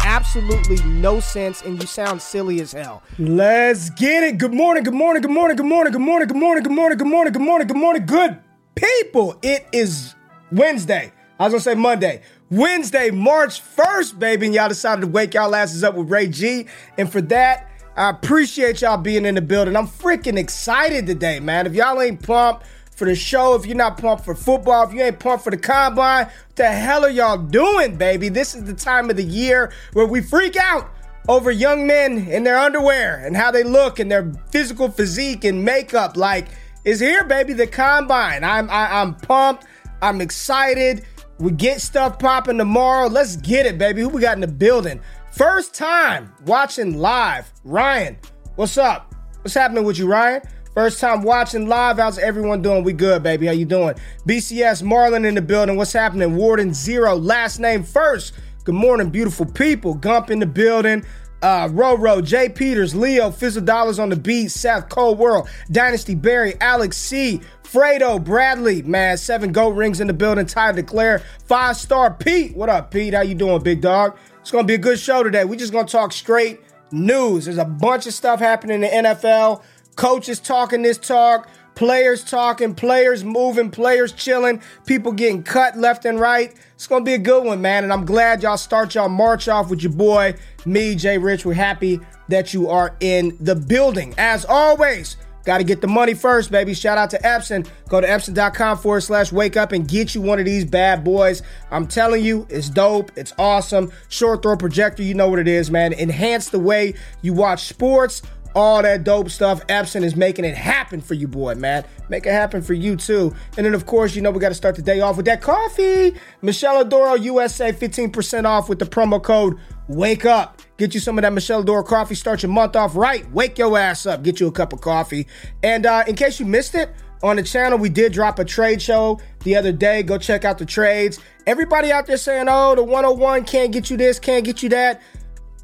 absolutely 0.00 0.82
no 0.84 1.20
sense 1.20 1.62
and 1.62 1.80
you 1.80 1.86
sound 1.86 2.20
silly 2.20 2.60
as 2.60 2.72
hell. 2.72 3.02
Let's 3.18 3.90
get 3.90 4.22
it. 4.22 4.38
Good 4.38 4.54
morning, 4.54 4.84
good 4.84 4.94
morning, 4.94 5.22
good 5.22 5.30
morning, 5.30 5.56
good 5.56 5.66
morning, 5.66 5.92
good 5.92 6.00
morning, 6.00 6.28
good 6.28 6.36
morning, 6.36 6.62
good 6.62 6.72
morning, 6.72 6.98
good 6.98 7.08
morning, 7.08 7.32
good 7.32 7.42
morning, 7.42 7.66
good 7.66 7.76
morning, 7.76 8.06
good 8.06 8.38
people. 8.74 9.36
It 9.42 9.66
is 9.72 10.14
Wednesday. 10.52 11.12
I 11.38 11.44
was 11.44 11.52
gonna 11.52 11.62
say 11.62 11.74
Monday. 11.74 12.22
Wednesday, 12.50 13.10
March 13.10 13.60
1st, 13.76 14.18
baby, 14.18 14.46
and 14.46 14.54
y'all 14.54 14.68
decided 14.68 15.00
to 15.00 15.06
wake 15.08 15.34
y'all 15.34 15.54
asses 15.54 15.82
up 15.82 15.94
with 15.94 16.10
Ray 16.10 16.28
G. 16.28 16.66
And 16.96 17.10
for 17.10 17.20
that, 17.22 17.70
I 17.96 18.10
appreciate 18.10 18.80
y'all 18.82 18.96
being 18.96 19.24
in 19.24 19.34
the 19.34 19.42
building. 19.42 19.76
I'm 19.76 19.86
freaking 19.86 20.38
excited 20.38 21.06
today, 21.06 21.40
man. 21.40 21.66
If 21.66 21.74
y'all 21.74 22.00
ain't 22.00 22.22
pumped 22.22 22.66
for 22.96 23.06
the 23.06 23.14
show, 23.14 23.54
if 23.54 23.66
you're 23.66 23.76
not 23.76 23.98
pumped 23.98 24.24
for 24.24 24.34
football, 24.34 24.86
if 24.86 24.94
you 24.94 25.02
ain't 25.02 25.18
pumped 25.18 25.44
for 25.44 25.50
the 25.50 25.56
combine, 25.56 26.26
what 26.26 26.56
the 26.56 26.66
hell 26.66 27.04
are 27.04 27.10
y'all 27.10 27.38
doing, 27.38 27.96
baby? 27.96 28.28
This 28.28 28.54
is 28.54 28.64
the 28.64 28.74
time 28.74 29.10
of 29.10 29.16
the 29.16 29.24
year 29.24 29.72
where 29.92 30.06
we 30.06 30.20
freak 30.20 30.56
out 30.56 30.90
over 31.28 31.50
young 31.50 31.86
men 31.86 32.28
in 32.28 32.44
their 32.44 32.58
underwear 32.58 33.24
and 33.24 33.36
how 33.36 33.50
they 33.50 33.62
look 33.62 33.98
and 33.98 34.10
their 34.10 34.32
physical 34.50 34.90
physique 34.90 35.44
and 35.44 35.64
makeup. 35.64 36.16
Like, 36.16 36.48
is 36.84 37.00
here, 37.00 37.24
baby. 37.24 37.54
The 37.54 37.66
combine. 37.66 38.44
I'm 38.44 38.70
I, 38.70 38.86
am 38.86 38.92
i 38.92 39.00
am 39.00 39.14
pumped. 39.14 39.64
I'm 40.02 40.20
excited. 40.20 41.04
We 41.38 41.50
get 41.50 41.80
stuff 41.80 42.18
popping 42.18 42.58
tomorrow. 42.58 43.08
Let's 43.08 43.36
get 43.36 43.66
it, 43.66 43.78
baby. 43.78 44.02
Who 44.02 44.08
we 44.08 44.20
got 44.20 44.34
in 44.34 44.40
the 44.40 44.46
building? 44.46 45.00
First 45.32 45.74
time 45.74 46.32
watching 46.46 46.98
live. 46.98 47.50
Ryan, 47.64 48.18
what's 48.54 48.78
up? 48.78 49.14
What's 49.42 49.54
happening 49.54 49.84
with 49.84 49.98
you, 49.98 50.06
Ryan? 50.06 50.42
First 50.74 50.98
time 50.98 51.22
watching 51.22 51.68
live. 51.68 51.98
How's 51.98 52.18
everyone 52.18 52.60
doing? 52.60 52.82
We 52.82 52.92
good, 52.94 53.22
baby. 53.22 53.46
How 53.46 53.52
you 53.52 53.64
doing? 53.64 53.94
BCS 54.26 54.82
Marlin 54.82 55.24
in 55.24 55.36
the 55.36 55.40
building. 55.40 55.76
What's 55.76 55.92
happening? 55.92 56.34
Warden 56.34 56.74
Zero. 56.74 57.14
Last 57.14 57.60
name 57.60 57.84
first. 57.84 58.34
Good 58.64 58.74
morning, 58.74 59.10
beautiful 59.10 59.46
people. 59.46 59.94
Gump 59.94 60.30
in 60.30 60.40
the 60.40 60.46
building. 60.46 61.04
Uh, 61.42 61.68
Roro, 61.68 62.24
Jay 62.24 62.48
Peters, 62.48 62.92
Leo, 62.94 63.30
Fizzle 63.30 63.62
Dollars 63.62 63.98
on 63.98 64.08
the 64.08 64.16
beat, 64.16 64.48
Seth, 64.48 64.88
Cold 64.88 65.18
World, 65.18 65.46
Dynasty 65.70 66.14
Barry, 66.14 66.54
Alex 66.58 66.96
C, 66.96 67.40
Fredo, 67.62 68.22
Bradley, 68.22 68.80
man, 68.80 69.18
seven 69.18 69.52
gold 69.52 69.76
rings 69.76 70.00
in 70.00 70.06
the 70.06 70.14
building, 70.14 70.46
Ty 70.46 70.72
Declare, 70.72 71.18
five 71.44 71.76
star 71.76 72.14
Pete. 72.14 72.56
What 72.56 72.68
up, 72.68 72.90
Pete? 72.90 73.14
How 73.14 73.20
you 73.20 73.34
doing, 73.34 73.62
big 73.62 73.80
dog? 73.80 74.16
It's 74.40 74.50
gonna 74.50 74.66
be 74.66 74.74
a 74.74 74.78
good 74.78 74.98
show 74.98 75.22
today. 75.22 75.44
We 75.44 75.56
just 75.56 75.72
gonna 75.72 75.86
talk 75.86 76.12
straight 76.12 76.62
news. 76.90 77.44
There's 77.44 77.58
a 77.58 77.64
bunch 77.64 78.06
of 78.06 78.14
stuff 78.14 78.40
happening 78.40 78.82
in 78.82 79.02
the 79.02 79.08
NFL. 79.10 79.62
Coaches 79.96 80.40
talking 80.40 80.82
this 80.82 80.98
talk, 80.98 81.48
players 81.74 82.24
talking, 82.24 82.74
players 82.74 83.24
moving, 83.24 83.70
players 83.70 84.12
chilling, 84.12 84.60
people 84.86 85.12
getting 85.12 85.42
cut 85.42 85.76
left 85.76 86.04
and 86.04 86.20
right. 86.20 86.54
It's 86.74 86.86
gonna 86.86 87.04
be 87.04 87.14
a 87.14 87.18
good 87.18 87.44
one, 87.44 87.60
man. 87.60 87.84
And 87.84 87.92
I'm 87.92 88.04
glad 88.04 88.42
y'all 88.42 88.56
start 88.56 88.94
y'all 88.94 89.08
march 89.08 89.48
off 89.48 89.70
with 89.70 89.82
your 89.82 89.92
boy, 89.92 90.34
me, 90.64 90.94
Jay 90.94 91.18
Rich. 91.18 91.44
We're 91.44 91.54
happy 91.54 92.00
that 92.28 92.54
you 92.54 92.68
are 92.68 92.96
in 93.00 93.36
the 93.40 93.54
building. 93.54 94.14
As 94.18 94.44
always, 94.44 95.16
Got 95.44 95.58
to 95.58 95.64
get 95.64 95.82
the 95.82 95.86
money 95.86 96.14
first, 96.14 96.50
baby. 96.50 96.72
Shout 96.72 96.96
out 96.96 97.10
to 97.10 97.18
Epson. 97.18 97.68
Go 97.88 98.00
to 98.00 98.06
epson.com 98.06 98.78
forward 98.78 99.02
slash 99.02 99.30
wake 99.30 99.56
up 99.56 99.72
and 99.72 99.86
get 99.86 100.14
you 100.14 100.22
one 100.22 100.38
of 100.38 100.46
these 100.46 100.64
bad 100.64 101.04
boys. 101.04 101.42
I'm 101.70 101.86
telling 101.86 102.24
you, 102.24 102.46
it's 102.48 102.70
dope. 102.70 103.12
It's 103.14 103.34
awesome. 103.38 103.92
Short 104.08 104.42
throw 104.42 104.56
projector, 104.56 105.02
you 105.02 105.12
know 105.14 105.28
what 105.28 105.38
it 105.38 105.48
is, 105.48 105.70
man. 105.70 105.92
Enhance 105.92 106.48
the 106.48 106.58
way 106.58 106.94
you 107.20 107.34
watch 107.34 107.64
sports. 107.64 108.22
All 108.54 108.82
that 108.82 109.04
dope 109.04 109.30
stuff. 109.30 109.66
Epson 109.66 110.04
is 110.04 110.14
making 110.14 110.44
it 110.44 110.54
happen 110.54 111.00
for 111.00 111.14
you, 111.14 111.26
boy, 111.26 111.54
man. 111.54 111.84
Make 112.08 112.26
it 112.26 112.32
happen 112.32 112.62
for 112.62 112.74
you, 112.74 112.96
too. 112.96 113.34
And 113.56 113.66
then, 113.66 113.74
of 113.74 113.86
course, 113.86 114.14
you 114.14 114.22
know 114.22 114.30
we 114.30 114.40
got 114.40 114.50
to 114.50 114.54
start 114.54 114.76
the 114.76 114.82
day 114.82 115.00
off 115.00 115.16
with 115.16 115.26
that 115.26 115.42
coffee. 115.42 116.14
Miscela 116.42 116.88
d'Oro 116.88 117.14
USA, 117.14 117.72
15% 117.72 118.44
off 118.44 118.68
with 118.68 118.78
the 118.78 118.84
promo 118.84 119.22
code 119.22 119.58
WAKE 119.88 120.24
UP. 120.26 120.60
Get 120.76 120.94
you 120.94 121.00
some 121.00 121.18
of 121.18 121.22
that 121.22 121.32
Miscela 121.32 121.64
d'Oro 121.64 121.82
coffee. 121.82 122.14
Start 122.14 122.42
your 122.42 122.52
month 122.52 122.76
off 122.76 122.94
right. 122.96 123.30
Wake 123.32 123.58
your 123.58 123.76
ass 123.76 124.06
up. 124.06 124.22
Get 124.22 124.40
you 124.40 124.46
a 124.46 124.52
cup 124.52 124.72
of 124.72 124.80
coffee. 124.80 125.26
And 125.62 125.86
uh, 125.86 126.04
in 126.06 126.14
case 126.14 126.38
you 126.38 126.46
missed 126.46 126.74
it, 126.74 126.90
on 127.24 127.36
the 127.36 127.42
channel, 127.42 127.78
we 127.78 127.88
did 127.88 128.12
drop 128.12 128.38
a 128.38 128.44
trade 128.44 128.82
show 128.82 129.18
the 129.44 129.56
other 129.56 129.72
day. 129.72 130.02
Go 130.02 130.18
check 130.18 130.44
out 130.44 130.58
the 130.58 130.66
trades. 130.66 131.18
Everybody 131.46 131.90
out 131.90 132.06
there 132.06 132.18
saying, 132.18 132.46
oh, 132.50 132.74
the 132.74 132.82
101 132.82 133.44
can't 133.44 133.72
get 133.72 133.88
you 133.88 133.96
this, 133.96 134.18
can't 134.18 134.44
get 134.44 134.62
you 134.62 134.68
that. 134.68 135.00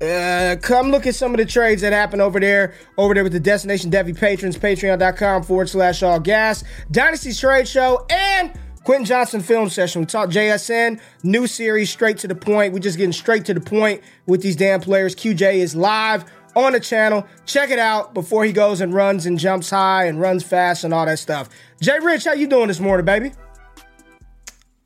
Uh, 0.00 0.56
come 0.62 0.90
look 0.90 1.06
at 1.06 1.14
some 1.14 1.32
of 1.32 1.38
the 1.38 1.44
trades 1.44 1.82
that 1.82 1.92
happen 1.92 2.20
over 2.20 2.40
there, 2.40 2.74
over 2.96 3.12
there 3.12 3.22
with 3.22 3.34
the 3.34 3.40
Destination 3.40 3.90
Devi 3.90 4.14
patrons, 4.14 4.56
patreon.com 4.56 5.42
forward 5.42 5.68
slash 5.68 6.02
all 6.02 6.18
gas, 6.18 6.64
Dynasty's 6.90 7.38
Trade 7.38 7.68
Show, 7.68 8.06
and 8.08 8.58
Quentin 8.84 9.04
Johnston 9.04 9.42
film 9.42 9.68
session. 9.68 10.00
We 10.00 10.06
talked 10.06 10.32
JSN, 10.32 11.00
new 11.22 11.46
series, 11.46 11.90
straight 11.90 12.16
to 12.18 12.28
the 12.28 12.34
point. 12.34 12.72
We're 12.72 12.78
just 12.78 12.96
getting 12.96 13.12
straight 13.12 13.44
to 13.46 13.54
the 13.54 13.60
point 13.60 14.02
with 14.26 14.40
these 14.40 14.56
damn 14.56 14.80
players. 14.80 15.14
QJ 15.14 15.56
is 15.56 15.76
live 15.76 16.24
on 16.56 16.72
the 16.72 16.80
channel. 16.80 17.26
Check 17.44 17.70
it 17.70 17.78
out 17.78 18.14
before 18.14 18.44
he 18.44 18.52
goes 18.52 18.80
and 18.80 18.94
runs 18.94 19.26
and 19.26 19.38
jumps 19.38 19.68
high 19.68 20.06
and 20.06 20.18
runs 20.18 20.42
fast 20.42 20.82
and 20.84 20.94
all 20.94 21.04
that 21.04 21.18
stuff. 21.18 21.50
Jay 21.82 21.98
Rich, 22.00 22.24
how 22.24 22.32
you 22.32 22.46
doing 22.46 22.68
this 22.68 22.80
morning, 22.80 23.04
baby? 23.04 23.32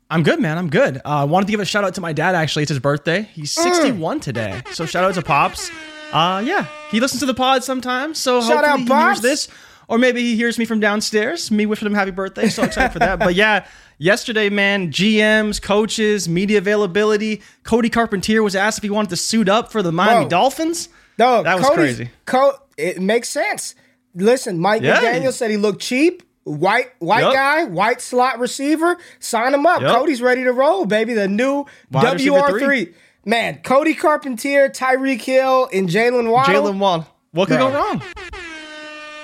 I'm 0.09 0.23
good, 0.23 0.39
man. 0.39 0.57
I'm 0.57 0.69
good. 0.69 1.01
I 1.03 1.21
uh, 1.21 1.25
wanted 1.25 1.47
to 1.47 1.51
give 1.51 1.59
a 1.59 1.65
shout 1.65 1.83
out 1.83 1.95
to 1.95 2.01
my 2.01 2.13
dad. 2.13 2.35
Actually, 2.35 2.63
it's 2.63 2.69
his 2.69 2.79
birthday. 2.79 3.23
He's 3.23 3.55
mm. 3.55 3.63
61 3.63 4.19
mm. 4.19 4.21
today, 4.21 4.61
so 4.71 4.85
shout 4.85 5.03
out 5.03 5.15
to 5.15 5.21
pops. 5.21 5.71
Uh, 6.11 6.43
yeah, 6.45 6.67
he 6.91 6.99
listens 6.99 7.21
to 7.21 7.25
the 7.25 7.33
pod 7.33 7.63
sometimes. 7.63 8.19
So 8.19 8.39
shout 8.41 8.63
hopefully 8.63 8.69
out, 8.71 8.79
he 8.79 8.85
pops. 8.85 9.19
hears 9.19 9.21
this, 9.21 9.47
or 9.87 9.97
maybe 9.97 10.21
he 10.21 10.35
hears 10.35 10.59
me 10.59 10.65
from 10.65 10.79
downstairs. 10.79 11.49
Me 11.49 11.65
wishing 11.65 11.87
him 11.87 11.93
happy 11.93 12.11
birthday. 12.11 12.49
So 12.49 12.63
excited 12.63 12.93
for 12.93 12.99
that. 12.99 13.17
But 13.19 13.33
yeah, 13.35 13.65
yesterday, 13.97 14.49
man, 14.49 14.91
GMs, 14.91 15.61
coaches, 15.61 16.29
media 16.29 16.59
availability. 16.59 17.41
Cody 17.63 17.89
Carpentier 17.89 18.43
was 18.43 18.55
asked 18.55 18.77
if 18.77 18.83
he 18.83 18.89
wanted 18.89 19.09
to 19.09 19.17
suit 19.17 19.49
up 19.49 19.71
for 19.71 19.81
the 19.81 19.91
Miami 19.91 20.25
Whoa. 20.25 20.29
Dolphins. 20.29 20.89
No, 21.17 21.43
that 21.43 21.57
was 21.57 21.67
Cody's, 21.67 21.95
crazy. 21.97 22.11
Co- 22.25 22.59
it 22.77 23.01
makes 23.01 23.29
sense. 23.29 23.73
Listen, 24.13 24.59
Mike 24.59 24.83
yeah. 24.83 25.01
McDaniel 25.01 25.33
said 25.33 25.49
he 25.49 25.57
looked 25.57 25.81
cheap. 25.81 26.23
White 26.45 26.91
white 26.99 27.23
yep. 27.23 27.33
guy, 27.33 27.63
white 27.65 28.01
slot 28.01 28.39
receiver. 28.39 28.97
Sign 29.19 29.53
him 29.53 29.65
up. 29.65 29.81
Yep. 29.81 29.91
Cody's 29.91 30.21
ready 30.21 30.43
to 30.43 30.53
roll, 30.53 30.85
baby. 30.85 31.13
The 31.13 31.27
new 31.27 31.65
WR 31.91 32.59
three. 32.59 32.93
Man, 33.25 33.59
Cody 33.63 33.95
Carpentier, 33.95 34.69
Tyreek 34.69 35.21
Hill, 35.21 35.67
and 35.73 35.89
Jaylen 35.89 36.31
Waddle. 36.31 36.63
Jaylen 36.63 36.77
Waddle. 36.77 37.07
What 37.31 37.47
could 37.47 37.57
Bro. 37.57 37.71
go 37.71 37.75
wrong? 37.75 38.03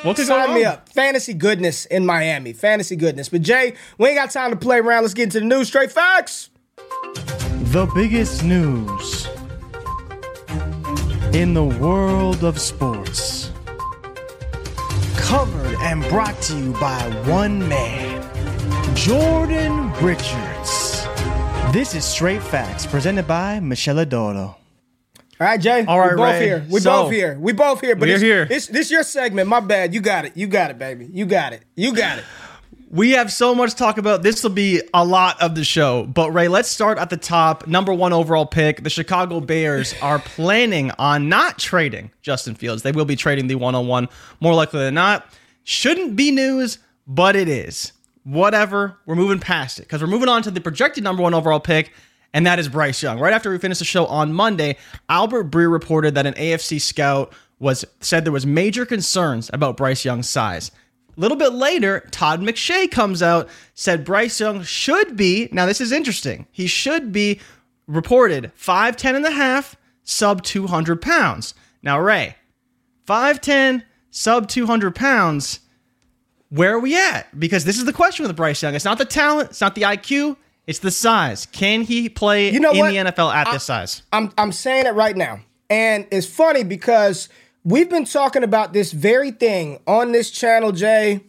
What 0.02 0.16
could 0.16 0.26
Sign 0.26 0.48
go 0.48 0.56
me 0.56 0.64
up. 0.66 0.90
Fantasy 0.90 1.36
goodness 1.36 1.86
in 1.86 2.08
Miami. 2.08 2.54
Fantasy 2.54 2.96
goodness. 2.96 3.30
But 3.30 3.44
Jay, 3.44 3.76
we 4.00 4.08
ain't 4.10 4.18
got 4.18 4.32
time 4.32 4.50
to 4.50 4.58
play 4.58 4.80
around. 4.80 5.04
Let's 5.04 5.14
get 5.14 5.26
into 5.26 5.40
the 5.40 5.46
news. 5.46 5.68
Straight 5.68 5.92
facts. 5.92 6.50
The 6.76 7.90
biggest 7.94 8.44
news 8.44 9.28
in 11.34 11.54
the 11.54 11.64
world 11.64 12.44
of 12.44 12.60
sports. 12.60 13.41
Covered 15.22 15.78
and 15.82 16.04
brought 16.10 16.42
to 16.44 16.58
you 16.58 16.74
by 16.74 17.00
one 17.26 17.68
man, 17.70 18.22
Jordan 18.96 19.94
Richards. 20.02 21.06
This 21.72 21.96
is 21.96 22.04
Straight 22.04 22.42
Facts, 22.44 22.86
presented 22.86 23.28
by 23.28 23.60
Miscela 23.60 24.08
d'Oro. 24.10 24.40
All 24.42 24.58
right, 25.40 25.60
Jay. 25.62 25.86
All 25.86 26.00
right, 26.00 26.10
we're 26.12 26.18
both 26.18 26.26
Ray. 26.34 26.46
here. 26.46 26.66
We 26.70 26.80
So, 26.82 27.04
both 27.04 27.12
here. 27.12 27.38
We're 27.40 27.54
both 27.54 27.82
here. 27.82 27.96
But 27.96 28.08
we're 28.10 28.16
it's, 28.16 28.24
here. 28.24 28.48
It's, 28.50 28.68
this 28.68 28.88
is 28.88 28.92
your 28.92 29.04
segment. 29.04 29.48
My 29.48 29.60
bad. 29.60 29.94
You 29.94 30.02
got 30.02 30.26
it. 30.26 30.36
You 30.36 30.48
got 30.48 30.72
it, 30.72 30.78
baby. 30.78 31.08
You 31.12 31.26
got 31.26 31.54
it. 31.54 31.64
You 31.76 31.96
got 31.96 32.18
it. 32.20 32.26
We 32.94 33.12
have 33.12 33.32
so 33.32 33.56
much 33.56 33.70
to 33.70 33.76
talk 33.78 33.98
about. 33.98 34.22
This 34.22 34.44
will 34.44 34.50
be 34.50 34.82
a 34.94 35.06
lot 35.06 35.42
of 35.42 35.56
the 35.56 35.64
show. 35.64 36.04
But 36.04 36.32
Ray, 36.32 36.50
let's 36.50 36.68
start 36.68 36.98
at 36.98 37.10
the 37.10 37.16
top. 37.16 37.66
Number 37.66 37.94
one 37.94 38.12
overall 38.12 38.46
pick. 38.46 38.84
The 38.84 38.90
Chicago 38.90 39.40
Bears 39.40 39.96
are 40.02 40.20
planning 40.20 40.92
on 41.00 41.30
not 41.30 41.58
trading 41.58 42.12
Justin 42.22 42.54
Fields. 42.54 42.84
They 42.84 42.92
will 42.92 43.06
be 43.06 43.16
trading 43.16 43.48
the 43.48 43.56
101 43.56 44.10
more 44.42 44.54
likely 44.54 44.82
than 44.82 44.96
not. 44.96 45.26
Shouldn't 45.64 46.18
be 46.18 46.32
news, 46.32 46.80
but 47.08 47.38
it 47.38 47.48
is. 47.48 47.94
Whatever. 48.26 48.98
We're 49.06 49.16
moving 49.16 49.40
past 49.40 49.80
it 49.80 49.84
because 49.84 50.02
we're 50.02 50.08
moving 50.08 50.28
on 50.28 50.44
to 50.44 50.52
the 50.52 50.60
projected 50.60 51.02
number 51.02 51.24
one 51.24 51.34
overall 51.34 51.62
pick, 51.62 51.94
and 52.34 52.46
that 52.46 52.60
is 52.60 52.68
Bryce 52.68 53.02
Young. 53.02 53.22
Right 53.22 53.32
after 53.34 53.52
we 53.52 53.58
finished 53.58 53.80
the 53.80 53.86
show 53.86 54.06
on 54.08 54.34
Monday, 54.34 54.76
Albert 55.08 55.46
Breer 55.50 55.72
reported 55.72 56.16
that 56.16 56.26
an 56.26 56.34
AFC 56.34 56.82
scout 56.82 57.34
was 57.58 57.86
said 58.02 58.26
there 58.26 58.34
was 58.34 58.46
major 58.46 58.86
concerns 58.86 59.50
about 59.54 59.78
Bryce 59.78 60.04
Young's 60.04 60.28
size. 60.28 60.72
A 61.22 61.30
little 61.30 61.38
bit 61.38 61.54
later, 61.54 62.00
Todd 62.10 62.42
McShay 62.42 62.90
comes 62.90 63.22
out, 63.22 63.48
said 63.76 64.04
Bryce 64.04 64.40
Young 64.40 64.64
should 64.64 65.16
be, 65.16 65.50
now 65.52 65.68
this 65.68 65.80
is 65.80 65.92
interesting, 65.92 66.48
he 66.52 66.66
should 66.66 67.12
be 67.12 67.40
reported 67.86 68.52
5'10 68.60 69.18
and 69.18 69.26
a 69.28 69.30
half, 69.30 69.76
sub 70.04 70.42
200 70.42 71.00
pounds. 71.00 71.54
Now, 71.84 72.00
Ray, 72.00 72.38
5'10, 73.08 73.84
sub 74.10 74.48
200 74.48 74.96
pounds, 74.96 75.60
where 76.50 76.74
are 76.74 76.80
we 76.80 76.98
at? 76.98 77.40
Because 77.40 77.66
this 77.66 77.78
is 77.78 77.86
the 77.86 77.94
question 77.94 78.26
with 78.26 78.36
Bryce 78.36 78.64
Young. 78.64 78.74
It's 78.74 78.84
not 78.84 78.98
the 78.98 79.06
talent, 79.06 79.52
it's 79.52 79.62
not 79.62 79.76
the 79.76 79.84
IQ, 79.84 80.38
it's 80.66 80.80
the 80.80 80.90
size. 80.90 81.46
Can 81.46 81.84
he 81.84 82.10
play 82.10 82.50
You 82.52 82.60
know 82.60 82.72
in 82.72 82.80
what? 82.80 82.90
the 82.90 82.98
NFL 82.98 83.32
at 83.32 83.52
this 83.52 83.66
size? 83.66 84.02
I'm 84.12 84.32
I'm 84.40 84.52
saying 84.52 84.88
it 84.88 84.96
right 84.96 85.16
now. 85.16 85.42
And 85.70 86.08
it's 86.10 86.26
funny 86.26 86.64
because 86.64 87.30
we've 87.64 87.90
been 87.90 88.06
talking 88.06 88.44
about 88.44 88.74
this 88.74 88.92
very 88.92 89.32
thing 89.32 89.80
on 89.88 90.12
this 90.12 90.32
channel, 90.32 90.72
Jay. 90.72 91.22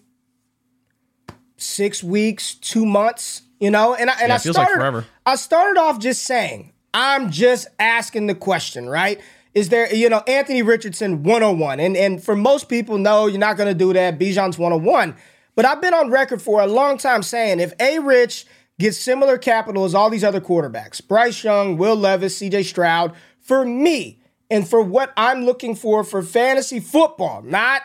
Six 1.57 2.03
weeks, 2.03 2.55
two 2.55 2.85
months, 2.85 3.43
you 3.61 3.71
know, 3.71 3.95
and 3.95 4.11
I 4.11 4.15
and 4.15 4.29
Yeah, 4.29 4.35
I 4.35 4.37
like 4.37 4.41
started 4.43 4.75
forever. 4.75 5.07
I 5.25 5.37
started 5.37 5.79
off 5.79 6.01
just 6.01 6.25
saying, 6.25 6.73
I'm 6.93 7.31
just 7.31 7.69
asking 7.79 8.27
the 8.27 8.35
question, 8.35 8.89
right? 8.89 9.21
Is 9.55 9.69
there, 9.69 9.95
you 9.95 10.09
know, 10.09 10.25
Anthony 10.27 10.63
Richardson 10.63 11.23
101? 11.23 11.79
And 11.79 11.97
and 11.97 12.23
for 12.23 12.35
most 12.35 12.69
people, 12.69 12.99
no, 12.99 13.27
you're 13.27 13.39
not 13.39 13.57
gonna 13.57 13.75
do 13.75 13.93
that. 13.93 14.19
Bijan's 14.19 14.59
101. 14.59 15.15
But 15.55 15.65
I've 15.67 15.81
been 15.81 15.95
on 15.95 16.11
record 16.11 16.41
for 16.43 16.61
a 16.61 16.67
long 16.67 16.99
time 16.99 17.23
saying 17.23 17.61
if 17.61 17.73
A 17.79 17.99
Rich 18.01 18.47
gets 18.81 18.99
similar 18.99 19.39
capital 19.39 19.85
as 19.85 19.95
all 19.95 20.11
these 20.11 20.25
other 20.25 20.41
quarterbacks, 20.41 21.07
Bryce 21.07 21.45
Young, 21.45 21.77
Will 21.77 21.95
Levis, 21.95 22.41
CJ 22.41 22.65
Stroud, 22.65 23.13
for 23.39 23.65
me, 23.65 24.22
and 24.53 24.69
for 24.69 24.83
what 24.83 25.15
I'm 25.17 25.45
looking 25.45 25.75
for 25.75 26.05
for 26.05 26.23
fantasy 26.23 26.79
football, 26.79 27.41
not 27.43 27.83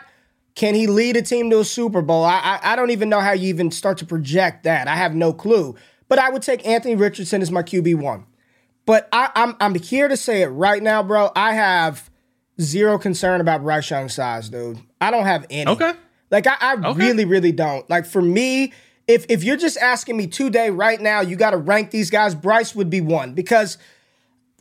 can 0.54 0.74
he 0.74 0.86
lead 0.86 1.16
a 1.16 1.22
team 1.22 1.48
to 1.50 1.60
a 1.60 1.64
Super 1.64 2.02
Bowl? 2.02 2.24
I, 2.24 2.38
I 2.38 2.72
I 2.72 2.76
don't 2.76 2.90
even 2.90 3.08
know 3.08 3.20
how 3.20 3.32
you 3.32 3.48
even 3.48 3.70
start 3.70 3.96
to 3.98 4.06
project 4.06 4.64
that. 4.64 4.86
I 4.86 4.94
have 4.94 5.14
no 5.14 5.32
clue. 5.32 5.74
But 6.08 6.18
I 6.18 6.30
would 6.30 6.42
take 6.42 6.66
Anthony 6.66 6.94
Richardson 6.94 7.42
as 7.42 7.50
my 7.50 7.62
QB 7.62 7.94
one. 7.96 8.26
But 8.84 9.08
I, 9.12 9.30
I'm 9.34 9.56
I'm 9.60 9.74
here 9.76 10.08
to 10.08 10.16
say 10.16 10.42
it 10.42 10.48
right 10.48 10.82
now, 10.82 11.02
bro. 11.02 11.30
I 11.34 11.54
have 11.54 12.10
zero 12.60 12.98
concern 12.98 13.40
about 13.40 13.62
Bryce 13.62 13.90
Young's 13.90 14.14
size, 14.14 14.50
dude. 14.50 14.78
I 15.00 15.10
don't 15.10 15.24
have 15.24 15.46
any. 15.48 15.70
Okay. 15.70 15.92
Like 16.30 16.46
I, 16.46 16.56
I 16.60 16.72
really, 16.92 17.24
really 17.24 17.52
don't. 17.52 17.88
Like 17.88 18.04
for 18.04 18.20
me, 18.20 18.74
if 19.06 19.24
if 19.30 19.42
you're 19.42 19.56
just 19.56 19.78
asking 19.78 20.18
me 20.18 20.26
today, 20.26 20.68
right 20.68 21.00
now, 21.00 21.22
you 21.22 21.36
got 21.36 21.50
to 21.50 21.56
rank 21.56 21.92
these 21.92 22.10
guys. 22.10 22.34
Bryce 22.34 22.74
would 22.74 22.90
be 22.90 23.00
one 23.00 23.32
because 23.32 23.78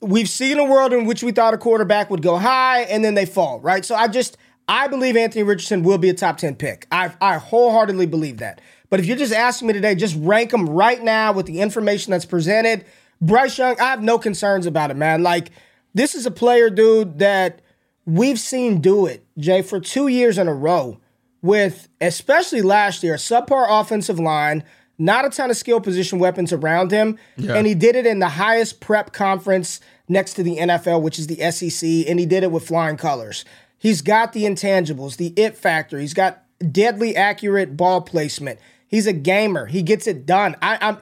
we've 0.02 0.30
seen 0.30 0.60
a 0.60 0.64
world 0.64 0.94
in 0.94 1.06
which 1.06 1.24
we 1.24 1.32
thought 1.32 1.54
a 1.54 1.58
quarterback 1.58 2.10
would 2.10 2.22
go 2.22 2.38
high 2.38 2.82
and 2.82 3.04
then 3.04 3.16
they 3.16 3.26
fall, 3.26 3.60
right? 3.60 3.84
So 3.84 3.96
I 3.96 4.08
just 4.08 4.38
I 4.68 4.88
believe 4.88 5.16
Anthony 5.16 5.44
Richardson 5.44 5.84
will 5.84 5.98
be 5.98 6.10
a 6.10 6.14
top 6.14 6.38
10 6.38 6.56
pick. 6.56 6.88
I 6.92 7.14
I 7.22 7.38
wholeheartedly 7.38 8.06
believe 8.06 8.38
that. 8.38 8.62
But 8.90 9.00
if 9.00 9.06
you're 9.06 9.18
just 9.18 9.34
asking 9.34 9.68
me 9.68 9.74
today, 9.74 9.96
just 9.96 10.16
rank 10.20 10.52
them 10.52 10.70
right 10.70 11.02
now 11.02 11.34
with 11.34 11.46
the 11.46 11.60
information 11.60 12.12
that's 12.12 12.26
presented. 12.26 12.86
Bryce 13.20 13.58
Young, 13.58 13.80
I 13.80 13.86
have 13.86 14.02
no 14.02 14.18
concerns 14.18 14.66
about 14.66 14.92
it, 14.92 14.98
man. 14.98 15.24
Like 15.24 15.52
this 15.94 16.16
is 16.16 16.26
a 16.26 16.32
player, 16.32 16.70
dude, 16.70 17.20
that 17.20 17.62
we've 18.06 18.40
seen 18.40 18.82
do 18.82 19.06
it, 19.06 19.26
Jay, 19.38 19.62
for 19.62 19.80
two 19.80 20.08
years 20.08 20.38
in 20.38 20.48
a 20.48 20.54
row 20.54 21.00
with 21.42 21.88
especially 22.02 22.62
last 22.62 23.04
year, 23.04 23.16
subpar 23.16 23.68
offensive 23.70 24.20
line, 24.20 24.64
not 24.98 25.26
a 25.26 25.30
ton 25.30 25.50
of 25.52 25.58
skill 25.58 25.80
position 25.80 26.20
weapons 26.20 26.52
around 26.52 26.92
him, 26.92 27.18
and 27.38 27.68
he 27.68 27.76
did 27.76 27.96
it 27.96 28.06
in 28.06 28.20
the 28.20 28.30
highest 28.30 28.80
prep 28.80 29.14
conference 29.14 29.80
next 30.08 30.34
to 30.36 30.44
the 30.44 30.58
NFL, 30.58 31.02
which 31.02 31.20
is 31.20 31.28
the 31.28 31.52
SEC, 31.52 32.10
and 32.10 32.20
he 32.20 32.26
did 32.26 32.44
it 32.44 32.52
with 32.52 32.68
flying 32.68 32.98
colors. 32.98 33.46
He's 33.78 34.02
got 34.02 34.34
the 34.34 34.44
intangibles, 34.44 35.18
the 35.18 35.34
it 35.36 35.56
factor. 35.56 36.00
He's 36.00 36.16
got 36.16 36.44
deadly 36.72 37.16
accurate 37.16 37.78
ball 37.78 38.02
placement. 38.02 38.60
He's 38.88 39.06
a 39.06 39.14
gamer. 39.14 39.68
He 39.68 39.82
gets 39.82 40.08
it 40.08 40.26
done. 40.26 40.56
I, 40.62 40.78
I'm. 40.82 40.98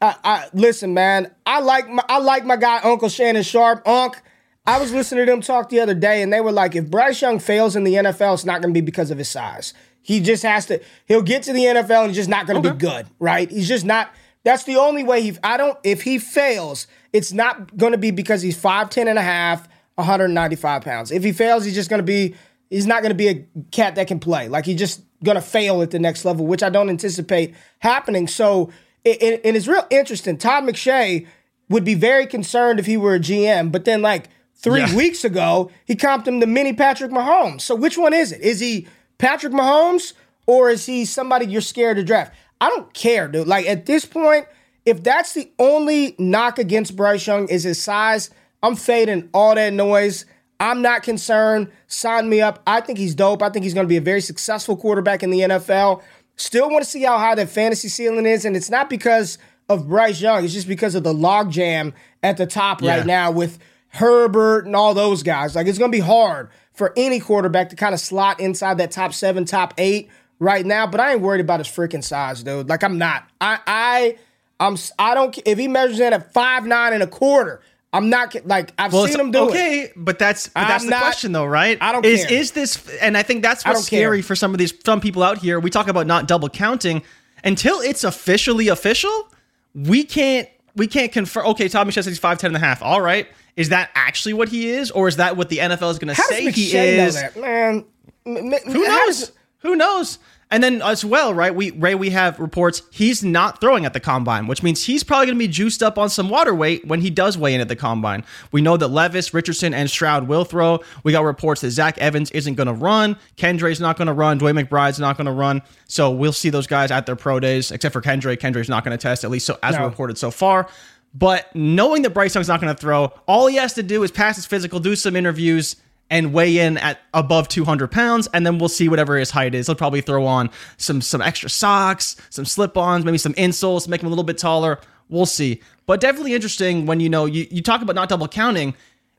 I, 0.00 0.14
I 0.22 0.46
listen, 0.52 0.94
man. 0.94 1.34
I 1.44 1.60
like 1.60 1.88
my 1.88 2.04
I 2.08 2.18
like 2.18 2.44
my 2.44 2.56
guy 2.56 2.78
Uncle 2.82 3.08
Shannon 3.08 3.42
Sharpe. 3.42 3.86
Unc. 3.86 4.20
I 4.66 4.78
was 4.78 4.92
listening 4.92 5.24
to 5.24 5.32
them 5.32 5.40
talk 5.40 5.70
the 5.70 5.80
other 5.80 5.94
day, 5.94 6.20
and 6.22 6.30
they 6.30 6.42
were 6.42 6.52
like, 6.52 6.76
if 6.76 6.90
Bryce 6.90 7.22
Young 7.22 7.38
fails 7.38 7.74
in 7.74 7.84
the 7.84 7.94
NFL, 7.94 8.34
it's 8.34 8.44
not 8.44 8.60
going 8.60 8.72
to 8.72 8.78
be 8.78 8.84
because 8.84 9.10
of 9.10 9.16
his 9.16 9.28
size. 9.28 9.72
He 10.08 10.20
just 10.20 10.42
has 10.42 10.64
to. 10.66 10.80
He'll 11.04 11.20
get 11.20 11.42
to 11.42 11.52
the 11.52 11.64
NFL 11.64 11.98
and 12.04 12.06
he's 12.06 12.16
just 12.16 12.30
not 12.30 12.46
going 12.46 12.62
to 12.62 12.72
be 12.72 12.78
good, 12.78 13.06
right? 13.18 13.50
He's 13.50 13.68
just 13.68 13.84
not. 13.84 14.10
That's 14.42 14.64
the 14.64 14.76
only 14.76 15.04
way 15.04 15.20
he. 15.20 15.36
I 15.44 15.58
don't. 15.58 15.76
If 15.84 16.00
he 16.00 16.18
fails, 16.18 16.86
it's 17.12 17.30
not 17.30 17.76
going 17.76 17.92
to 17.92 17.98
be 17.98 18.10
because 18.10 18.40
he's 18.40 18.56
5'10 18.56 19.06
and 19.06 19.18
a 19.18 19.22
half, 19.22 19.68
195 19.96 20.80
pounds. 20.82 21.10
If 21.12 21.22
he 21.24 21.32
fails, 21.32 21.62
he's 21.62 21.74
just 21.74 21.90
going 21.90 21.98
to 21.98 22.02
be. 22.06 22.34
He's 22.70 22.86
not 22.86 23.02
going 23.02 23.10
to 23.10 23.14
be 23.16 23.28
a 23.28 23.46
cat 23.70 23.96
that 23.96 24.08
can 24.08 24.18
play. 24.18 24.48
Like 24.48 24.64
he's 24.64 24.78
just 24.78 25.02
going 25.22 25.34
to 25.34 25.42
fail 25.42 25.82
at 25.82 25.90
the 25.90 25.98
next 25.98 26.24
level, 26.24 26.46
which 26.46 26.62
I 26.62 26.70
don't 26.70 26.88
anticipate 26.88 27.54
happening. 27.80 28.26
So, 28.28 28.70
it, 29.04 29.22
it, 29.22 29.40
and 29.44 29.58
it's 29.58 29.66
real 29.68 29.86
interesting. 29.90 30.38
Todd 30.38 30.64
McShay 30.64 31.26
would 31.68 31.84
be 31.84 31.92
very 31.92 32.26
concerned 32.26 32.80
if 32.80 32.86
he 32.86 32.96
were 32.96 33.14
a 33.14 33.18
GM, 33.20 33.70
but 33.70 33.84
then 33.84 34.00
like 34.00 34.30
three 34.54 34.80
Yeah. 34.80 34.96
weeks 34.96 35.22
ago, 35.22 35.70
he 35.84 35.94
comped 35.96 36.26
him 36.26 36.40
to 36.40 36.46
mini 36.46 36.72
Patrick 36.72 37.10
Mahomes. 37.10 37.60
So 37.60 37.74
which 37.74 37.98
one 37.98 38.14
is 38.14 38.32
it? 38.32 38.40
Is 38.40 38.58
he 38.60 38.88
Patrick 39.18 39.52
Mahomes 39.52 40.12
or 40.46 40.70
is 40.70 40.86
he 40.86 41.04
somebody 41.04 41.46
you're 41.46 41.60
scared 41.60 41.96
to 41.96 42.04
draft? 42.04 42.34
I 42.60 42.68
don't 42.70 42.92
care, 42.94 43.28
dude. 43.28 43.46
Like 43.46 43.66
at 43.66 43.86
this 43.86 44.04
point, 44.04 44.46
if 44.84 45.02
that's 45.02 45.34
the 45.34 45.50
only 45.58 46.14
knock 46.18 46.58
against 46.58 46.96
Bryce 46.96 47.26
Young 47.26 47.48
is 47.48 47.64
his 47.64 47.80
size, 47.80 48.30
I'm 48.62 48.74
fading 48.74 49.28
all 49.34 49.54
that 49.54 49.72
noise. 49.72 50.24
I'm 50.60 50.82
not 50.82 51.02
concerned. 51.04 51.70
Sign 51.86 52.28
me 52.28 52.40
up. 52.40 52.62
I 52.66 52.80
think 52.80 52.98
he's 52.98 53.14
dope. 53.14 53.42
I 53.42 53.50
think 53.50 53.62
he's 53.64 53.74
going 53.74 53.84
to 53.86 53.88
be 53.88 53.96
a 53.98 54.00
very 54.00 54.20
successful 54.20 54.76
quarterback 54.76 55.22
in 55.22 55.30
the 55.30 55.40
NFL. 55.40 56.02
Still 56.36 56.68
want 56.70 56.82
to 56.84 56.90
see 56.90 57.02
how 57.02 57.18
high 57.18 57.34
that 57.36 57.48
fantasy 57.48 57.88
ceiling 57.88 58.26
is, 58.26 58.44
and 58.44 58.56
it's 58.56 58.70
not 58.70 58.90
because 58.90 59.38
of 59.68 59.88
Bryce 59.88 60.20
Young. 60.20 60.44
It's 60.44 60.54
just 60.54 60.66
because 60.66 60.94
of 60.96 61.04
the 61.04 61.12
logjam 61.12 61.92
at 62.22 62.36
the 62.38 62.46
top 62.46 62.80
Yeah. 62.82 62.96
right 62.98 63.06
now 63.06 63.30
with 63.30 63.58
Herbert 63.88 64.66
and 64.66 64.74
all 64.74 64.94
those 64.94 65.22
guys. 65.22 65.54
Like 65.54 65.66
it's 65.66 65.78
going 65.78 65.92
to 65.92 65.96
be 65.96 66.02
hard 66.02 66.48
for 66.78 66.92
any 66.96 67.20
quarterback 67.20 67.68
to 67.70 67.76
kind 67.76 67.92
of 67.92 68.00
slot 68.00 68.40
inside 68.40 68.78
that 68.78 68.90
top 68.90 69.12
seven, 69.12 69.44
top 69.44 69.74
eight 69.76 70.08
right 70.38 70.64
now. 70.64 70.86
But 70.86 71.00
I 71.00 71.12
ain't 71.12 71.20
worried 71.20 71.40
about 71.42 71.60
his 71.60 71.66
freaking 71.68 72.02
size, 72.04 72.42
dude. 72.42 72.68
Like 72.68 72.82
I'm 72.82 72.96
not. 72.96 73.24
I 73.40 73.58
I 73.66 74.18
I'm 74.60 74.74
s- 74.74 74.92
I 74.98 75.14
don't. 75.14 75.38
If 75.44 75.58
he 75.58 75.68
measures 75.68 76.00
in 76.00 76.12
at 76.12 76.32
five 76.32 76.64
nine 76.66 76.92
and 76.94 77.02
a 77.02 77.06
quarter, 77.06 77.60
I'm 77.92 78.08
not 78.10 78.34
like 78.46 78.72
I've 78.78 78.92
Well, 78.92 79.06
seen 79.06 79.18
him 79.20 79.30
do 79.30 79.44
it. 79.48 79.50
okay, 79.50 79.92
but 79.96 80.18
that's 80.18 80.48
but 80.48 80.66
that's 80.68 80.84
I'm 80.84 80.90
the 80.90 80.96
not- 80.96 81.00
question 81.02 81.32
though, 81.32 81.44
right? 81.46 81.76
I 81.80 81.92
don't 81.92 82.04
is 82.06 82.24
care. 82.24 82.38
is 82.38 82.52
this 82.52 82.98
and 83.00 83.16
I 83.16 83.22
think 83.22 83.42
that's 83.42 83.64
what's 83.64 83.80
don't 83.80 83.88
care. 83.90 84.00
scary 84.06 84.22
for 84.22 84.34
some 84.36 84.52
of 84.54 84.58
these 84.58 84.72
some 84.84 85.00
people 85.00 85.22
out 85.22 85.38
here. 85.38 85.58
We 85.60 85.70
talk 85.70 85.88
about 85.88 86.06
not 86.06 86.26
double 86.28 86.48
counting 86.48 87.02
until 87.44 87.80
it's 87.80 88.04
officially 88.04 88.68
official. 88.68 89.28
We 89.74 90.04
can't 90.04 90.48
we 90.76 90.86
can't 90.86 91.10
confirm. 91.12 91.46
Okay, 91.48 91.68
Tommy 91.68 91.90
says 91.92 92.06
he's 92.06 92.18
five 92.18 92.38
ten 92.38 92.48
and 92.48 92.56
a 92.56 92.60
half. 92.66 92.82
All 92.82 93.00
right, 93.00 93.26
is 93.58 93.68
that 93.70 93.90
actually 93.94 94.32
what 94.34 94.48
he 94.48 94.68
is, 94.70 94.90
or 94.90 95.08
is 95.08 95.16
that 95.16 95.36
what 95.36 95.48
the 95.48 95.58
NFL 95.58 95.90
is 95.90 95.98
going 95.98 96.14
to 96.14 96.22
say 96.22 96.50
he 96.50 96.70
McShay 96.72 96.96
know 96.96 97.04
is? 97.04 97.14
that, 97.16 97.36
man? 97.36 97.84
M- 98.24 98.36
m- 98.36 98.72
Who 98.72 98.84
knows? 98.86 99.18
does- 99.18 99.32
Who 99.58 99.76
knows? 99.76 100.18
And 100.50 100.62
then 100.62 100.80
as 100.80 101.04
well, 101.04 101.34
right? 101.34 101.54
We 101.54 101.72
Ray, 101.72 101.94
we 101.94 102.08
have 102.08 102.38
reports 102.38 102.80
he's 102.90 103.22
not 103.22 103.60
throwing 103.60 103.84
at 103.84 103.92
the 103.92 104.00
combine, 104.00 104.46
which 104.46 104.62
means 104.62 104.82
he's 104.84 105.04
probably 105.04 105.26
going 105.26 105.36
to 105.36 105.38
be 105.38 105.46
juiced 105.48 105.82
up 105.82 105.98
on 105.98 106.08
some 106.08 106.30
water 106.30 106.54
weight 106.54 106.86
when 106.86 107.02
he 107.02 107.10
does 107.10 107.36
weigh 107.36 107.54
in 107.54 107.60
at 107.60 107.68
the 107.68 107.76
combine. 107.76 108.24
We 108.50 108.62
know 108.62 108.78
that 108.78 108.88
Levis, 108.88 109.34
Richardson, 109.34 109.74
and 109.74 109.90
Stroud 109.90 110.26
will 110.26 110.44
throw. 110.44 110.80
We 111.04 111.12
got 111.12 111.24
reports 111.24 111.60
that 111.60 111.70
Zach 111.72 111.98
Evans 111.98 112.30
isn't 112.30 112.54
going 112.54 112.66
to 112.68 112.72
run. 112.72 113.18
Kendray's 113.36 113.78
not 113.78 113.98
going 113.98 114.06
to 114.06 114.14
run. 114.14 114.40
DeWayne 114.40 114.64
McBride's 114.66 114.98
not 114.98 115.18
going 115.18 115.26
to 115.26 115.32
run. 115.32 115.60
So 115.86 116.10
we'll 116.10 116.32
see 116.32 116.48
those 116.48 116.66
guys 116.66 116.90
at 116.90 117.04
their 117.04 117.16
pro 117.16 117.40
days, 117.40 117.70
except 117.70 117.92
for 117.92 118.00
Kendray. 118.00 118.38
Kendray's 118.38 118.70
not 118.70 118.84
going 118.84 118.96
to 118.96 119.02
test, 119.02 119.24
at 119.24 119.30
least 119.30 119.44
so 119.44 119.58
as 119.62 119.76
no. 119.76 119.84
reported 119.84 120.16
so 120.16 120.30
far. 120.30 120.66
But 121.14 121.54
knowing 121.54 122.02
that 122.02 122.10
Bryce 122.10 122.34
Young's 122.34 122.48
not 122.48 122.60
going 122.60 122.74
to 122.74 122.80
throw, 122.80 123.12
all 123.26 123.46
he 123.46 123.56
has 123.56 123.74
to 123.74 123.82
do 123.82 124.02
is 124.02 124.10
pass 124.10 124.36
his 124.36 124.46
physical, 124.46 124.78
do 124.78 124.94
some 124.94 125.16
interviews, 125.16 125.76
and 126.10 126.32
weigh 126.32 126.58
in 126.58 126.78
at 126.78 127.00
above 127.12 127.48
200 127.48 127.90
pounds, 127.90 128.28
and 128.32 128.46
then 128.46 128.58
we'll 128.58 128.68
see 128.68 128.88
whatever 128.88 129.16
his 129.16 129.30
height 129.30 129.54
is. 129.54 129.66
He'll 129.66 129.76
probably 129.76 130.00
throw 130.00 130.26
on 130.26 130.50
some 130.76 131.00
some 131.00 131.20
extra 131.20 131.50
socks, 131.50 132.16
some 132.30 132.44
slip-ons, 132.44 133.04
maybe 133.04 133.18
some 133.18 133.34
insoles, 133.34 133.88
make 133.88 134.02
him 134.02 134.06
a 134.06 134.10
little 134.10 134.24
bit 134.24 134.38
taller. 134.38 134.78
We'll 135.08 135.26
see. 135.26 135.62
But 135.86 136.00
definitely 136.00 136.34
interesting 136.34 136.86
when 136.86 137.00
you 137.00 137.08
know 137.08 137.24
you, 137.24 137.46
you 137.50 137.62
talk 137.62 137.82
about 137.82 137.94
not 137.94 138.08
double 138.08 138.28
counting. 138.28 138.74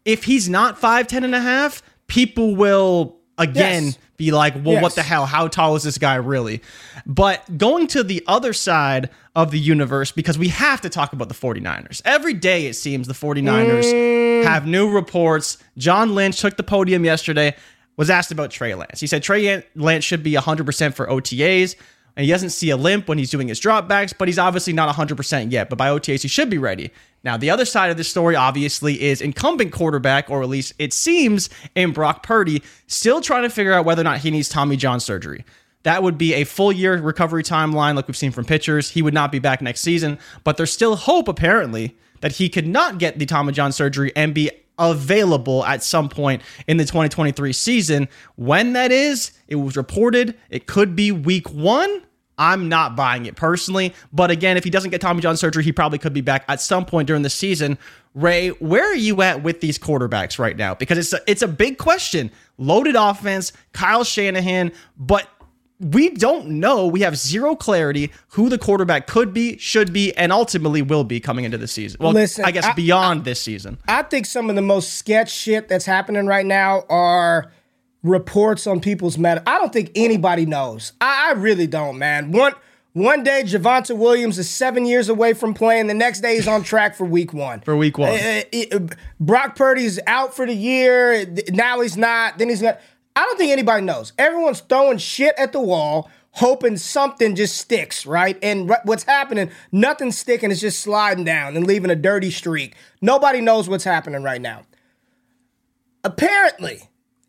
If 0.05 0.23
he's 0.23 0.47
not 0.49 0.79
5'10 0.79 1.23
and 1.25 1.35
a 1.35 1.39
half, 1.39 1.83
people 2.07 2.55
will 2.55 3.17
again 3.37 3.85
yes. 3.85 3.97
be 4.17 4.31
like, 4.31 4.53
well, 4.55 4.73
yes. 4.73 4.83
what 4.83 4.95
the 4.95 5.03
hell? 5.03 5.25
How 5.25 5.47
tall 5.47 5.75
is 5.75 5.83
this 5.83 5.97
guy 5.97 6.15
really? 6.15 6.61
But 7.05 7.57
going 7.57 7.87
to 7.87 8.03
the 8.03 8.23
other 8.27 8.53
side 8.53 9.09
of 9.41 9.51
the 9.51 9.59
universe, 9.59 10.11
because 10.11 10.37
we 10.37 10.49
have 10.49 10.81
to 10.81 10.89
talk 10.89 11.13
about 11.13 11.29
the 11.29 11.33
49ers. 11.33 12.01
Every 12.03 12.33
day, 12.33 12.65
it 12.67 12.73
seems 12.73 13.07
the 13.07 13.13
49ers 13.13 13.85
mm. 13.85 14.43
have 14.43 14.67
new 14.67 14.91
reports. 14.91 15.57
John 15.77 16.13
Lynch 16.13 16.41
took 16.41 16.57
the 16.57 16.63
podium 16.63 17.05
yesterday, 17.05 17.55
was 17.95 18.09
asked 18.09 18.31
about 18.31 18.51
Trey 18.51 18.75
Lance. 18.75 18.99
He 18.99 19.07
said 19.07 19.23
Trey 19.23 19.63
Lance 19.75 20.03
should 20.03 20.23
be 20.23 20.33
100% 20.33 20.93
for 20.93 21.07
OTAs. 21.07 21.75
And 22.17 22.25
he 22.25 22.31
doesn't 22.33 22.49
see 22.49 22.69
a 22.69 22.75
limp 22.75 23.07
when 23.07 23.17
he's 23.17 23.29
doing 23.29 23.47
his 23.47 23.61
dropbacks, 23.61 24.13
but 24.17 24.27
he's 24.27 24.39
obviously 24.39 24.73
not 24.73 24.93
100% 24.93 25.53
yet. 25.53 25.69
But 25.69 25.77
by 25.77 25.87
OTAs, 25.87 26.21
he 26.21 26.27
should 26.27 26.49
be 26.49 26.57
ready. 26.57 26.91
Now, 27.23 27.37
the 27.37 27.49
other 27.49 27.63
side 27.63 27.91
of 27.91 27.97
the 27.97 28.03
story, 28.03 28.35
obviously, 28.35 29.01
is 29.01 29.21
incumbent 29.21 29.71
quarterback, 29.71 30.29
or 30.29 30.43
at 30.43 30.49
least 30.49 30.73
it 30.79 30.91
seems 30.91 31.49
in 31.75 31.93
Brock 31.93 32.23
Purdy, 32.23 32.61
still 32.87 33.21
trying 33.21 33.43
to 33.43 33.49
figure 33.49 33.71
out 33.71 33.85
whether 33.85 34.01
or 34.01 34.03
not 34.03 34.19
he 34.19 34.31
needs 34.31 34.49
Tommy 34.49 34.75
John 34.75 34.99
surgery. 34.99 35.45
That 35.83 36.03
would 36.03 36.17
be 36.17 36.33
a 36.33 36.43
full 36.43 36.71
year 36.71 36.97
recovery 36.97 37.43
timeline, 37.43 37.95
like 37.95 38.07
we've 38.07 38.17
seen 38.17 38.31
from 38.31 38.45
pitchers. 38.45 38.89
He 38.89 39.01
would 39.01 39.13
not 39.13 39.31
be 39.31 39.39
back 39.39 39.61
next 39.61 39.81
season, 39.81 40.19
but 40.43 40.57
there's 40.57 40.73
still 40.73 40.95
hope, 40.95 41.27
apparently, 41.27 41.97
that 42.21 42.33
he 42.33 42.49
could 42.49 42.67
not 42.67 42.97
get 42.97 43.17
the 43.17 43.25
Tommy 43.25 43.53
John 43.53 43.71
surgery 43.71 44.11
and 44.15 44.33
be 44.33 44.51
available 44.77 45.65
at 45.65 45.83
some 45.83 46.09
point 46.09 46.41
in 46.67 46.77
the 46.77 46.85
2023 46.85 47.53
season. 47.53 48.07
When 48.35 48.73
that 48.73 48.91
is, 48.91 49.31
it 49.47 49.55
was 49.55 49.77
reported 49.77 50.35
it 50.49 50.67
could 50.67 50.95
be 50.95 51.11
week 51.11 51.49
one 51.49 52.03
I'm 52.39 52.69
not 52.69 52.95
buying 52.95 53.25
it 53.25 53.35
personally. 53.35 53.93
But 54.13 54.31
again, 54.31 54.55
if 54.55 54.63
he 54.63 54.69
doesn't 54.69 54.89
get 54.89 55.01
Tommy 55.01 55.21
John 55.21 55.35
surgery, 55.35 55.63
he 55.63 55.73
probably 55.73 55.99
could 55.99 56.13
be 56.13 56.21
back 56.21 56.45
at 56.47 56.61
some 56.61 56.85
point 56.85 57.07
during 57.07 57.21
the 57.21 57.29
season. 57.29 57.77
Ray, 58.15 58.49
where 58.49 58.89
are 58.89 58.95
you 58.95 59.21
at 59.21 59.43
with 59.43 59.59
these 59.59 59.77
quarterbacks 59.77 60.39
right 60.39 60.55
now? 60.55 60.73
Because 60.73 60.97
it's 60.97 61.13
a, 61.13 61.19
it's 61.27 61.41
a 61.41 61.47
big 61.47 61.77
question. 61.77 62.31
Loaded 62.57 62.95
offense, 62.95 63.51
Kyle 63.73 64.05
Shanahan, 64.05 64.71
but 64.97 65.27
we 65.79 66.09
don't 66.09 66.47
know. 66.47 66.87
We 66.87 67.01
have 67.01 67.15
zero 67.15 67.55
clarity 67.55 68.11
who 68.29 68.49
the 68.49 68.57
quarterback 68.57 69.07
could 69.07 69.33
be, 69.33 69.57
should 69.57 69.93
be, 69.93 70.13
and 70.15 70.31
ultimately 70.31 70.81
will 70.81 71.05
be 71.05 71.19
coming 71.19 71.45
into 71.45 71.57
the 71.57 71.67
season. 71.67 71.97
Well, 72.01 72.11
Listen, 72.11 72.43
I 72.45 72.51
guess 72.51 72.65
I, 72.65 72.73
beyond 72.73 73.21
I, 73.21 73.23
this 73.23 73.41
season. 73.41 73.77
I 73.87 74.03
think 74.03 74.25
some 74.25 74.49
of 74.49 74.55
the 74.55 74.61
most 74.61 74.95
sketch 74.95 75.31
shit 75.31 75.69
that's 75.69 75.85
happening 75.85 76.25
right 76.25 76.45
now 76.45 76.83
are 76.89 77.51
reports 78.03 78.67
on 78.67 78.81
people's 78.81 79.17
matter. 79.17 79.41
I 79.47 79.57
don't 79.57 79.71
think 79.71 79.91
anybody 79.95 80.45
knows. 80.45 80.93
I, 80.99 81.29
I 81.29 81.33
really 81.33 81.67
don't, 81.67 81.97
man. 81.97 82.31
One 82.31 82.53
one 82.93 83.23
day 83.23 83.43
Javonte 83.45 83.95
Williams 83.95 84.37
is 84.39 84.49
seven 84.49 84.85
years 84.85 85.09
away 85.09 85.33
from 85.33 85.53
playing. 85.53 85.87
The 85.87 85.93
next 85.93 86.21
day 86.21 86.35
he's 86.35 86.47
on 86.47 86.63
track 86.63 86.95
for 86.95 87.05
week 87.05 87.33
one. 87.33 87.61
for 87.61 87.77
week 87.77 87.97
one. 87.97 88.09
Uh, 88.09 88.41
uh, 88.71 88.79
Brock 89.19 89.55
Purdy's 89.55 89.99
out 90.07 90.35
for 90.35 90.45
the 90.45 90.53
year. 90.53 91.25
Now 91.49 91.81
he's 91.81 91.95
not. 91.95 92.37
Then 92.37 92.49
he's 92.49 92.61
not. 92.61 92.79
I 93.19 93.25
don't 93.25 93.37
think 93.37 93.51
anybody 93.51 93.83
knows. 93.83 94.13
Everyone's 94.17 94.61
throwing 94.61 94.97
shit 94.97 95.35
at 95.37 95.51
the 95.51 95.59
wall, 95.59 96.09
hoping 96.31 96.77
something 96.77 97.35
just 97.35 97.57
sticks, 97.57 98.05
right? 98.05 98.39
And 98.41 98.71
what's 98.85 99.03
happening, 99.03 99.51
nothing's 99.73 100.17
sticking. 100.17 100.51
It's 100.51 100.61
just 100.61 100.79
sliding 100.79 101.25
down 101.25 101.57
and 101.57 101.67
leaving 101.67 101.91
a 101.91 101.97
dirty 101.97 102.31
streak. 102.31 102.75
Nobody 103.01 103.41
knows 103.41 103.67
what's 103.67 103.83
happening 103.83 104.23
right 104.23 104.39
now. 104.39 104.61
Apparently, 106.05 106.83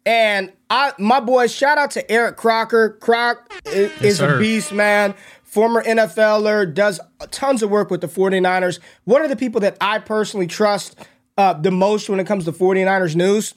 and 0.07 0.53
I, 0.71 0.93
my 0.97 1.19
boy, 1.19 1.49
shout 1.49 1.77
out 1.77 1.91
to 1.93 2.09
Eric 2.09 2.37
Crocker. 2.37 2.91
Croc 3.01 3.53
is, 3.65 3.91
yes, 3.91 4.03
is 4.03 4.21
a 4.21 4.39
beast, 4.39 4.73
man. 4.73 5.17
Former 5.43 5.83
NFLer, 5.83 6.73
does 6.73 7.01
tons 7.33 7.65
of 7.65 7.71
work 7.71 7.91
with 7.91 8.01
the 8.01 8.07
49ers. 8.07 8.79
One 9.07 9.23
of 9.23 9.29
the 9.29 9.35
people 9.35 9.61
that 9.63 9.77
I 9.81 9.99
personally 9.99 10.47
trust 10.47 10.97
uh, 11.37 11.55
the 11.55 11.73
most 11.73 12.09
when 12.09 12.21
it 12.21 12.29
comes 12.29 12.45
to 12.45 12.53
49ers 12.53 13.17
news. 13.17 13.55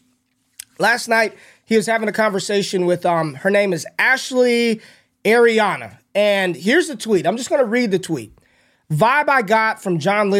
Last 0.79 1.07
night, 1.07 1.37
he 1.65 1.75
was 1.75 1.85
having 1.85 2.09
a 2.09 2.13
conversation 2.13 2.85
with, 2.85 3.05
um, 3.05 3.35
her 3.35 3.49
name 3.49 3.73
is 3.73 3.85
Ashley 3.97 4.81
Ariana. 5.25 5.97
And 6.15 6.55
here's 6.55 6.87
the 6.87 6.95
tweet. 6.95 7.25
I'm 7.25 7.37
just 7.37 7.49
going 7.49 7.61
to 7.61 7.67
read 7.67 7.91
the 7.91 7.99
tweet. 7.99 8.37
Vibe 8.91 9.29
I 9.29 9.41
got 9.41 9.81
from 9.81 9.97
John, 9.97 10.31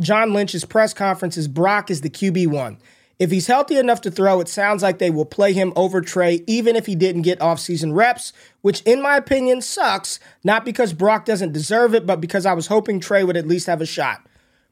John 0.00 0.32
Lynch's 0.32 0.64
press 0.64 0.92
conference 0.92 1.36
is 1.36 1.46
Brock 1.46 1.90
is 1.90 2.00
the 2.00 2.10
QB1. 2.10 2.78
If 3.18 3.30
he's 3.30 3.46
healthy 3.46 3.76
enough 3.76 4.00
to 4.00 4.10
throw, 4.10 4.40
it 4.40 4.48
sounds 4.48 4.82
like 4.82 4.98
they 4.98 5.10
will 5.10 5.24
play 5.24 5.52
him 5.52 5.72
over 5.76 6.00
Trey, 6.00 6.42
even 6.48 6.74
if 6.74 6.86
he 6.86 6.96
didn't 6.96 7.22
get 7.22 7.38
offseason 7.38 7.94
reps, 7.94 8.32
which, 8.62 8.82
in 8.82 9.00
my 9.00 9.16
opinion, 9.16 9.60
sucks. 9.62 10.18
Not 10.42 10.64
because 10.64 10.92
Brock 10.92 11.24
doesn't 11.24 11.52
deserve 11.52 11.94
it, 11.94 12.04
but 12.04 12.20
because 12.20 12.46
I 12.46 12.54
was 12.54 12.66
hoping 12.66 12.98
Trey 12.98 13.22
would 13.22 13.36
at 13.36 13.46
least 13.46 13.68
have 13.68 13.80
a 13.80 13.86
shot. 13.86 14.26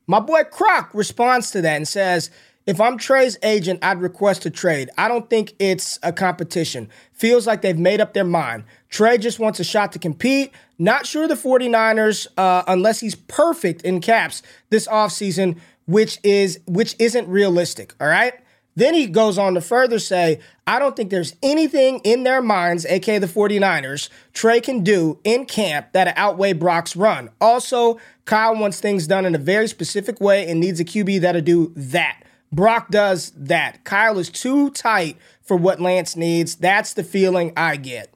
My 0.08 0.18
boy 0.18 0.42
Croc 0.42 0.90
responds 0.92 1.52
to 1.52 1.60
that 1.60 1.76
and 1.76 1.86
says, 1.86 2.30
if 2.66 2.80
I'm 2.80 2.98
Trey's 2.98 3.38
agent, 3.42 3.80
I'd 3.82 4.00
request 4.00 4.46
a 4.46 4.50
trade. 4.50 4.90
I 4.98 5.08
don't 5.08 5.28
think 5.30 5.54
it's 5.58 5.98
a 6.02 6.12
competition. 6.12 6.88
Feels 7.12 7.46
like 7.46 7.62
they've 7.62 7.78
made 7.78 8.00
up 8.00 8.14
their 8.14 8.24
mind. 8.24 8.64
Trey 8.90 9.18
just 9.18 9.38
wants 9.38 9.60
a 9.60 9.64
shot 9.64 9.92
to 9.92 9.98
compete. 9.98 10.52
Not 10.78 11.06
sure 11.06 11.26
the 11.26 11.34
49ers, 11.34 12.26
uh, 12.36 12.62
unless 12.66 13.00
he's 13.00 13.14
perfect 13.14 13.82
in 13.82 14.00
caps 14.00 14.42
this 14.68 14.86
offseason, 14.86 15.58
which 15.86 16.18
is 16.22 16.60
which 16.66 16.94
isn't 16.98 17.28
realistic, 17.28 17.94
all 18.00 18.06
right? 18.06 18.34
Then 18.76 18.94
he 18.94 19.06
goes 19.06 19.36
on 19.36 19.54
to 19.54 19.60
further 19.60 19.98
say, 19.98 20.40
I 20.66 20.78
don't 20.78 20.94
think 20.94 21.10
there's 21.10 21.34
anything 21.42 21.98
in 22.04 22.22
their 22.22 22.40
minds, 22.40 22.86
aka 22.86 23.18
the 23.18 23.26
49ers, 23.26 24.08
Trey 24.32 24.60
can 24.60 24.84
do 24.84 25.18
in 25.24 25.44
camp 25.46 25.92
that 25.92 26.16
outweigh 26.16 26.52
Brock's 26.52 26.94
run. 26.94 27.30
Also, 27.40 27.98
Kyle 28.24 28.54
wants 28.54 28.80
things 28.80 29.06
done 29.06 29.26
in 29.26 29.34
a 29.34 29.38
very 29.38 29.66
specific 29.66 30.20
way 30.20 30.48
and 30.48 30.60
needs 30.60 30.78
a 30.78 30.84
QB 30.84 31.20
that'll 31.22 31.42
do 31.42 31.72
that. 31.74 32.22
Brock 32.52 32.90
does 32.90 33.32
that. 33.36 33.84
Kyle 33.84 34.18
is 34.18 34.28
too 34.28 34.70
tight 34.70 35.16
for 35.42 35.56
what 35.56 35.80
Lance 35.80 36.16
needs. 36.16 36.56
That's 36.56 36.94
the 36.94 37.04
feeling 37.04 37.52
I 37.56 37.76
get. 37.76 38.12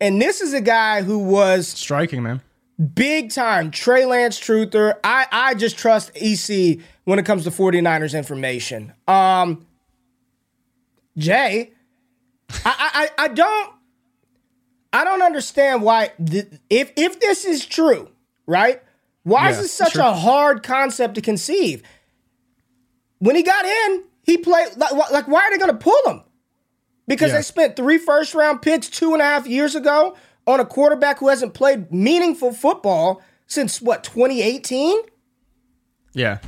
And 0.00 0.20
this 0.20 0.40
is 0.40 0.52
a 0.52 0.60
guy 0.60 1.02
who 1.02 1.18
was 1.18 1.68
striking, 1.68 2.22
man. 2.22 2.42
Big 2.94 3.30
time 3.30 3.70
Trey 3.70 4.06
Lance 4.06 4.40
truther. 4.40 4.98
I, 5.04 5.26
I 5.30 5.54
just 5.54 5.78
trust 5.78 6.10
EC 6.16 6.80
when 7.04 7.18
it 7.18 7.24
comes 7.24 7.44
to 7.44 7.50
49ers 7.50 8.16
information. 8.16 8.92
Um, 9.06 9.66
Jay, 11.16 11.72
I, 12.64 13.10
I, 13.18 13.24
I 13.24 13.28
don't 13.28 13.74
I 14.92 15.04
don't 15.04 15.22
understand 15.22 15.82
why 15.82 16.12
th- 16.24 16.48
if 16.68 16.92
if 16.96 17.20
this 17.20 17.44
is 17.44 17.64
true, 17.64 18.08
right? 18.46 18.82
Why 19.22 19.44
yeah, 19.44 19.50
is 19.50 19.58
this 19.58 19.72
such 19.72 19.92
sure. 19.92 20.02
a 20.02 20.12
hard 20.12 20.62
concept 20.62 21.14
to 21.14 21.20
conceive? 21.20 21.82
When 23.22 23.36
he 23.36 23.44
got 23.44 23.64
in, 23.64 24.02
he 24.24 24.36
played 24.36 24.76
like, 24.76 24.92
like 25.12 25.28
why 25.28 25.42
are 25.42 25.50
they 25.52 25.58
going 25.58 25.70
to 25.70 25.78
pull 25.78 26.00
him? 26.06 26.22
Because 27.06 27.30
yeah. 27.30 27.36
they 27.36 27.42
spent 27.42 27.76
three 27.76 27.96
first 27.96 28.34
round 28.34 28.62
picks 28.62 28.90
two 28.90 29.12
and 29.12 29.22
a 29.22 29.24
half 29.24 29.46
years 29.46 29.76
ago 29.76 30.16
on 30.44 30.58
a 30.58 30.64
quarterback 30.64 31.20
who 31.20 31.28
hasn't 31.28 31.54
played 31.54 31.92
meaningful 31.92 32.52
football 32.52 33.22
since 33.46 33.80
what 33.80 34.02
2018. 34.02 35.02
Yeah. 36.14 36.38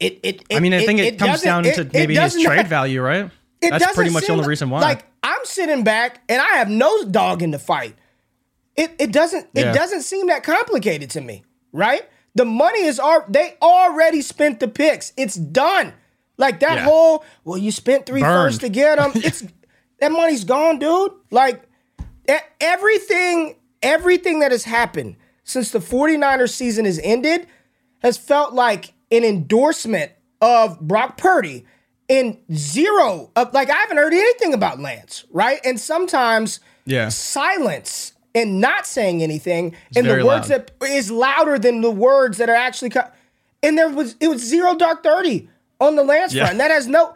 It, 0.00 0.18
it, 0.22 0.42
it 0.48 0.56
I 0.56 0.60
mean, 0.60 0.72
I 0.72 0.86
think 0.86 0.98
it, 0.98 1.14
it 1.14 1.18
comes 1.18 1.42
down 1.42 1.64
to 1.64 1.90
maybe 1.92 2.16
his 2.16 2.42
trade 2.42 2.66
value, 2.66 3.02
right? 3.02 3.30
That's 3.60 3.94
pretty 3.94 4.12
much 4.12 4.26
the 4.26 4.32
only 4.32 4.48
reason 4.48 4.70
why. 4.70 4.80
Like 4.80 5.04
I'm 5.22 5.44
sitting 5.44 5.84
back 5.84 6.22
and 6.30 6.40
I 6.40 6.56
have 6.56 6.70
no 6.70 7.04
dog 7.04 7.42
in 7.42 7.50
the 7.50 7.58
fight. 7.58 7.96
It 8.76 8.96
it 8.98 9.12
doesn't 9.12 9.46
yeah. 9.52 9.70
it 9.70 9.74
doesn't 9.74 10.02
seem 10.02 10.28
that 10.28 10.42
complicated 10.42 11.10
to 11.10 11.20
me, 11.20 11.44
right? 11.70 12.08
The 12.34 12.44
money 12.44 12.84
is 12.84 12.98
all 12.98 13.24
they 13.28 13.56
already 13.60 14.22
spent 14.22 14.60
the 14.60 14.68
picks. 14.68 15.12
It's 15.16 15.36
done. 15.36 15.92
Like 16.38 16.60
that 16.60 16.76
yeah. 16.76 16.84
whole 16.84 17.24
well, 17.44 17.58
you 17.58 17.70
spent 17.70 18.06
three 18.06 18.22
Burned. 18.22 18.52
first 18.52 18.60
to 18.62 18.68
get 18.68 18.98
them. 18.98 19.12
It's 19.24 19.44
that 20.00 20.12
money's 20.12 20.44
gone, 20.44 20.78
dude. 20.78 21.12
Like 21.30 21.62
everything 22.60 23.56
everything 23.82 24.40
that 24.40 24.52
has 24.52 24.64
happened 24.64 25.16
since 25.44 25.70
the 25.70 25.80
49ers 25.80 26.50
season 26.50 26.84
has 26.84 27.00
ended 27.02 27.46
has 28.00 28.16
felt 28.16 28.54
like 28.54 28.94
an 29.10 29.24
endorsement 29.24 30.12
of 30.40 30.80
Brock 30.80 31.16
Purdy 31.18 31.66
and 32.08 32.38
zero 32.52 33.30
of 33.36 33.52
like 33.52 33.70
I 33.70 33.76
haven't 33.76 33.96
heard 33.96 34.12
anything 34.12 34.54
about 34.54 34.80
Lance, 34.80 35.24
right? 35.30 35.60
And 35.64 35.78
sometimes 35.78 36.60
yeah. 36.84 37.08
silence 37.08 38.12
and 38.34 38.60
not 38.60 38.86
saying 38.86 39.22
anything, 39.22 39.74
it's 39.88 39.98
and 39.98 40.06
the 40.06 40.24
words 40.24 40.48
loud. 40.50 40.66
that 40.66 40.72
is 40.82 41.10
louder 41.10 41.58
than 41.58 41.80
the 41.80 41.90
words 41.90 42.38
that 42.38 42.48
are 42.48 42.54
actually. 42.54 42.90
Co- 42.90 43.10
and 43.62 43.78
there 43.78 43.88
was 43.88 44.16
it 44.20 44.28
was 44.28 44.42
zero 44.42 44.74
dark 44.74 45.02
thirty 45.02 45.48
on 45.80 45.96
the 45.96 46.04
Lance 46.04 46.32
yeah. 46.32 46.42
front. 46.42 46.52
And 46.52 46.60
that 46.60 46.70
has 46.70 46.86
no, 46.86 47.14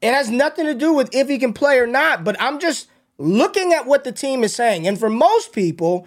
it 0.00 0.12
has 0.12 0.30
nothing 0.30 0.66
to 0.66 0.74
do 0.74 0.92
with 0.92 1.14
if 1.14 1.28
he 1.28 1.38
can 1.38 1.52
play 1.52 1.78
or 1.78 1.86
not. 1.86 2.24
But 2.24 2.40
I'm 2.40 2.58
just 2.58 2.88
looking 3.18 3.72
at 3.72 3.86
what 3.86 4.04
the 4.04 4.12
team 4.12 4.44
is 4.44 4.54
saying, 4.54 4.86
and 4.86 4.98
for 4.98 5.08
most 5.08 5.52
people, 5.52 6.06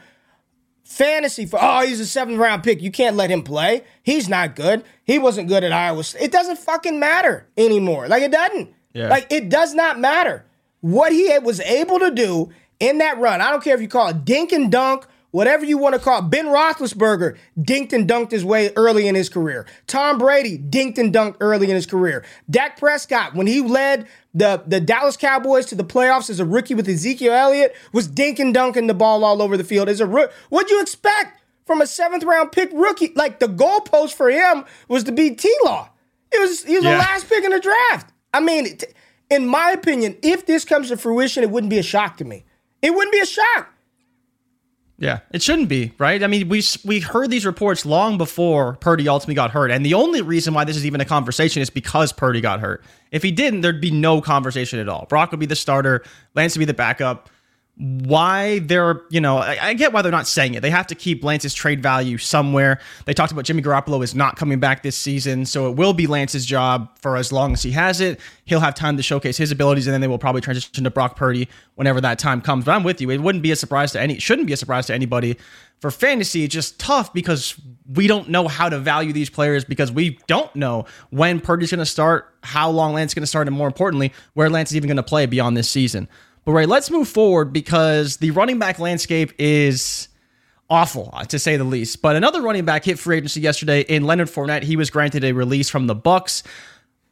fantasy 0.83 1.45
for 1.45 1.57
oh 1.61 1.85
he's 1.85 1.99
a 1.99 2.05
seventh 2.05 2.37
round 2.37 2.61
pick 2.61 2.81
you 2.81 2.91
can't 2.91 3.15
let 3.15 3.29
him 3.29 3.41
play 3.41 3.83
he's 4.03 4.27
not 4.27 4.53
good 4.53 4.83
he 5.05 5.17
wasn't 5.17 5.47
good 5.47 5.63
at 5.63 5.71
iowa 5.71 6.03
it 6.19 6.29
doesn't 6.29 6.57
fucking 6.57 6.99
matter 6.99 7.47
anymore 7.57 8.07
like 8.09 8.21
it 8.21 8.31
doesn't 8.31 8.69
yeah. 8.93 9.07
like 9.07 9.25
it 9.31 9.47
does 9.47 9.73
not 9.73 9.97
matter 9.97 10.45
what 10.81 11.13
he 11.13 11.35
was 11.39 11.61
able 11.61 11.99
to 11.99 12.11
do 12.11 12.49
in 12.79 12.99
that 12.99 13.17
run. 13.17 13.41
I 13.41 13.51
don't 13.51 13.63
care 13.63 13.75
if 13.75 13.81
you 13.81 13.87
call 13.87 14.09
it 14.09 14.25
dink 14.25 14.51
and 14.51 14.71
dunk, 14.71 15.05
whatever 15.31 15.65
you 15.65 15.77
want 15.77 15.95
to 15.95 15.99
call 15.99 16.19
it. 16.19 16.29
Ben 16.29 16.45
Roethlisberger 16.45 17.37
dinked 17.59 17.91
and 17.91 18.07
dunked 18.07 18.31
his 18.31 18.45
way 18.45 18.71
early 18.75 19.07
in 19.07 19.15
his 19.15 19.29
career. 19.29 19.65
Tom 19.87 20.17
Brady 20.17 20.57
dinked 20.57 20.97
and 20.97 21.13
dunked 21.13 21.37
early 21.39 21.69
in 21.69 21.75
his 21.75 21.85
career. 21.85 22.23
Dak 22.49 22.77
Prescott, 22.77 23.35
when 23.35 23.47
he 23.47 23.61
led 23.61 24.07
the, 24.33 24.63
the 24.65 24.79
Dallas 24.79 25.17
Cowboys 25.17 25.65
to 25.67 25.75
the 25.75 25.83
playoffs 25.83 26.29
as 26.29 26.39
a 26.39 26.45
rookie 26.45 26.75
with 26.75 26.87
Ezekiel 26.87 27.33
Elliott, 27.33 27.75
was 27.91 28.07
dink 28.07 28.39
and 28.39 28.53
dunking 28.53 28.87
the 28.87 28.93
ball 28.93 29.23
all 29.23 29.41
over 29.41 29.57
the 29.57 29.63
field. 29.63 29.89
As 29.89 30.01
a 30.01 30.07
what'd 30.07 30.69
you 30.69 30.81
expect 30.81 31.41
from 31.65 31.81
a 31.81 31.87
seventh 31.87 32.23
round 32.23 32.51
pick 32.51 32.69
rookie? 32.73 33.11
Like 33.15 33.39
the 33.39 33.47
goalpost 33.47 34.13
for 34.13 34.29
him 34.29 34.65
was 34.87 35.03
to 35.05 35.11
be 35.11 35.31
T 35.31 35.53
Law. 35.65 35.89
It 36.31 36.39
was 36.39 36.63
he 36.63 36.75
was 36.75 36.83
yeah. 36.83 36.93
the 36.93 36.97
last 36.97 37.29
pick 37.29 37.43
in 37.43 37.51
the 37.51 37.59
draft. 37.59 38.11
I 38.33 38.39
mean, 38.39 38.77
in 39.29 39.47
my 39.47 39.71
opinion, 39.71 40.17
if 40.21 40.45
this 40.45 40.65
comes 40.65 40.89
to 40.89 40.97
fruition, 40.97 41.43
it 41.43 41.51
wouldn't 41.51 41.69
be 41.69 41.77
a 41.77 41.83
shock 41.83 42.17
to 42.17 42.25
me. 42.25 42.45
It 42.83 42.93
wouldn't 42.93 43.13
be 43.13 43.19
a 43.19 43.25
shock. 43.25 43.69
Yeah, 44.99 45.19
it 45.31 45.41
shouldn't 45.41 45.69
be, 45.69 45.91
right? 45.97 46.21
I 46.21 46.27
mean, 46.27 46.47
we 46.49 46.61
we 46.85 46.99
heard 46.99 47.31
these 47.31 47.45
reports 47.45 47.85
long 47.85 48.17
before 48.17 48.75
Purdy 48.75 49.09
ultimately 49.09 49.33
got 49.33 49.51
hurt, 49.51 49.71
and 49.71 49.83
the 49.83 49.95
only 49.95 50.21
reason 50.21 50.53
why 50.53 50.65
this 50.65 50.77
is 50.77 50.85
even 50.85 51.01
a 51.01 51.05
conversation 51.05 51.61
is 51.61 51.69
because 51.69 52.13
Purdy 52.13 52.41
got 52.41 52.59
hurt. 52.59 52.83
If 53.11 53.23
he 53.23 53.31
didn't, 53.31 53.61
there'd 53.61 53.81
be 53.81 53.89
no 53.89 54.21
conversation 54.21 54.79
at 54.79 54.87
all. 54.87 55.07
Brock 55.09 55.31
would 55.31 55.39
be 55.39 55.45
the 55.47 55.55
starter, 55.55 56.03
Lance 56.35 56.55
would 56.55 56.59
be 56.59 56.65
the 56.65 56.75
backup 56.75 57.29
why 57.75 58.59
they're, 58.59 59.01
you 59.09 59.19
know, 59.19 59.37
I, 59.37 59.57
I, 59.59 59.73
get 59.73 59.93
why 59.93 60.03
they're 60.03 60.11
not 60.11 60.27
saying 60.27 60.53
it. 60.53 60.61
They 60.61 60.69
have 60.69 60.85
to 60.87 60.95
keep 60.95 61.23
Lance's 61.23 61.55
trade 61.55 61.81
value 61.81 62.19
somewhere. 62.19 62.79
They 63.05 63.15
talked 63.15 63.31
about 63.31 63.45
Jimmy 63.45 63.63
Garoppolo 63.63 64.03
is 64.03 64.13
not 64.13 64.35
coming 64.35 64.59
back 64.59 64.83
this 64.83 64.95
season, 64.95 65.43
so 65.47 65.69
it 65.71 65.75
will 65.75 65.93
be 65.93 66.05
Lance's 66.05 66.45
job 66.45 66.95
for 66.99 67.17
as 67.17 67.31
long 67.31 67.51
as 67.53 67.63
he 67.63 67.71
has 67.71 67.99
it. 67.99 68.19
He'll 68.45 68.59
have 68.59 68.75
time 68.75 68.95
to 68.97 69.03
showcase 69.03 69.37
his 69.37 69.51
abilities, 69.51 69.87
and 69.87 69.93
then 69.93 70.01
they 70.01 70.07
will 70.07 70.19
probably 70.19 70.41
transition 70.41 70.83
to 70.83 70.91
Brock 70.91 71.15
Purdy 71.15 71.49
whenever 71.73 71.99
that 72.01 72.19
time 72.19 72.41
comes. 72.41 72.65
But 72.65 72.73
I'm 72.73 72.83
with 72.83 73.01
you. 73.01 73.09
It 73.09 73.21
wouldn't 73.21 73.41
be 73.41 73.51
a 73.51 73.55
surprise 73.55 73.91
to 73.93 74.01
any, 74.01 74.19
shouldn't 74.19 74.45
be 74.45 74.53
a 74.53 74.57
surprise 74.57 74.85
to 74.87 74.93
anybody. 74.93 75.37
For 75.81 75.89
fantasy, 75.89 76.43
it's 76.43 76.53
just 76.53 76.79
tough 76.79 77.11
because 77.11 77.59
we 77.91 78.05
don't 78.05 78.29
know 78.29 78.47
how 78.47 78.69
to 78.69 78.77
value 78.77 79.13
these 79.13 79.31
players 79.31 79.65
because 79.65 79.91
we 79.91 80.19
don't 80.27 80.55
know 80.55 80.85
when 81.09 81.41
Purdy's 81.41 81.71
going 81.71 81.79
to 81.79 81.85
start, 81.85 82.33
how 82.43 82.69
long 82.69 82.93
Lance's 82.93 83.15
going 83.15 83.23
to 83.23 83.27
start, 83.27 83.47
and 83.47 83.57
more 83.57 83.67
importantly, 83.67 84.13
where 84.33 84.49
Lance 84.49 84.69
is 84.69 84.77
even 84.77 84.87
going 84.87 84.97
to 84.97 85.03
play 85.03 85.25
beyond 85.25 85.57
this 85.57 85.67
season. 85.67 86.07
But 86.45 86.51
right, 86.51 86.67
let's 86.67 86.91
move 86.91 87.07
forward 87.07 87.53
because 87.53 88.17
the 88.17 88.31
running 88.31 88.59
back 88.59 88.79
landscape 88.79 89.31
is 89.37 90.09
awful 90.69 91.09
uh, 91.13 91.23
to 91.25 91.39
say 91.39 91.55
the 91.55 91.63
least. 91.63 92.01
But 92.01 92.15
another 92.15 92.41
running 92.41 92.65
back 92.65 92.83
hit 92.83 92.99
free 92.99 93.17
agency 93.17 93.41
yesterday 93.41 93.81
in 93.81 94.03
Leonard 94.03 94.27
Fournette. 94.27 94.63
He 94.63 94.75
was 94.75 94.89
granted 94.89 95.23
a 95.23 95.31
release 95.31 95.69
from 95.69 95.87
the 95.87 95.95
Bucs. 95.95 96.43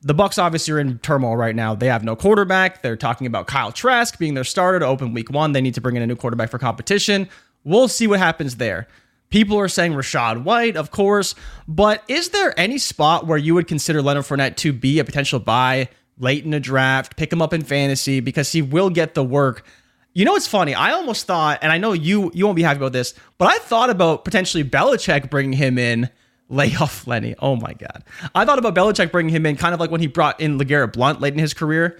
The 0.01 0.15
Bucs 0.15 0.41
obviously 0.41 0.73
are 0.73 0.79
in 0.79 0.97
turmoil 0.99 1.37
right 1.37 1.55
now. 1.55 1.75
They 1.75 1.87
have 1.87 2.03
no 2.03 2.15
quarterback. 2.15 2.81
They're 2.81 2.97
talking 2.97 3.27
about 3.27 3.47
Kyle 3.47 3.71
Trask 3.71 4.17
being 4.17 4.33
their 4.33 4.43
starter 4.43 4.79
to 4.79 4.85
open 4.85 5.13
week 5.13 5.29
one. 5.29 5.51
They 5.51 5.61
need 5.61 5.75
to 5.75 5.81
bring 5.81 5.95
in 5.95 6.01
a 6.01 6.07
new 6.07 6.15
quarterback 6.15 6.49
for 6.49 6.57
competition. 6.57 7.29
We'll 7.63 7.87
see 7.87 8.07
what 8.07 8.19
happens 8.19 8.57
there. 8.57 8.87
People 9.29 9.57
are 9.59 9.69
saying 9.69 9.93
Rachaad 9.93 10.43
White, 10.43 10.75
of 10.75 10.91
course, 10.91 11.35
but 11.65 12.03
is 12.09 12.29
there 12.29 12.59
any 12.59 12.77
spot 12.77 13.27
where 13.27 13.37
you 13.37 13.53
would 13.53 13.67
consider 13.67 14.01
Leonard 14.01 14.25
Fournette 14.25 14.57
to 14.57 14.73
be 14.73 14.99
a 14.99 15.05
potential 15.05 15.39
buy 15.39 15.87
late 16.21 16.45
in 16.45 16.51
the 16.51 16.59
draft, 16.59 17.17
pick 17.17 17.31
him 17.31 17.41
up 17.41 17.53
in 17.53 17.63
fantasy 17.63 18.19
because 18.19 18.51
he 18.51 18.61
will 18.61 18.89
get 18.89 19.13
the 19.13 19.23
work. 19.23 19.65
You 20.13 20.25
know, 20.25 20.35
it's 20.35 20.47
funny. 20.47 20.73
I 20.73 20.91
almost 20.91 21.25
thought, 21.25 21.59
and 21.61 21.71
I 21.71 21.77
know 21.77 21.93
you 21.93 22.31
you 22.33 22.45
won't 22.45 22.55
be 22.55 22.63
happy 22.63 22.77
about 22.77 22.93
this, 22.93 23.13
but 23.37 23.47
I 23.47 23.57
thought 23.59 23.89
about 23.89 24.25
potentially 24.25 24.63
Belichick 24.63 25.29
bringing 25.29 25.53
him 25.53 25.77
in, 25.77 26.09
lay 26.49 26.75
off 26.75 27.07
Lenny. 27.07 27.35
Oh 27.39 27.55
my 27.55 27.73
god, 27.73 28.03
I 28.35 28.45
thought 28.45 28.59
about 28.59 28.75
Belichick 28.75 29.11
bringing 29.11 29.33
him 29.33 29.45
in, 29.45 29.55
kind 29.55 29.73
of 29.73 29.79
like 29.79 29.91
when 29.91 30.01
he 30.01 30.07
brought 30.07 30.39
in 30.39 30.59
LeGarrette 30.59 30.93
Blunt 30.93 31.21
late 31.21 31.33
in 31.33 31.39
his 31.39 31.53
career 31.53 31.97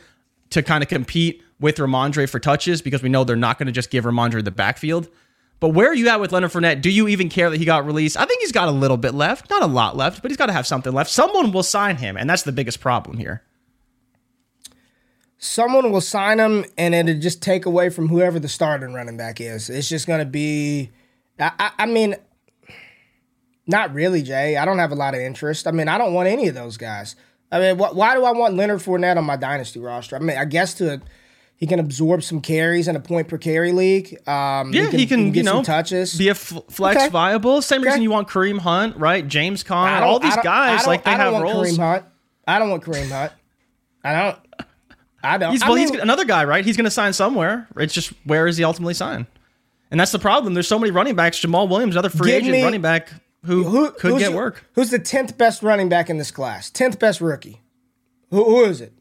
to 0.51 0.61
kind 0.61 0.83
of 0.83 0.89
compete 0.89 1.43
with 1.59 1.77
Rhamondre 1.77 2.29
for 2.29 2.39
touches 2.39 2.81
because 2.81 3.01
we 3.01 3.09
know 3.09 3.23
they're 3.23 3.35
not 3.35 3.57
going 3.57 3.67
to 3.67 3.71
just 3.71 3.89
give 3.89 4.03
Rhamondre 4.03 4.43
the 4.43 4.51
backfield. 4.51 5.07
But 5.61 5.69
where 5.69 5.87
are 5.87 5.93
you 5.93 6.09
at 6.09 6.19
with 6.19 6.31
Leonard 6.31 6.51
Fournette? 6.51 6.81
Do 6.81 6.89
you 6.89 7.07
even 7.07 7.29
care 7.29 7.49
that 7.51 7.57
he 7.57 7.65
got 7.65 7.85
released? 7.85 8.17
I 8.17 8.25
think 8.25 8.41
he's 8.41 8.51
got 8.51 8.67
a 8.67 8.71
little 8.71 8.97
bit 8.97 9.13
left, 9.13 9.49
not 9.51 9.61
a 9.61 9.67
lot 9.67 9.95
left, 9.95 10.23
but 10.23 10.31
he's 10.31 10.37
got 10.37 10.47
to 10.47 10.53
have 10.53 10.65
something 10.65 10.91
left. 10.91 11.11
Someone 11.11 11.51
will 11.51 11.61
sign 11.61 11.97
him, 11.97 12.17
and 12.17 12.27
that's 12.27 12.41
the 12.41 12.51
biggest 12.51 12.79
problem 12.79 13.17
here 13.17 13.43
someone 15.41 15.91
will 15.91 16.01
sign 16.01 16.39
him 16.39 16.63
and 16.77 16.93
it'll 16.93 17.19
just 17.19 17.41
take 17.41 17.65
away 17.65 17.89
from 17.89 18.07
whoever 18.07 18.39
the 18.39 18.47
starting 18.47 18.93
running 18.93 19.17
back 19.17 19.41
is. 19.41 19.69
It's 19.69 19.89
just 19.89 20.07
going 20.07 20.19
to 20.19 20.25
be, 20.25 20.91
I, 21.39 21.51
I, 21.59 21.71
I, 21.79 21.85
mean, 21.87 22.15
not 23.65 23.93
really, 23.93 24.21
Jay. 24.21 24.55
I 24.55 24.65
don't 24.65 24.77
have 24.77 24.91
a 24.91 24.95
lot 24.95 25.15
of 25.15 25.19
interest. 25.19 25.67
I 25.67 25.71
mean, 25.71 25.87
I 25.87 25.97
don't 25.97 26.13
want 26.13 26.29
any 26.29 26.47
of 26.47 26.53
those 26.53 26.77
guys. 26.77 27.15
I 27.51 27.59
mean, 27.59 27.77
wh- 27.77 27.95
why 27.95 28.15
do 28.15 28.23
I 28.23 28.31
want 28.31 28.55
Leonard 28.55 28.79
Fournette 28.79 29.17
on 29.17 29.25
my 29.25 29.35
dynasty 29.35 29.79
roster? 29.79 30.15
I 30.15 30.19
mean, 30.19 30.37
I 30.37 30.45
guess 30.45 30.75
to 30.75 31.01
he 31.55 31.67
can 31.67 31.79
absorb 31.79 32.23
some 32.23 32.39
carries 32.41 32.87
in 32.87 32.95
a 32.95 32.99
point 32.99 33.27
per 33.27 33.37
carry 33.37 33.71
league. 33.71 34.13
Um, 34.27 34.71
yeah, 34.73 34.85
he 34.85 34.89
can, 34.89 34.99
he 34.99 35.05
can, 35.07 35.19
he 35.19 35.31
can 35.31 35.33
you 35.33 35.43
know, 35.43 35.63
touches. 35.63 36.17
Be 36.17 36.27
a 36.27 36.31
f- 36.31 36.53
flex 36.69 37.01
okay. 37.01 37.09
viable. 37.09 37.61
Same 37.61 37.81
okay. 37.81 37.89
reason 37.89 38.03
you 38.03 38.11
want 38.11 38.27
Kareem 38.27 38.59
Hunt, 38.59 38.95
right? 38.97 39.27
James 39.27 39.63
Conner, 39.63 40.05
all 40.05 40.19
these 40.19 40.37
guys 40.37 40.85
like 40.85 41.03
they 41.03 41.11
have 41.11 41.33
roles. 41.41 41.67
Kareem 41.67 41.77
Hunt. 41.77 42.05
I 42.47 42.59
don't 42.59 42.69
want 42.69 42.83
Kareem 42.83 43.09
Hunt. 43.09 43.31
I 44.03 44.13
don't. 44.13 44.39
I 45.23 45.37
don't. 45.37 45.51
He's, 45.51 45.61
well, 45.61 45.75
mean, 45.75 45.87
he's 45.87 45.99
another 45.99 46.25
guy, 46.25 46.43
right? 46.45 46.65
He's 46.65 46.77
going 46.77 46.85
to 46.85 46.91
sign 46.91 47.13
somewhere. 47.13 47.67
It's 47.77 47.93
just 47.93 48.13
where 48.25 48.47
is 48.47 48.57
he 48.57 48.63
ultimately 48.63 48.93
sign? 48.93 49.27
And 49.89 49.99
that's 49.99 50.11
the 50.11 50.19
problem. 50.19 50.53
There's 50.53 50.67
so 50.67 50.79
many 50.79 50.91
running 50.91 51.15
backs. 51.15 51.39
Jamaal 51.39 51.69
Williams, 51.69 51.95
another 51.95 52.09
free 52.09 52.31
agent 52.31 52.53
me, 52.53 52.63
running 52.63 52.81
back 52.81 53.09
who, 53.45 53.63
who 53.63 53.91
could 53.91 54.19
get 54.19 54.33
work. 54.33 54.65
Who's 54.73 54.89
the 54.89 54.99
tenth 54.99 55.37
best 55.37 55.61
running 55.63 55.89
back 55.89 56.09
in 56.09 56.17
this 56.17 56.31
class? 56.31 56.69
Tenth 56.69 56.97
best 56.99 57.19
rookie. 57.21 57.61
Who, 58.29 58.43
who 58.43 58.63
is 58.65 58.81
it? 58.81 58.93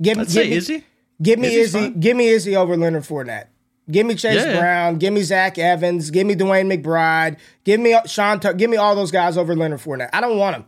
Give, 0.00 0.16
Let's 0.16 0.34
give 0.34 0.42
say 0.42 0.50
me, 0.50 0.56
Izzy. 0.56 0.84
Give 1.22 1.38
me 1.38 1.48
Izzy's 1.48 1.74
Izzy. 1.74 1.78
Fine. 1.78 2.00
Give 2.00 2.16
me 2.16 2.28
Izzy 2.28 2.56
over 2.56 2.76
Leonard 2.76 3.04
Fournette. 3.04 3.46
Give 3.90 4.06
me 4.06 4.14
Chase 4.14 4.44
yeah, 4.44 4.58
Brown. 4.58 4.96
Give 4.96 5.12
me 5.12 5.22
Zach 5.22 5.58
Evans. 5.58 6.10
Give 6.10 6.26
me 6.26 6.34
DeWayne 6.34 6.72
McBride. 6.72 7.36
Give 7.64 7.80
me 7.80 7.96
Sean. 8.06 8.40
Tuck. 8.40 8.56
Give 8.56 8.70
me 8.70 8.76
all 8.76 8.94
those 8.96 9.10
guys 9.10 9.36
over 9.36 9.54
Leonard 9.54 9.80
Fournette. 9.80 10.10
I 10.12 10.20
don't 10.20 10.38
want 10.38 10.56
him. 10.56 10.64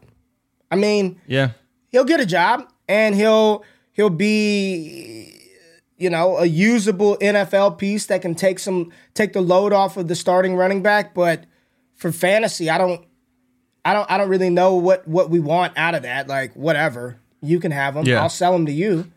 I 0.71 0.77
mean, 0.77 1.21
yeah, 1.27 1.51
he'll 1.89 2.05
get 2.05 2.21
a 2.21 2.27
job 2.27 2.69
and 2.89 3.15
he'll 3.15 3.65
he'll 3.95 4.11
be 4.11 5.45
you 5.97 6.11
know, 6.11 6.39
a 6.39 6.45
usable 6.45 7.17
NFL 7.19 7.79
piece 7.79 8.07
that 8.07 8.23
can 8.23 8.35
take 8.35 8.59
some 8.59 8.93
take 9.15 9.33
the 9.33 9.41
load 9.41 9.73
off 9.73 9.97
of 9.97 10.09
the 10.09 10.15
starting 10.15 10.57
running 10.57 10.83
back. 10.83 11.15
But 11.15 11.45
for 11.95 12.11
fantasy, 12.13 12.69
I 12.69 12.79
don't, 12.79 13.05
I 13.85 13.95
don't, 13.95 14.11
I 14.11 14.19
don't 14.19 14.29
really 14.29 14.51
know 14.51 14.75
what 14.75 15.07
what 15.07 15.31
we 15.31 15.41
want 15.41 15.73
out 15.77 15.95
of 15.95 16.03
that. 16.03 16.29
Like 16.29 16.55
whatever, 16.55 17.19
you 17.41 17.61
can 17.61 17.71
have 17.71 17.95
them. 17.95 18.05
Yeah. 18.07 18.21
I'll 18.21 18.29
sell 18.29 18.53
them 18.53 18.67
to 18.67 18.73
you. 18.73 19.11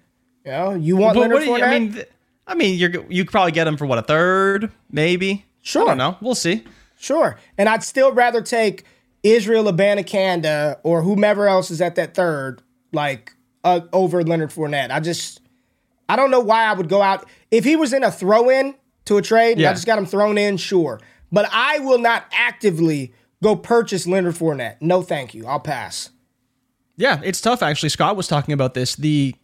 You 0.46 0.52
know, 0.52 0.74
you 0.76 0.96
want 0.96 1.16
but 1.16 1.22
Leonard 1.22 1.44
Fournette? 1.44 1.64
I 1.64 1.80
mean, 1.80 1.94
th- 1.94 2.10
I 2.46 2.56
mean, 2.56 2.78
you're 2.78 2.92
you 3.10 3.26
could 3.26 3.32
probably 3.32 3.52
get 3.52 3.66
them 3.66 3.78
for 3.78 3.86
what 3.86 3.98
a 3.98 4.04
third, 4.04 4.72
maybe. 4.92 5.46
Sure. 5.62 5.84
I 5.84 5.88
don't 5.88 5.98
know. 5.98 6.18
We'll 6.22 6.36
see. 6.36 6.64
Sure. 7.00 7.38
And 7.58 7.68
I'd 7.68 7.84
still 7.84 8.12
rather 8.12 8.42
take 8.42 8.86
Israel 9.24 9.66
Abanikanda 9.66 10.80
or 10.84 11.02
whomever 11.02 11.48
else 11.48 11.70
is 11.70 11.82
at 11.82 11.96
that 11.96 12.14
third, 12.14 12.62
like 12.94 13.34
uh, 13.68 13.82
over 13.92 14.24
Leonard 14.24 14.52
Fournette. 14.52 14.92
I 14.92 15.00
just 15.00 15.42
I 16.08 16.16
don't 16.16 16.32
know 16.32 16.40
why 16.40 16.64
I 16.66 16.74
would 16.74 16.88
go 16.88 17.02
out 17.02 17.28
if 17.52 17.66
he 17.66 17.76
was 17.76 17.92
in 17.94 18.04
a 18.04 18.12
throw 18.12 18.50
in 18.50 18.76
to 19.06 19.18
a 19.18 19.22
trade. 19.22 19.60
Yeah. 19.60 19.72
I 19.72 19.74
just 19.74 19.86
got 19.86 19.98
him 19.98 20.06
thrown 20.06 20.38
in, 20.38 20.58
sure. 20.58 21.00
But 21.32 21.50
I 21.52 21.80
will 21.80 22.00
not 22.00 22.26
actively 22.32 23.14
go 23.44 23.56
purchase 23.56 24.08
Leonard 24.08 24.36
Fournette. 24.36 24.78
No, 24.80 25.02
thank 25.02 25.34
you. 25.34 25.46
I'll 25.46 25.60
pass. 25.60 26.12
Yeah, 26.96 27.20
it's 27.24 27.42
tough 27.42 27.62
actually. 27.62 27.90
Scott 27.90 28.16
was 28.16 28.28
talking 28.28 28.54
about 28.54 28.74
this. 28.74 28.96
The 28.96 29.36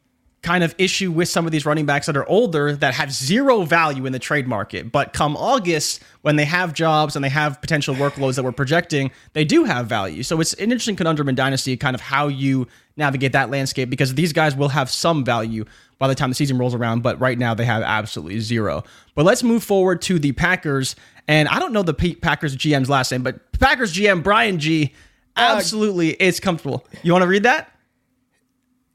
kind 0.43 0.63
of 0.63 0.75
issue 0.77 1.09
with 1.09 1.29
some 1.29 1.45
of 1.45 1.51
these 1.53 1.65
running 1.65 1.85
backs 1.85 2.05
that 2.05 2.17
are 2.17 2.27
older 2.27 2.75
that 2.75 2.93
have 2.93 3.11
zero 3.11 3.63
value 3.63 4.05
in 4.05 4.11
the 4.11 4.19
trade 4.19 4.45
market. 4.45 4.91
But 4.91 5.13
come 5.13 5.37
August, 5.37 6.03
when 6.21 6.35
they 6.35 6.43
have 6.45 6.73
jobs 6.73 7.15
and 7.15 7.23
they 7.23 7.29
have 7.29 7.61
potential 7.61 7.95
workloads 7.95 8.35
that 8.35 8.43
we're 8.43 8.51
projecting, 8.51 9.09
they 9.31 9.45
do 9.45 9.63
have 9.63 9.87
value. 9.87 10.21
So 10.21 10.39
it's 10.41 10.53
an 10.55 10.71
interesting 10.71 10.97
conundrum 10.97 11.29
in 11.29 11.35
Dynasty, 11.35 11.77
kind 11.77 11.95
of 11.95 12.01
how 12.01 12.27
you 12.27 12.67
navigate 12.97 13.31
that 13.31 13.49
landscape 13.49 13.89
because 13.89 14.13
these 14.15 14.33
guys 14.33 14.55
will 14.55 14.69
have 14.69 14.89
some 14.89 15.23
value 15.23 15.65
by 15.97 16.09
the 16.09 16.15
time 16.15 16.29
the 16.29 16.35
season 16.35 16.57
rolls 16.57 16.75
around, 16.75 17.01
but 17.01 17.17
right 17.21 17.37
now 17.37 17.53
they 17.53 17.65
have 17.65 17.81
absolutely 17.81 18.39
zero. 18.41 18.83
But 19.15 19.23
let's 19.23 19.43
move 19.43 19.63
forward 19.63 20.01
to 20.03 20.19
the 20.19 20.33
Packers. 20.33 20.97
And 21.29 21.47
I 21.47 21.57
don't 21.59 21.71
know 21.71 21.83
the 21.83 21.93
P- 21.93 22.15
Packers 22.15 22.57
GM's 22.57 22.89
last 22.89 23.11
name, 23.11 23.23
but 23.23 23.53
Packers 23.53 23.93
GM 23.93 24.21
Brian 24.21 24.59
G 24.59 24.93
absolutely 25.37 26.19
uh, 26.19 26.25
is 26.25 26.41
comfortable. 26.41 26.85
You 27.01 27.13
want 27.13 27.23
to 27.23 27.27
read 27.29 27.43
that? 27.43 27.71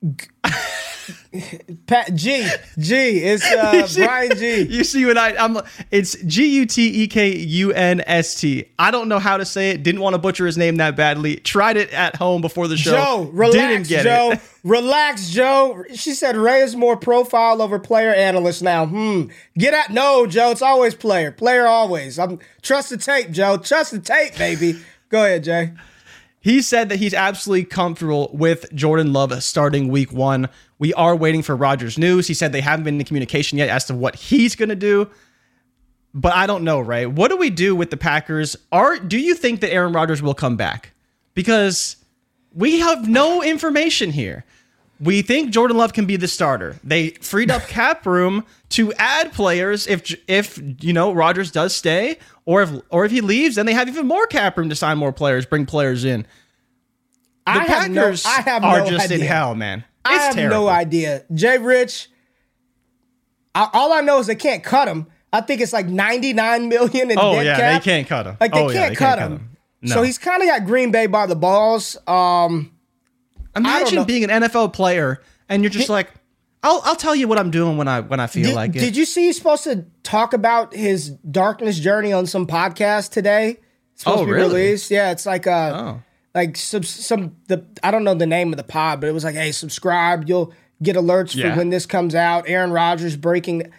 Pat 1.87 2.15
G 2.15 2.49
G. 2.79 2.95
It's 3.19 3.45
uh, 3.45 3.87
see, 3.87 4.05
Brian 4.05 4.37
G. 4.37 4.63
You 4.63 4.83
see 4.83 5.05
what 5.05 5.19
I 5.19 5.37
I'm 5.37 5.59
it's 5.91 6.17
G 6.23 6.47
U 6.57 6.67
T 6.67 7.03
E 7.03 7.07
K 7.07 7.37
U 7.37 7.73
N 7.73 8.03
S 8.07 8.41
T. 8.41 8.65
I 8.79 8.91
don't 8.91 9.09
know 9.09 9.19
how 9.19 9.37
to 9.37 9.45
say 9.45 9.71
it. 9.71 9.83
Didn't 9.83 10.01
want 10.01 10.15
to 10.15 10.19
butcher 10.19 10.47
his 10.47 10.57
name 10.57 10.77
that 10.77 10.97
badly. 10.97 11.37
Tried 11.37 11.77
it 11.77 11.93
at 11.93 12.17
home 12.17 12.41
before 12.41 12.67
the 12.67 12.77
show. 12.77 12.93
Joe, 12.93 13.31
relax, 13.33 13.89
Joe. 13.89 14.33
it. 14.33 14.41
relax, 14.65 15.29
Joe. 15.29 15.85
She 15.95 16.15
said 16.15 16.37
Ray 16.37 16.63
is 16.63 16.75
more 16.75 16.97
profile 16.97 17.61
over 17.61 17.79
player 17.79 18.15
analyst 18.15 18.63
now. 18.63 18.87
Hmm. 18.87 19.25
Get 19.57 19.75
out. 19.75 19.91
No, 19.91 20.27
Joe. 20.27 20.51
It's 20.51 20.63
always 20.63 20.95
player. 20.95 21.31
Player 21.31 21.67
always. 21.67 22.19
I'm 22.19 22.39
trust 22.63 22.89
the 22.91 22.97
tape, 22.97 23.31
Joe. 23.31 23.59
Trust 23.59 23.93
the 23.93 24.01
tape, 24.01 24.37
baby. 24.39 24.81
Go 25.11 25.25
ahead, 25.25 25.45
Jay. 25.45 25.73
He 26.41 26.63
said 26.63 26.89
that 26.89 26.97
he's 26.97 27.15
absolutely 27.15 27.65
comfortable 27.65 28.31
with 28.33 28.73
Jordan 28.75 29.13
Love 29.13 29.43
starting 29.43 29.89
week 29.89 30.13
one. 30.13 30.49
We 30.79 30.95
are 30.95 31.17
waiting 31.17 31.43
for 31.43 31.57
Rodgers 31.57 31.99
news. 31.99 32.29
He 32.29 32.35
said 32.35 32.53
they 32.53 32.61
haven't 32.61 32.85
been 32.85 33.01
in 33.01 33.05
communication 33.05 33.59
yet 33.59 33.69
as 33.69 33.85
to 33.87 33.95
what 33.95 34.15
he's 34.15 34.55
going 34.55 34.69
to 34.69 34.77
do. 34.77 35.11
But 36.15 36.35
I 36.35 36.47
don't 36.47 36.65
know, 36.65 36.81
Ray. 36.81 37.07
What 37.07 37.31
do 37.31 37.37
we 37.37 37.51
do 37.51 37.75
with 37.77 37.91
the 37.91 37.97
Packers? 37.97 38.57
Are 38.73 38.99
do 38.99 39.19
you 39.19 39.35
think 39.35 39.61
that 39.61 39.73
Aaron 39.73 39.93
Rodgers 39.93 40.23
will 40.23 40.35
come 40.35 40.57
back? 40.57 40.93
Because 41.35 41.97
we 42.53 42.81
have 42.81 43.09
no 43.09 43.43
information 43.43 44.11
here. 44.11 44.45
We 45.01 45.23
think 45.23 45.51
Jordan 45.51 45.77
Love 45.77 45.93
can 45.93 46.07
be 46.07 46.17
the 46.17 46.27
starter. 46.29 46.77
They 46.83 47.11
freed 47.21 47.51
up 47.51 47.63
cap 47.69 48.05
room 48.05 48.45
to 48.71 48.93
add 48.95 49.33
players 49.33 49.87
if 49.87 50.15
if 50.27 50.61
you 50.83 50.93
know 50.93 51.13
Rodgers 51.13 51.51
does 51.51 51.75
stay 51.75 52.19
or 52.45 52.63
if 52.63 52.71
or 52.91 53.05
if 53.05 53.13
he 53.13 53.21
leaves, 53.21 53.55
then 53.57 53.67
they 53.67 53.75
have 53.75 53.89
even 53.89 54.07
more 54.07 54.27
cap 54.27 54.57
room 54.59 54.69
to 54.69 54.75
sign 54.75 54.99
more 54.99 55.13
players, 55.13 55.47
bring 55.47 55.67
players 55.67 56.05
in. 56.05 56.23
The 56.23 57.53
I 57.53 57.59
have 57.65 57.91
no- 57.91 58.03
Packers 58.03 58.27
I 58.27 58.41
have 58.43 58.65
are 58.65 58.81
no 58.81 58.91
just 58.91 59.11
in 59.11 59.15
idea. 59.19 59.29
hell, 59.29 59.55
man. 59.55 59.85
I 60.05 60.15
have 60.15 60.35
terrible. 60.35 60.57
no 60.57 60.69
idea. 60.69 61.25
Jay 61.33 61.59
Rich. 61.59 62.09
I, 63.55 63.69
all 63.73 63.93
I 63.93 64.01
know 64.01 64.19
is 64.21 64.27
they 64.27 64.35
can't 64.35 64.63
cut 64.63 64.89
him. 64.89 65.07
I 65.33 65.41
think 65.43 65.61
it's 65.61 65.73
like 65.73 65.87
99 65.87 66.69
million 66.69 67.11
in 67.11 67.19
Oh 67.19 67.35
dead 67.35 67.47
yeah, 67.47 67.57
cap. 67.57 67.83
they 67.83 67.91
can't 67.91 68.07
cut 68.09 68.27
him. 68.27 68.37
Like 68.41 68.53
they 68.53 68.59
oh, 68.61 68.67
can't 68.69 68.75
yeah, 68.75 68.89
they 68.91 68.95
cut 68.95 69.19
can't 69.19 69.31
cut 69.33 69.41
him. 69.41 69.51
No. 69.83 69.95
So 69.95 70.03
he's 70.03 70.19
kind 70.19 70.43
of 70.43 70.49
got 70.49 70.65
Green 70.65 70.91
Bay 70.91 71.07
by 71.07 71.27
the 71.27 71.37
balls. 71.37 71.97
Um, 72.07 72.73
Imagine 73.57 74.05
being 74.05 74.25
an 74.25 74.31
NFL 74.43 74.73
player 74.73 75.21
and 75.49 75.63
you're 75.63 75.71
just 75.71 75.89
like, 75.89 76.11
I'll 76.63 76.81
I'll 76.85 76.97
tell 76.97 77.15
you 77.15 77.29
what 77.29 77.39
I'm 77.39 77.51
doing 77.51 77.77
when 77.77 77.89
I 77.89 78.01
when 78.01 78.21
I 78.21 78.27
feel 78.27 78.47
did, 78.49 78.55
like 78.55 78.75
it. 78.77 78.81
did 78.81 78.97
you 78.97 79.05
see 79.05 79.27
he's 79.27 79.37
supposed 79.37 79.65
to 79.65 79.85
talk 80.03 80.33
about 80.33 80.75
his 80.75 81.11
darkness 81.11 81.79
journey 81.79 82.13
on 82.13 82.27
some 82.27 82.47
podcast 82.47 83.11
today? 83.13 83.59
It's 83.93 84.03
supposed 84.03 84.19
Oh, 84.19 84.23
to 84.23 84.27
be 84.27 84.33
really? 84.33 84.61
released. 84.63 84.91
Yeah, 84.91 85.11
it's 85.13 85.25
like 85.27 85.47
uh 85.47 85.73
Oh. 85.75 86.03
like 86.35 86.57
some 86.57 86.83
some 86.83 87.37
the 87.47 87.65
I 87.83 87.91
don't 87.91 88.05
know 88.05 88.15
the 88.15 88.27
name 88.27 88.53
of 88.53 88.57
the 88.57 88.65
pod, 88.65 89.01
but 89.01 89.09
it 89.09 89.13
was 89.13 89.25
like, 89.25 89.35
hey, 89.37 89.53
subscribe, 89.53 90.29
you'll 90.29 90.53
get 90.83 90.97
alerts 90.97 91.35
Yeah. 91.35 91.53
for 91.53 91.59
when 91.59 91.71
this 91.71 91.87
comes 91.87 92.15
out. 92.15 92.45
Aaron 92.49 92.71
Rodgers 92.73 93.17
breaking. 93.17 93.73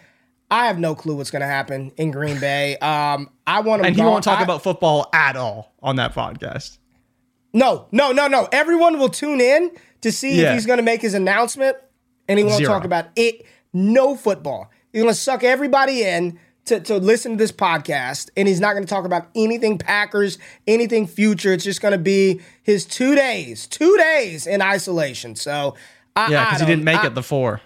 I 0.50 0.66
have 0.66 0.78
no 0.80 0.96
clue 0.96 1.14
what's 1.14 1.30
going 1.30 1.42
to 1.42 1.46
happen 1.46 1.92
in 1.96 2.10
Green 2.10 2.40
Bay. 2.40 2.76
Um, 2.78 3.30
I 3.46 3.60
want 3.60 3.80
him. 3.80 3.86
and 3.86 3.94
he 3.96 4.02
won't 4.02 4.24
talk 4.24 4.40
I- 4.40 4.42
about 4.42 4.64
football 4.64 5.08
at 5.12 5.36
all 5.36 5.72
on 5.80 5.94
that 5.96 6.12
podcast. 6.12 6.78
No, 7.52 7.86
no, 7.92 8.12
no, 8.12 8.28
no. 8.28 8.48
Everyone 8.52 8.98
will 8.98 9.08
tune 9.08 9.40
in 9.40 9.70
to 10.02 10.12
see 10.12 10.40
if 10.40 10.52
he's 10.54 10.66
going 10.66 10.76
to 10.78 10.82
make 10.82 11.02
his 11.02 11.14
announcement, 11.14 11.76
and 12.28 12.38
he 12.38 12.44
won't 12.44 12.58
Zero. 12.58 12.70
talk 12.72 12.84
about 12.84 13.06
it. 13.16 13.44
No 13.72 14.14
football. 14.16 14.70
He's 14.92 15.02
going 15.02 15.12
to 15.14 15.18
suck 15.20 15.42
everybody 15.44 16.02
in 16.02 16.38
to, 16.66 16.78
to 16.80 16.96
listen 16.98 17.32
to 17.32 17.38
this 17.38 17.52
podcast, 17.52 18.30
and 18.36 18.46
he's 18.46 18.60
not 18.60 18.72
going 18.74 18.84
to 18.84 18.88
talk 18.88 19.04
about 19.04 19.28
anything 19.34 19.78
Packers, 19.78 20.38
anything 20.66 21.06
future. 21.06 21.52
It's 21.52 21.64
just 21.64 21.80
going 21.80 21.92
to 21.92 21.98
be 21.98 22.40
his 22.62 22.84
two 22.86 23.14
days, 23.14 23.66
two 23.66 23.96
days 23.96 24.46
in 24.46 24.62
isolation. 24.62 25.34
So, 25.36 25.74
I, 26.16 26.30
Yeah, 26.30 26.44
because 26.44 26.60
he 26.60 26.66
didn't 26.66 26.84
make 26.84 26.98
I- 27.02 27.06
it 27.08 27.14
the 27.14 27.22
four. 27.22 27.60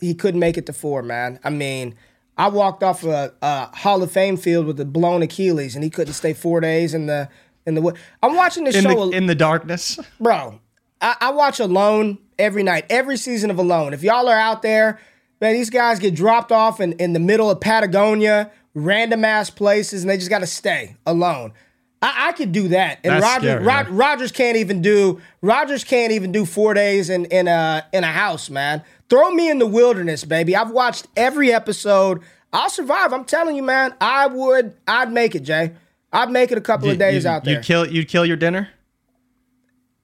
he 0.00 0.14
couldn't 0.14 0.40
make 0.40 0.56
it 0.58 0.66
to 0.66 0.72
four, 0.72 1.02
man. 1.02 1.38
I 1.44 1.50
mean, 1.50 1.94
I 2.36 2.48
walked 2.48 2.82
off 2.82 3.04
a, 3.04 3.32
a 3.40 3.74
Hall 3.76 4.02
of 4.02 4.10
Fame 4.10 4.36
field 4.36 4.66
with 4.66 4.78
a 4.80 4.84
blown 4.84 5.22
Achilles, 5.22 5.74
and 5.74 5.84
he 5.84 5.90
couldn't 5.90 6.14
stay 6.14 6.34
four 6.34 6.60
days 6.60 6.92
in 6.94 7.06
the 7.06 7.28
in 7.66 7.74
the. 7.74 7.94
I'm 8.22 8.34
watching 8.34 8.64
this 8.64 8.76
In 8.76 8.84
show. 8.84 9.10
the 9.10 9.16
in 9.16 9.26
the 9.26 9.34
darkness. 9.34 9.98
bro. 10.20 10.60
I, 11.00 11.16
I 11.20 11.30
watch 11.32 11.60
Alone 11.60 12.18
every 12.38 12.62
night, 12.62 12.86
every 12.88 13.16
season 13.16 13.50
of 13.50 13.58
Alone. 13.58 13.92
If 13.92 14.02
y'all 14.02 14.28
are 14.28 14.38
out 14.38 14.62
there, 14.62 14.98
man, 15.40 15.54
these 15.54 15.70
guys 15.70 15.98
get 15.98 16.14
dropped 16.14 16.52
off 16.52 16.80
in, 16.80 16.92
in 16.94 17.12
the 17.12 17.20
middle 17.20 17.50
of 17.50 17.60
Patagonia, 17.60 18.50
random 18.74 19.24
ass 19.24 19.50
places, 19.50 20.02
and 20.02 20.10
they 20.10 20.16
just 20.16 20.30
got 20.30 20.38
to 20.40 20.46
stay 20.46 20.96
alone. 21.06 21.52
I, 22.00 22.28
I 22.28 22.32
could 22.32 22.52
do 22.52 22.68
that, 22.68 23.00
and 23.04 23.14
That's 23.14 23.22
Rodgers 23.22 23.50
scary, 23.50 23.64
Rod. 23.64 23.88
Rodgers 23.88 24.32
can't 24.32 24.56
even 24.56 24.82
do 24.82 25.20
Rodgers 25.42 25.84
can't 25.84 26.12
even 26.12 26.32
do 26.32 26.44
four 26.44 26.74
days 26.74 27.08
in 27.10 27.24
in 27.26 27.48
a 27.48 27.84
in 27.92 28.04
a 28.04 28.08
house, 28.12 28.48
man. 28.50 28.82
Throw 29.10 29.30
me 29.30 29.50
in 29.50 29.58
the 29.58 29.66
wilderness, 29.66 30.24
baby. 30.24 30.56
I've 30.56 30.70
watched 30.70 31.06
every 31.16 31.52
episode. 31.52 32.22
I'll 32.52 32.70
survive. 32.70 33.12
I'm 33.12 33.24
telling 33.24 33.56
you, 33.56 33.62
man. 33.62 33.94
I 34.00 34.26
would. 34.26 34.76
I'd 34.86 35.12
make 35.12 35.34
it, 35.34 35.40
Jay. 35.44 35.72
I'd 36.14 36.30
make 36.30 36.52
it 36.52 36.58
a 36.58 36.60
couple 36.62 36.88
of 36.88 36.98
days 36.98 37.24
you, 37.24 37.30
out 37.30 37.44
there. 37.44 37.54
You'd 37.54 37.64
kill 37.64 37.86
you'd 37.86 38.08
kill 38.08 38.24
your 38.24 38.36
dinner. 38.36 38.68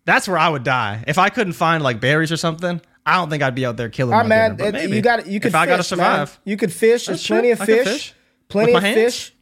That's 0.04 0.26
where 0.26 0.38
I 0.38 0.48
would 0.48 0.64
die 0.64 1.04
if 1.06 1.18
I 1.18 1.28
couldn't 1.28 1.52
find 1.54 1.82
like 1.82 2.00
berries 2.00 2.32
or 2.32 2.36
something. 2.36 2.80
I 3.06 3.14
don't 3.16 3.30
think 3.30 3.42
I'd 3.42 3.54
be 3.54 3.64
out 3.64 3.76
there 3.76 3.88
killing 3.88 4.14
All 4.14 4.22
my 4.22 4.28
man. 4.28 4.56
dinner. 4.56 4.78
It- 4.78 4.90
you 4.90 5.00
got 5.02 5.26
you 5.26 5.40
could 5.40 5.48
if 5.48 5.54
I 5.54 5.66
gotta 5.66 5.82
fish, 5.82 5.96
man. 5.96 6.26
survive. 6.26 6.40
You 6.44 6.56
could 6.56 6.72
fish. 6.72 7.06
There's 7.06 7.26
plenty 7.26 7.50
of 7.50 7.58
fish. 7.60 7.86
fish. 7.86 8.14
Plenty 8.48 8.74
of 8.74 8.82
hands? 8.82 8.96
fish. 8.96 9.34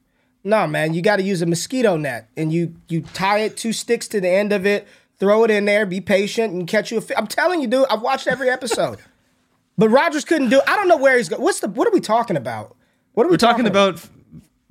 No, 0.45 0.67
man. 0.67 0.95
You 0.95 1.03
got 1.03 1.17
to 1.17 1.23
use 1.23 1.43
a 1.43 1.47
mosquito 1.47 1.97
net, 1.97 2.29
and 2.37 2.53
you 2.53 2.75
you 2.89 3.01
tie 3.03 3.41
it 3.41 3.57
two 3.57 3.73
sticks 3.73 4.07
to 4.09 4.21
the 4.21 4.29
end 4.29 4.53
of 4.53 4.67
it. 4.67 4.87
Throw 5.19 5.43
it 5.45 5.51
in 5.51 5.65
there. 5.65 5.85
Be 5.85 6.01
patient 6.01 6.53
and 6.53 6.69
catch 6.69 6.93
you 6.93 6.99
a 6.99 7.01
fish. 7.01 7.17
I'm 7.19 7.27
telling 7.27 7.61
you, 7.61 7.67
dude. 7.67 7.87
I've 7.91 8.03
watched 8.03 8.29
every 8.29 8.49
episode. 8.49 8.99
but 9.79 9.89
Rodgers 9.89 10.25
couldn't 10.25 10.51
do. 10.51 10.61
I 10.67 10.77
don't 10.77 10.87
know 10.89 10.97
where 10.97 11.17
he's 11.17 11.29
going. 11.29 11.43
What's 11.43 11.61
the? 11.61 11.69
What 11.69 11.89
are 11.89 11.91
we 11.91 12.01
talking 12.01 12.37
about? 12.37 12.77
What 13.15 13.25
are 13.25 13.29
we 13.29 13.33
We're 13.33 13.39
talking 13.39 13.67
about 13.67 13.95
f- 13.95 14.11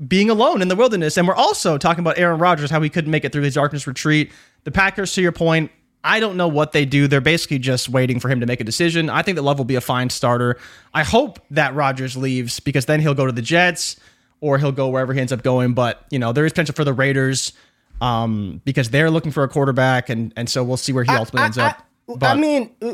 being 0.06 0.30
alone 0.30 0.62
in 0.62 0.68
the 0.68 0.76
wilderness, 0.76 1.18
and 1.18 1.28
we're 1.28 1.36
also 1.36 1.78
talking 1.78 2.02
about 2.02 2.18
Aaron 2.18 2.40
Rodgers, 2.40 2.70
how 2.70 2.82
he 2.82 2.90
couldn't 2.90 3.10
make 3.12 3.26
it 3.26 3.32
through 3.32 3.44
his 3.44 3.56
darkness 3.56 3.88
retreat. 3.88 4.32
The 4.64 4.72
Packers, 4.72 5.14
to 5.14 5.22
your 5.22 5.32
point, 5.32 5.72
I 6.04 6.20
don't 6.20 6.38
know 6.38 6.48
what 6.48 6.72
they 6.72 6.86
do. 6.86 7.08
They're 7.08 7.20
basically 7.22 7.60
just 7.60 7.90
waiting 7.90 8.20
for 8.20 8.30
him 8.30 8.40
to 8.40 8.46
make 8.46 8.62
a 8.62 8.64
decision. 8.64 9.10
I 9.10 9.24
think 9.24 9.36
that 9.36 9.42
Love 9.42 9.58
will 9.58 9.66
be 9.66 9.76
a 9.76 9.82
fine 9.82 10.10
starter. 10.10 10.58
I 10.94 11.04
hope 11.04 11.40
that 11.52 11.74
Rodgers 11.74 12.16
leaves 12.16 12.60
because 12.60 12.86
then 12.86 13.00
he'll 13.02 13.16
go 13.16 13.26
to 13.26 13.32
the 13.32 13.42
Jets 13.42 14.00
or 14.40 14.58
he'll 14.60 14.72
go 14.72 14.88
wherever 14.90 15.14
he 15.14 15.20
ends 15.20 15.32
up 15.34 15.42
going. 15.44 15.74
But 15.74 16.06
you 16.12 16.20
know, 16.20 16.32
there 16.32 16.46
is 16.46 16.52
potential 16.54 16.76
for 16.76 16.84
the 16.84 16.94
Raiders 16.94 17.54
um, 18.00 18.62
because 18.64 18.90
they're 18.92 19.10
looking 19.10 19.32
for 19.32 19.44
a 19.44 19.48
quarterback, 19.50 20.10
and 20.10 20.32
and 20.38 20.48
so 20.50 20.64
we'll 20.64 20.78
see 20.78 20.94
where 20.94 21.04
he 21.04 21.12
ultimately 21.12 21.46
ends 21.46 21.58
up. 21.58 21.84
I, 22.10 22.14
But- 22.16 22.38
mean, 22.38 22.70
uh, 22.82 22.94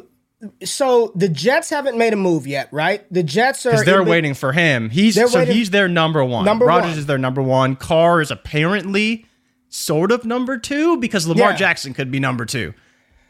so 0.64 1.12
the 1.16 1.30
Jets 1.30 1.70
haven't 1.70 1.98
made 1.98 2.14
a 2.14 2.18
move 2.18 2.46
yet, 2.48 2.70
right? 2.72 3.04
The 3.12 3.24
Jets 3.24 3.66
are. 3.66 3.72
because 3.72 3.86
they're 3.86 4.02
in- 4.02 4.08
waiting 4.08 4.34
for 4.34 4.52
him. 4.52 4.90
He's 4.90 5.16
so 5.16 5.28
waiting- 5.34 5.56
he's 5.56 5.70
their 5.70 5.88
number 5.88 6.24
one. 6.24 6.46
Number 6.46 6.66
Rodgers 6.66 6.92
one. 6.92 7.00
is 7.00 7.06
their 7.06 7.18
number 7.18 7.42
one. 7.42 7.76
Carr 7.76 8.22
is 8.22 8.32
apparently 8.32 9.26
sort 9.70 10.12
of 10.12 10.26
number 10.26 10.58
two 10.58 10.98
because 10.98 11.28
Lamar 11.28 11.52
Yeah. 11.52 11.56
Jackson 11.58 11.94
could 11.94 12.12
be 12.12 12.20
number 12.20 12.46
two. 12.46 12.74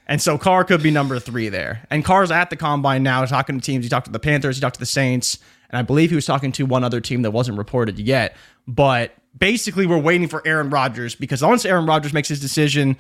And 0.08 0.22
so 0.22 0.38
Carr 0.38 0.66
could 0.66 0.84
be 0.84 0.92
number 0.92 1.18
three 1.20 1.48
there. 1.50 1.88
And 1.90 2.04
Carr's 2.04 2.30
at 2.32 2.50
the 2.50 2.58
combine 2.58 3.04
now 3.04 3.24
talking 3.26 3.58
to 3.60 3.66
teams. 3.66 3.86
He 3.86 3.90
talked 3.90 4.06
to 4.08 4.12
the 4.12 4.20
Panthers, 4.20 4.58
he 4.58 4.62
talked 4.62 4.76
to 4.76 4.80
the 4.80 4.86
Saints, 4.86 5.38
and 5.70 5.78
I 5.80 5.82
believe 5.82 6.10
he 6.10 6.16
was 6.16 6.26
talking 6.26 6.52
to 6.54 6.66
one 6.66 6.84
other 6.84 7.00
team 7.00 7.22
that 7.22 7.32
wasn't 7.32 7.58
reported 7.58 7.98
yet. 8.00 8.36
But 8.68 9.14
basically, 9.38 9.86
we're 9.86 9.98
waiting 9.98 10.28
for 10.28 10.42
Aaron 10.46 10.70
Rodgers 10.70 11.16
because 11.16 11.42
once 11.42 11.64
Aaron 11.66 11.86
Rodgers 11.86 12.12
makes 12.12 12.28
his 12.28 12.42
decision, 12.42 12.98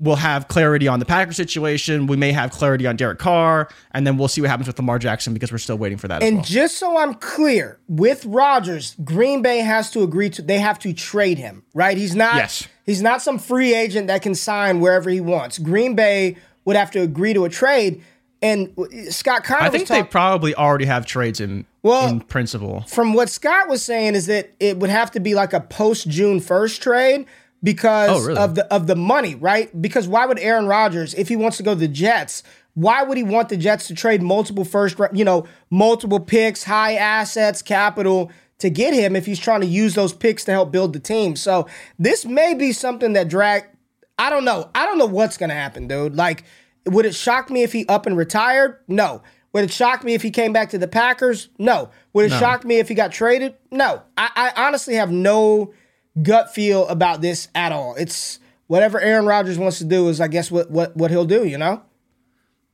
we'll 0.00 0.16
have 0.16 0.48
clarity 0.48 0.88
on 0.88 0.98
the 0.98 1.04
Packers 1.04 1.36
situation. 1.36 2.06
We 2.06 2.16
may 2.16 2.32
have 2.32 2.50
clarity 2.50 2.86
on 2.86 2.96
Derek 2.96 3.18
Carr, 3.18 3.68
and 3.92 4.06
then 4.06 4.16
we'll 4.16 4.28
see 4.28 4.40
what 4.40 4.48
happens 4.50 4.66
with 4.66 4.78
Lamar 4.78 4.98
Jackson 4.98 5.34
because 5.34 5.52
we're 5.52 5.58
still 5.58 5.76
waiting 5.78 5.98
for 5.98 6.08
that 6.08 6.22
as 6.22 6.26
And 6.28 6.38
well. 6.38 6.44
just 6.44 6.78
so 6.78 6.96
I'm 6.98 7.14
clear, 7.14 7.78
with 7.86 8.24
Rodgers, 8.24 8.96
Green 9.04 9.42
Bay 9.42 9.58
has 9.58 9.90
to 9.92 10.02
agree 10.02 10.30
to 10.30 10.42
they 10.42 10.58
have 10.58 10.78
to 10.80 10.92
trade 10.92 11.38
him, 11.38 11.62
right? 11.74 11.96
He's 11.96 12.16
not 12.16 12.36
Yes. 12.36 12.66
he's 12.86 13.02
not 13.02 13.22
some 13.22 13.38
free 13.38 13.74
agent 13.74 14.06
that 14.08 14.22
can 14.22 14.34
sign 14.34 14.80
wherever 14.80 15.10
he 15.10 15.20
wants. 15.20 15.58
Green 15.58 15.94
Bay 15.94 16.36
would 16.64 16.76
have 16.76 16.90
to 16.92 17.00
agree 17.02 17.34
to 17.34 17.44
a 17.44 17.48
trade. 17.48 18.02
And 18.42 18.70
Scott 19.10 19.44
Connor 19.44 19.60
I 19.64 19.68
think 19.68 19.86
they 19.88 20.02
probably 20.02 20.54
already 20.54 20.86
have 20.86 21.04
trades 21.04 21.40
in 21.40 21.66
Well- 21.82 22.08
in 22.08 22.20
principle. 22.22 22.84
from 22.88 23.12
what 23.12 23.28
Scott 23.28 23.68
was 23.68 23.82
saying 23.82 24.14
is 24.14 24.24
that 24.26 24.50
it 24.58 24.78
would 24.78 24.88
have 24.88 25.10
to 25.10 25.20
be 25.20 25.34
like 25.34 25.52
a 25.52 25.60
post 25.60 26.08
June 26.08 26.40
first 26.40 26.82
trade 26.82 27.26
because 27.62 28.10
Oh, 28.10 28.26
really? 28.26 28.38
of 28.40 28.54
the 28.54 28.72
of 28.72 28.86
the 28.86 28.96
money, 28.96 29.34
right? 29.34 29.70
Because 29.80 30.08
why 30.08 30.26
would 30.26 30.38
Aaron 30.38 30.66
Rodgers, 30.66 31.14
if 31.14 31.28
he 31.28 31.36
wants 31.36 31.56
to 31.58 31.62
go 31.62 31.74
to 31.74 31.80
the 31.80 31.88
Jets, 31.88 32.42
why 32.74 33.02
would 33.02 33.16
he 33.18 33.24
want 33.24 33.48
the 33.48 33.56
Jets 33.56 33.86
to 33.88 33.94
trade 33.94 34.22
multiple 34.22 34.64
first, 34.64 34.96
you 35.12 35.24
know, 35.24 35.46
multiple 35.70 36.20
picks, 36.20 36.64
high 36.64 36.94
assets, 36.94 37.62
capital 37.62 38.30
to 38.58 38.70
get 38.70 38.94
him 38.94 39.16
if 39.16 39.26
he's 39.26 39.38
trying 39.38 39.60
to 39.60 39.66
use 39.66 39.94
those 39.94 40.12
picks 40.12 40.44
to 40.44 40.52
help 40.52 40.70
build 40.70 40.92
the 40.92 41.00
team? 41.00 41.36
So 41.36 41.66
this 41.98 42.24
may 42.24 42.54
be 42.54 42.72
something 42.72 43.12
that 43.14 43.28
drag. 43.28 43.64
I 44.18 44.30
don't 44.30 44.44
know. 44.44 44.70
I 44.74 44.84
don't 44.86 44.98
know 44.98 45.06
what's 45.06 45.36
gonna 45.36 45.54
happen, 45.54 45.88
dude. 45.88 46.14
Like, 46.16 46.44
would 46.86 47.06
it 47.06 47.14
shock 47.14 47.50
me 47.50 47.62
if 47.62 47.72
he 47.72 47.86
up 47.86 48.06
and 48.06 48.16
retired? 48.16 48.78
No. 48.86 49.22
Would 49.52 49.64
it 49.64 49.72
shock 49.72 50.04
me 50.04 50.14
if 50.14 50.22
he 50.22 50.30
came 50.30 50.52
back 50.52 50.70
to 50.70 50.78
the 50.78 50.86
Packers? 50.86 51.48
No. 51.58 51.90
Would 52.12 52.26
it 52.26 52.38
shock 52.38 52.64
me 52.64 52.78
if 52.78 52.88
he 52.88 52.94
got 52.94 53.10
traded? 53.10 53.54
No. 53.72 54.02
I, 54.16 54.52
I 54.56 54.66
honestly 54.66 54.94
have 54.94 55.10
no 55.10 55.72
gut 56.22 56.54
feel 56.54 56.86
about 56.88 57.20
this 57.20 57.48
at 57.54 57.72
all. 57.72 57.94
It's 57.96 58.38
whatever 58.66 59.00
Aaron 59.00 59.26
Rodgers 59.26 59.58
wants 59.58 59.78
to 59.78 59.84
do 59.84 60.08
is, 60.08 60.20
I 60.20 60.28
guess, 60.28 60.50
what 60.50 60.70
what 60.70 60.96
what 60.96 61.10
he'll 61.10 61.24
do. 61.24 61.46
You 61.46 61.58
know? 61.58 61.82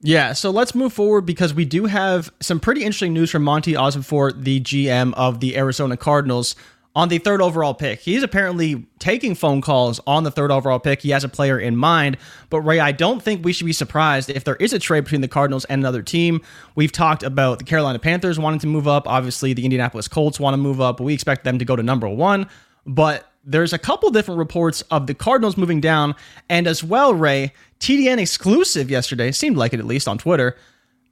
Yeah, 0.02 0.34
so 0.34 0.50
let's 0.50 0.74
move 0.74 0.92
forward 0.92 1.22
because 1.22 1.54
we 1.54 1.64
do 1.64 1.86
have 1.86 2.30
some 2.40 2.60
pretty 2.60 2.82
interesting 2.82 3.14
news 3.14 3.30
from 3.30 3.42
Monti 3.42 3.72
Ossenfort, 3.72 4.44
the 4.44 4.60
GM 4.60 5.14
of 5.14 5.40
the 5.40 5.56
Arizona 5.56 5.96
Cardinals, 5.96 6.54
on 6.96 7.10
the 7.10 7.18
third 7.18 7.42
overall 7.42 7.74
pick. 7.74 8.00
He's 8.00 8.22
apparently 8.22 8.86
taking 8.98 9.34
phone 9.34 9.60
calls 9.60 10.00
on 10.06 10.24
the 10.24 10.30
third 10.30 10.50
overall 10.50 10.78
pick. 10.78 11.02
He 11.02 11.10
has 11.10 11.24
a 11.24 11.28
player 11.28 11.58
in 11.58 11.76
mind. 11.76 12.16
But 12.48 12.62
Ray, 12.62 12.80
I 12.80 12.92
don't 12.92 13.22
think 13.22 13.44
we 13.44 13.52
should 13.52 13.66
be 13.66 13.74
surprised 13.74 14.30
if 14.30 14.44
there 14.44 14.56
is 14.56 14.72
a 14.72 14.78
trade 14.78 15.04
between 15.04 15.20
the 15.20 15.28
Cardinals 15.28 15.66
and 15.66 15.80
another 15.80 16.02
team. 16.02 16.40
We've 16.74 16.92
talked 16.92 17.22
about 17.22 17.58
the 17.58 17.64
Carolina 17.64 17.98
Panthers 17.98 18.38
wanting 18.38 18.60
to 18.60 18.66
move 18.66 18.88
up. 18.88 19.06
Obviously, 19.06 19.52
the 19.52 19.64
Indianapolis 19.64 20.08
Colts 20.08 20.40
want 20.40 20.54
to 20.54 20.58
move 20.58 20.80
up. 20.80 20.98
We 20.98 21.12
expect 21.12 21.44
them 21.44 21.58
to 21.58 21.64
go 21.66 21.76
to 21.76 21.82
number 21.82 22.08
one. 22.08 22.48
But 22.86 23.30
there's 23.44 23.72
a 23.72 23.78
couple 23.78 24.10
different 24.10 24.38
reports 24.38 24.82
of 24.90 25.06
the 25.06 25.14
Cardinals 25.14 25.56
moving 25.56 25.80
down. 25.80 26.14
And 26.48 26.66
as 26.66 26.82
well, 26.82 27.14
Ray, 27.14 27.52
TDN 27.80 28.18
exclusive 28.18 28.90
yesterday, 28.90 29.32
seemed 29.32 29.56
like 29.56 29.72
it 29.72 29.80
at 29.80 29.86
least 29.86 30.08
on 30.08 30.18
Twitter 30.18 30.56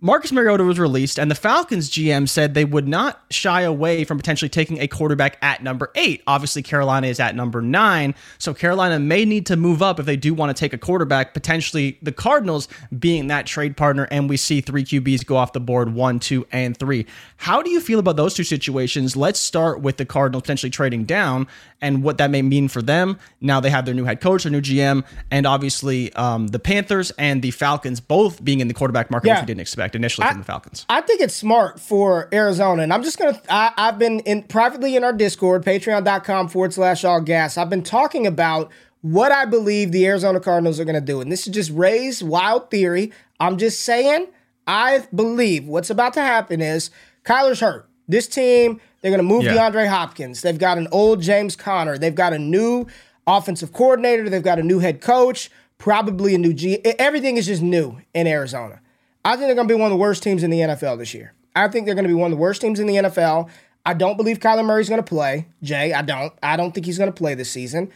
Marcus 0.00 0.32
Mariota 0.32 0.64
was 0.64 0.78
released, 0.78 1.18
and 1.18 1.30
the 1.30 1.34
Falcons 1.34 1.88
GM 1.88 2.28
said 2.28 2.52
they 2.52 2.66
would 2.66 2.86
not 2.86 3.24
shy 3.30 3.62
away 3.62 4.04
from 4.04 4.18
potentially 4.18 4.50
taking 4.50 4.78
a 4.78 4.86
quarterback 4.86 5.38
at 5.40 5.62
number 5.62 5.90
eight. 5.94 6.22
Obviously, 6.26 6.62
Carolina 6.62 7.06
is 7.06 7.18
at 7.20 7.34
number 7.34 7.62
nine, 7.62 8.14
so 8.36 8.52
Carolina 8.52 8.98
may 8.98 9.24
need 9.24 9.46
to 9.46 9.56
move 9.56 9.82
up 9.82 9.98
if 9.98 10.04
they 10.04 10.16
do 10.16 10.34
want 10.34 10.54
to 10.54 10.60
take 10.60 10.74
a 10.74 10.78
quarterback, 10.78 11.32
potentially 11.32 11.96
the 12.02 12.12
Cardinals 12.12 12.68
being 12.98 13.28
that 13.28 13.46
trade 13.46 13.78
partner, 13.78 14.06
and 14.10 14.28
we 14.28 14.36
see 14.36 14.60
three 14.60 14.84
QBs 14.84 15.24
go 15.24 15.36
off 15.36 15.54
the 15.54 15.60
board 15.60 15.94
one, 15.94 16.18
two, 16.18 16.46
and 16.52 16.76
three. 16.76 17.06
How 17.38 17.62
do 17.62 17.70
you 17.70 17.80
feel 17.80 17.98
about 17.98 18.16
those 18.16 18.34
two 18.34 18.44
situations? 18.44 19.16
Let's 19.16 19.40
start 19.40 19.80
with 19.80 19.96
the 19.96 20.04
Cardinals 20.04 20.42
potentially 20.42 20.70
trading 20.70 21.04
down 21.04 21.46
and 21.80 22.02
what 22.02 22.18
that 22.18 22.30
may 22.30 22.42
mean 22.42 22.68
for 22.68 22.82
them. 22.82 23.18
Now 23.40 23.60
they 23.60 23.70
have 23.70 23.86
their 23.86 23.94
new 23.94 24.04
head 24.04 24.20
coach, 24.20 24.42
their 24.42 24.52
new 24.52 24.60
GM, 24.60 25.04
and 25.30 25.46
obviously 25.46 26.12
um, 26.14 26.48
the 26.48 26.58
Panthers 26.58 27.10
and 27.12 27.40
the 27.40 27.52
Falcons 27.52 28.00
both 28.00 28.44
being 28.44 28.60
in 28.60 28.68
the 28.68 28.74
quarterback 28.74 29.10
market, 29.10 29.28
yeah. 29.28 29.34
which 29.34 29.42
we 29.42 29.46
didn't 29.46 29.60
expect 29.60 29.83
initially 29.92 30.26
I, 30.26 30.30
from 30.30 30.38
the 30.38 30.44
Falcons. 30.44 30.86
I 30.88 31.00
think 31.00 31.20
it's 31.20 31.34
smart 31.34 31.80
for 31.80 32.28
Arizona. 32.32 32.82
And 32.82 32.92
I'm 32.92 33.02
just 33.02 33.18
going 33.18 33.34
to, 33.34 33.40
I've 33.50 33.98
been 33.98 34.20
in 34.20 34.44
privately 34.44 34.96
in 34.96 35.04
our 35.04 35.12
Discord, 35.12 35.64
patreon.com 35.64 36.48
forward 36.48 36.72
slash 36.72 37.04
all 37.04 37.20
gas. 37.20 37.58
I've 37.58 37.70
been 37.70 37.82
talking 37.82 38.26
about 38.26 38.70
what 39.02 39.32
I 39.32 39.44
believe 39.44 39.92
the 39.92 40.06
Arizona 40.06 40.40
Cardinals 40.40 40.80
are 40.80 40.84
going 40.84 40.94
to 40.94 41.00
do. 41.00 41.20
And 41.20 41.30
this 41.30 41.46
is 41.46 41.52
just 41.52 41.70
Ray's 41.72 42.22
wild 42.22 42.70
theory. 42.70 43.12
I'm 43.40 43.58
just 43.58 43.80
saying, 43.80 44.28
I 44.66 45.06
believe 45.14 45.66
what's 45.66 45.90
about 45.90 46.14
to 46.14 46.22
happen 46.22 46.62
is 46.62 46.90
Kyler's 47.24 47.60
hurt. 47.60 47.88
This 48.08 48.26
team, 48.26 48.80
they're 49.00 49.10
going 49.10 49.18
to 49.18 49.22
move 49.22 49.44
yeah. 49.44 49.56
DeAndre 49.56 49.88
Hopkins. 49.88 50.42
They've 50.42 50.58
got 50.58 50.78
an 50.78 50.88
old 50.92 51.20
James 51.20 51.56
Conner. 51.56 51.98
They've 51.98 52.14
got 52.14 52.32
a 52.32 52.38
new 52.38 52.86
offensive 53.26 53.72
coordinator. 53.72 54.28
They've 54.28 54.42
got 54.42 54.58
a 54.58 54.62
new 54.62 54.78
head 54.78 55.00
coach, 55.00 55.50
probably 55.78 56.34
a 56.34 56.38
new 56.38 56.54
G. 56.54 56.84
Everything 56.84 57.36
is 57.36 57.46
just 57.46 57.62
new 57.62 57.98
in 58.14 58.26
Arizona. 58.26 58.80
I 59.24 59.36
think 59.36 59.46
they're 59.46 59.54
going 59.54 59.68
to 59.68 59.74
be 59.74 59.80
one 59.80 59.90
of 59.90 59.96
the 59.96 60.00
worst 60.00 60.22
teams 60.22 60.42
in 60.42 60.50
the 60.50 60.60
NFL 60.60 60.98
this 60.98 61.14
year. 61.14 61.32
I 61.56 61.68
think 61.68 61.86
they're 61.86 61.94
going 61.94 62.04
to 62.04 62.08
be 62.08 62.14
one 62.14 62.30
of 62.32 62.36
the 62.36 62.40
worst 62.40 62.60
teams 62.60 62.80
in 62.80 62.86
the 62.86 62.96
NFL. 62.96 63.48
I 63.86 63.94
don't 63.94 64.16
believe 64.16 64.38
Kyler 64.38 64.64
Murray's 64.64 64.88
going 64.88 65.02
to 65.02 65.08
play. 65.08 65.46
Jay, 65.62 65.92
I 65.92 66.02
don't. 66.02 66.32
I 66.42 66.56
don't 66.56 66.72
think 66.72 66.86
he's 66.86 66.98
going 66.98 67.10
to 67.10 67.16
play 67.16 67.34
this 67.34 67.50
season. 67.50 67.90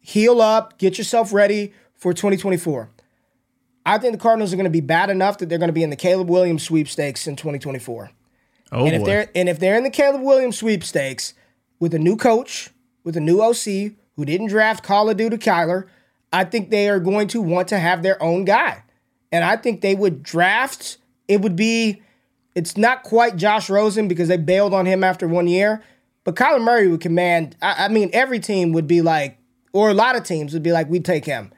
Heal 0.00 0.40
up, 0.40 0.78
get 0.78 0.98
yourself 0.98 1.32
ready 1.32 1.72
for 1.94 2.12
2024. 2.12 2.90
I 3.86 3.98
think 3.98 4.12
the 4.12 4.18
Cardinals 4.18 4.52
are 4.52 4.56
going 4.56 4.64
to 4.64 4.70
be 4.70 4.80
bad 4.80 5.10
enough 5.10 5.38
that 5.38 5.48
they're 5.48 5.58
going 5.58 5.68
to 5.68 5.74
be 5.74 5.82
in 5.82 5.90
the 5.90 5.96
Caleb 5.96 6.28
Williams 6.28 6.62
sweepstakes 6.62 7.26
in 7.26 7.36
2024. 7.36 8.10
Oh, 8.72 8.86
and 8.86 8.94
if 8.94 9.00
boy. 9.00 9.06
they're 9.06 9.30
and 9.34 9.48
if 9.48 9.58
they're 9.58 9.76
in 9.76 9.84
the 9.84 9.90
Caleb 9.90 10.22
Williams 10.22 10.58
sweepstakes 10.58 11.34
with 11.78 11.94
a 11.94 11.98
new 11.98 12.16
coach, 12.16 12.70
with 13.04 13.16
a 13.16 13.20
new 13.20 13.40
OC 13.40 13.92
who 14.16 14.24
didn't 14.24 14.48
draft 14.48 14.82
Call 14.82 15.10
of 15.10 15.16
Duty 15.16 15.36
Kyler, 15.36 15.86
I 16.32 16.44
think 16.44 16.70
they 16.70 16.88
are 16.88 16.98
going 16.98 17.28
to 17.28 17.42
want 17.42 17.68
to 17.68 17.78
have 17.78 18.02
their 18.02 18.20
own 18.22 18.44
guy. 18.44 18.83
And 19.34 19.42
I 19.42 19.56
think 19.56 19.80
they 19.80 19.96
would 19.96 20.22
draft, 20.22 20.96
it 21.26 21.40
would 21.40 21.56
be, 21.56 22.00
it's 22.54 22.76
not 22.76 23.02
quite 23.02 23.34
Josh 23.34 23.68
Rosen 23.68 24.06
because 24.06 24.28
they 24.28 24.36
bailed 24.36 24.72
on 24.72 24.86
him 24.86 25.02
after 25.02 25.26
one 25.26 25.48
year, 25.48 25.82
but 26.22 26.36
Kyler 26.36 26.62
Murray 26.62 26.86
would 26.86 27.00
command, 27.00 27.56
I, 27.60 27.86
I 27.86 27.88
mean, 27.88 28.10
every 28.12 28.38
team 28.38 28.70
would 28.70 28.86
be 28.86 29.02
like, 29.02 29.36
or 29.72 29.90
a 29.90 29.94
lot 29.94 30.14
of 30.14 30.22
teams 30.22 30.54
would 30.54 30.62
be 30.62 30.70
like, 30.70 30.88
we'd 30.88 31.04
take 31.04 31.24
him. 31.24 31.52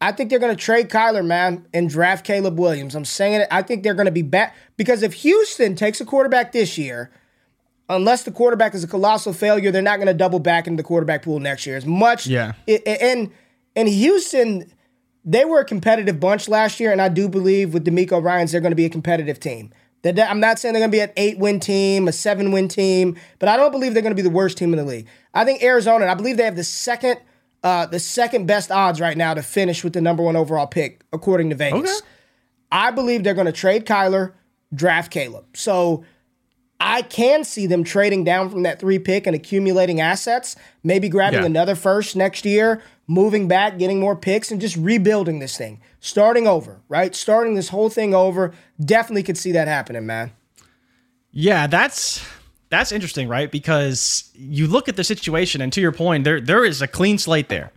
I 0.00 0.10
think 0.10 0.30
they're 0.30 0.40
going 0.40 0.54
to 0.54 0.60
trade 0.60 0.88
Kyler, 0.88 1.24
man, 1.24 1.64
and 1.72 1.88
draft 1.88 2.26
Caleb 2.26 2.58
Williams. 2.58 2.96
I'm 2.96 3.04
saying 3.04 3.42
it. 3.42 3.48
I 3.52 3.62
think 3.62 3.84
they're 3.84 3.94
going 3.94 4.06
to 4.06 4.10
be 4.10 4.22
back 4.22 4.56
because 4.76 5.04
if 5.04 5.12
Houston 5.12 5.76
takes 5.76 6.00
a 6.00 6.04
quarterback 6.04 6.50
this 6.50 6.76
year, 6.76 7.12
unless 7.88 8.24
the 8.24 8.32
quarterback 8.32 8.74
is 8.74 8.82
a 8.82 8.88
colossal 8.88 9.32
failure, 9.32 9.70
they're 9.70 9.80
not 9.80 9.98
going 9.98 10.08
to 10.08 10.14
double 10.14 10.40
back 10.40 10.66
into 10.66 10.82
the 10.82 10.86
quarterback 10.86 11.22
pool 11.22 11.38
next 11.38 11.66
year 11.66 11.76
as 11.76 11.86
much. 11.86 12.26
Yeah. 12.26 12.54
And 12.66 13.30
and 13.76 13.88
Houston, 13.88 14.72
they 15.26 15.44
were 15.44 15.60
a 15.60 15.64
competitive 15.64 16.20
bunch 16.20 16.48
last 16.48 16.78
year, 16.78 16.92
and 16.92 17.02
I 17.02 17.08
do 17.08 17.28
believe 17.28 17.74
with 17.74 17.84
DeMeco 17.84 18.22
Ryans, 18.22 18.52
they're 18.52 18.60
going 18.60 18.70
to 18.70 18.76
be 18.76 18.84
a 18.84 18.90
competitive 18.90 19.40
team. 19.40 19.72
I'm 20.04 20.38
not 20.38 20.60
saying 20.60 20.72
they're 20.72 20.80
going 20.80 20.92
to 20.92 20.96
be 20.96 21.00
an 21.00 21.10
eight 21.16 21.36
win 21.38 21.58
team, 21.58 22.06
a 22.06 22.12
seven 22.12 22.52
win 22.52 22.68
team, 22.68 23.16
but 23.40 23.48
I 23.48 23.56
don't 23.56 23.72
believe 23.72 23.92
they're 23.92 24.02
going 24.02 24.14
to 24.14 24.16
be 24.16 24.22
the 24.22 24.30
worst 24.30 24.56
team 24.56 24.72
in 24.72 24.78
the 24.78 24.84
league. 24.84 25.08
I 25.34 25.44
think 25.44 25.64
Arizona, 25.64 26.06
I 26.06 26.14
believe 26.14 26.36
they 26.36 26.44
have 26.44 26.54
the 26.54 26.62
second, 26.62 27.18
uh, 27.64 27.86
the 27.86 27.98
second 27.98 28.46
best 28.46 28.70
odds 28.70 29.00
right 29.00 29.16
now 29.16 29.34
to 29.34 29.42
finish 29.42 29.82
with 29.82 29.94
the 29.94 30.00
number 30.00 30.22
one 30.22 30.36
overall 30.36 30.68
pick, 30.68 31.02
according 31.12 31.50
to 31.50 31.56
Vegas. 31.56 31.98
Okay. 31.98 32.06
I 32.70 32.92
believe 32.92 33.24
they're 33.24 33.34
going 33.34 33.46
to 33.46 33.52
trade 33.52 33.84
Kyler, 33.84 34.34
draft 34.72 35.10
Caleb. 35.10 35.46
So 35.56 36.04
I 36.78 37.02
can 37.02 37.44
see 37.44 37.66
them 37.66 37.84
trading 37.84 38.24
down 38.24 38.50
from 38.50 38.62
that 38.64 38.78
three 38.78 38.98
pick 38.98 39.26
and 39.26 39.34
accumulating 39.34 40.00
assets, 40.00 40.56
maybe 40.82 41.08
grabbing 41.08 41.40
yeah. 41.40 41.46
another 41.46 41.74
first 41.74 42.16
next 42.16 42.44
year, 42.44 42.82
moving 43.06 43.48
back, 43.48 43.78
getting 43.78 43.98
more 43.98 44.16
picks, 44.16 44.50
and 44.50 44.60
just 44.60 44.76
rebuilding 44.76 45.38
this 45.38 45.56
thing, 45.56 45.80
starting 46.00 46.46
over, 46.46 46.80
right? 46.88 47.14
Starting 47.14 47.54
this 47.54 47.70
whole 47.70 47.88
thing 47.88 48.14
over. 48.14 48.52
Definitely 48.84 49.22
could 49.22 49.38
see 49.38 49.52
that 49.52 49.68
happening, 49.68 50.04
man. 50.04 50.32
Yeah, 51.30 51.66
that's 51.66 52.26
that's 52.68 52.92
interesting, 52.92 53.28
right? 53.28 53.50
Because 53.50 54.30
you 54.34 54.66
look 54.66 54.88
at 54.88 54.96
the 54.96 55.04
situation, 55.04 55.60
and 55.60 55.72
to 55.72 55.80
your 55.80 55.92
point, 55.92 56.24
there 56.24 56.40
there 56.40 56.64
is 56.64 56.82
a 56.82 56.88
clean 56.88 57.18
slate 57.18 57.48
there, 57.48 57.72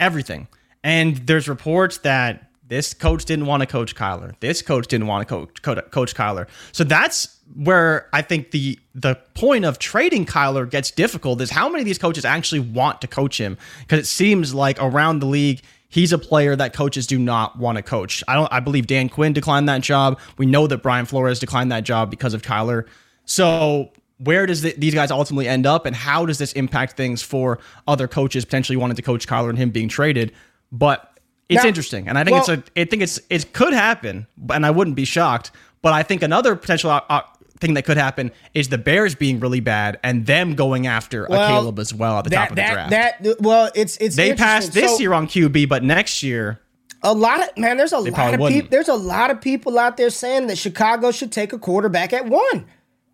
everything, 0.00 0.48
and 0.82 1.18
there's 1.18 1.48
reports 1.48 1.98
that 1.98 2.50
this 2.66 2.94
coach 2.94 3.24
didn't 3.24 3.46
want 3.46 3.60
to 3.60 3.66
coach 3.66 3.94
Kyler. 3.94 4.34
This 4.40 4.62
coach 4.62 4.86
didn't 4.88 5.06
want 5.06 5.28
to 5.28 5.48
coach 5.62 5.90
coach 5.90 6.14
Kyler. 6.14 6.48
So 6.72 6.84
that's 6.84 7.33
where 7.54 8.08
I 8.12 8.22
think 8.22 8.50
the 8.50 8.78
the 8.94 9.16
point 9.34 9.64
of 9.64 9.78
trading 9.78 10.26
Kyler 10.26 10.68
gets 10.68 10.90
difficult 10.90 11.40
is 11.40 11.50
how 11.50 11.68
many 11.68 11.80
of 11.80 11.86
these 11.86 11.98
coaches 11.98 12.24
actually 12.24 12.60
want 12.60 13.00
to 13.02 13.06
coach 13.06 13.38
him 13.38 13.58
because 13.80 13.98
it 13.98 14.06
seems 14.06 14.54
like 14.54 14.78
around 14.80 15.20
the 15.20 15.26
league 15.26 15.62
he's 15.88 16.12
a 16.12 16.18
player 16.18 16.56
that 16.56 16.72
coaches 16.72 17.06
do 17.06 17.18
not 17.18 17.58
want 17.58 17.76
to 17.76 17.82
coach. 17.82 18.24
I 18.26 18.34
don't 18.34 18.52
I 18.52 18.60
believe 18.60 18.86
Dan 18.86 19.08
Quinn 19.08 19.32
declined 19.32 19.68
that 19.68 19.82
job. 19.82 20.18
We 20.38 20.46
know 20.46 20.66
that 20.66 20.78
Brian 20.78 21.06
Flores 21.06 21.38
declined 21.38 21.70
that 21.70 21.84
job 21.84 22.10
because 22.10 22.34
of 22.34 22.42
Kyler. 22.42 22.86
So 23.26 23.92
where 24.18 24.46
does 24.46 24.62
the, 24.62 24.74
these 24.76 24.94
guys 24.94 25.10
ultimately 25.10 25.48
end 25.48 25.66
up 25.66 25.86
and 25.86 25.94
how 25.94 26.26
does 26.26 26.38
this 26.38 26.52
impact 26.54 26.96
things 26.96 27.22
for 27.22 27.58
other 27.86 28.08
coaches 28.08 28.44
potentially 28.44 28.76
wanting 28.76 28.96
to 28.96 29.02
coach 29.02 29.26
Kyler 29.26 29.50
and 29.50 29.58
him 29.58 29.70
being 29.70 29.88
traded? 29.88 30.32
But 30.72 31.14
it's 31.48 31.62
now, 31.62 31.68
interesting, 31.68 32.08
and 32.08 32.18
I 32.18 32.24
think 32.24 32.34
well, 32.34 32.56
it's 32.56 32.68
a. 32.76 32.80
I 32.80 32.84
think 32.84 33.02
it's 33.02 33.20
it 33.28 33.52
could 33.52 33.74
happen, 33.74 34.26
and 34.50 34.64
I 34.64 34.70
wouldn't 34.70 34.96
be 34.96 35.04
shocked. 35.04 35.50
But 35.82 35.92
I 35.92 36.02
think 36.02 36.22
another 36.22 36.56
potential 36.56 36.90
uh, 36.90 37.20
thing 37.64 37.74
that 37.74 37.84
could 37.84 37.96
happen 37.96 38.30
is 38.52 38.68
the 38.68 38.78
Bears 38.78 39.14
being 39.14 39.40
really 39.40 39.60
bad 39.60 39.98
and 40.02 40.26
them 40.26 40.54
going 40.54 40.86
after 40.86 41.26
well, 41.28 41.42
a 41.42 41.48
Caleb 41.48 41.78
as 41.78 41.94
well 41.94 42.18
at 42.18 42.24
the 42.24 42.30
that, 42.30 42.36
top 42.36 42.50
of 42.50 42.56
the 42.56 42.62
that, 42.62 42.72
draft. 42.72 42.90
That 43.22 43.40
well, 43.40 43.70
it's 43.74 43.96
it's 43.98 44.16
they 44.16 44.34
passed 44.34 44.72
this 44.72 44.92
so, 44.92 44.98
year 45.00 45.12
on 45.12 45.26
QB, 45.26 45.68
but 45.68 45.82
next 45.82 46.22
year 46.22 46.60
a 47.04 47.12
lot 47.12 47.42
of 47.42 47.56
man. 47.56 47.76
There's 47.76 47.92
a 47.92 47.98
lot 47.98 48.34
of 48.34 48.48
people. 48.48 48.68
There's 48.70 48.88
a 48.88 48.94
lot 48.94 49.30
of 49.30 49.40
people 49.40 49.78
out 49.78 49.96
there 49.96 50.10
saying 50.10 50.48
that 50.48 50.58
Chicago 50.58 51.10
should 51.10 51.30
take 51.30 51.52
a 51.52 51.58
quarterback 51.58 52.12
at 52.12 52.26
one. 52.26 52.66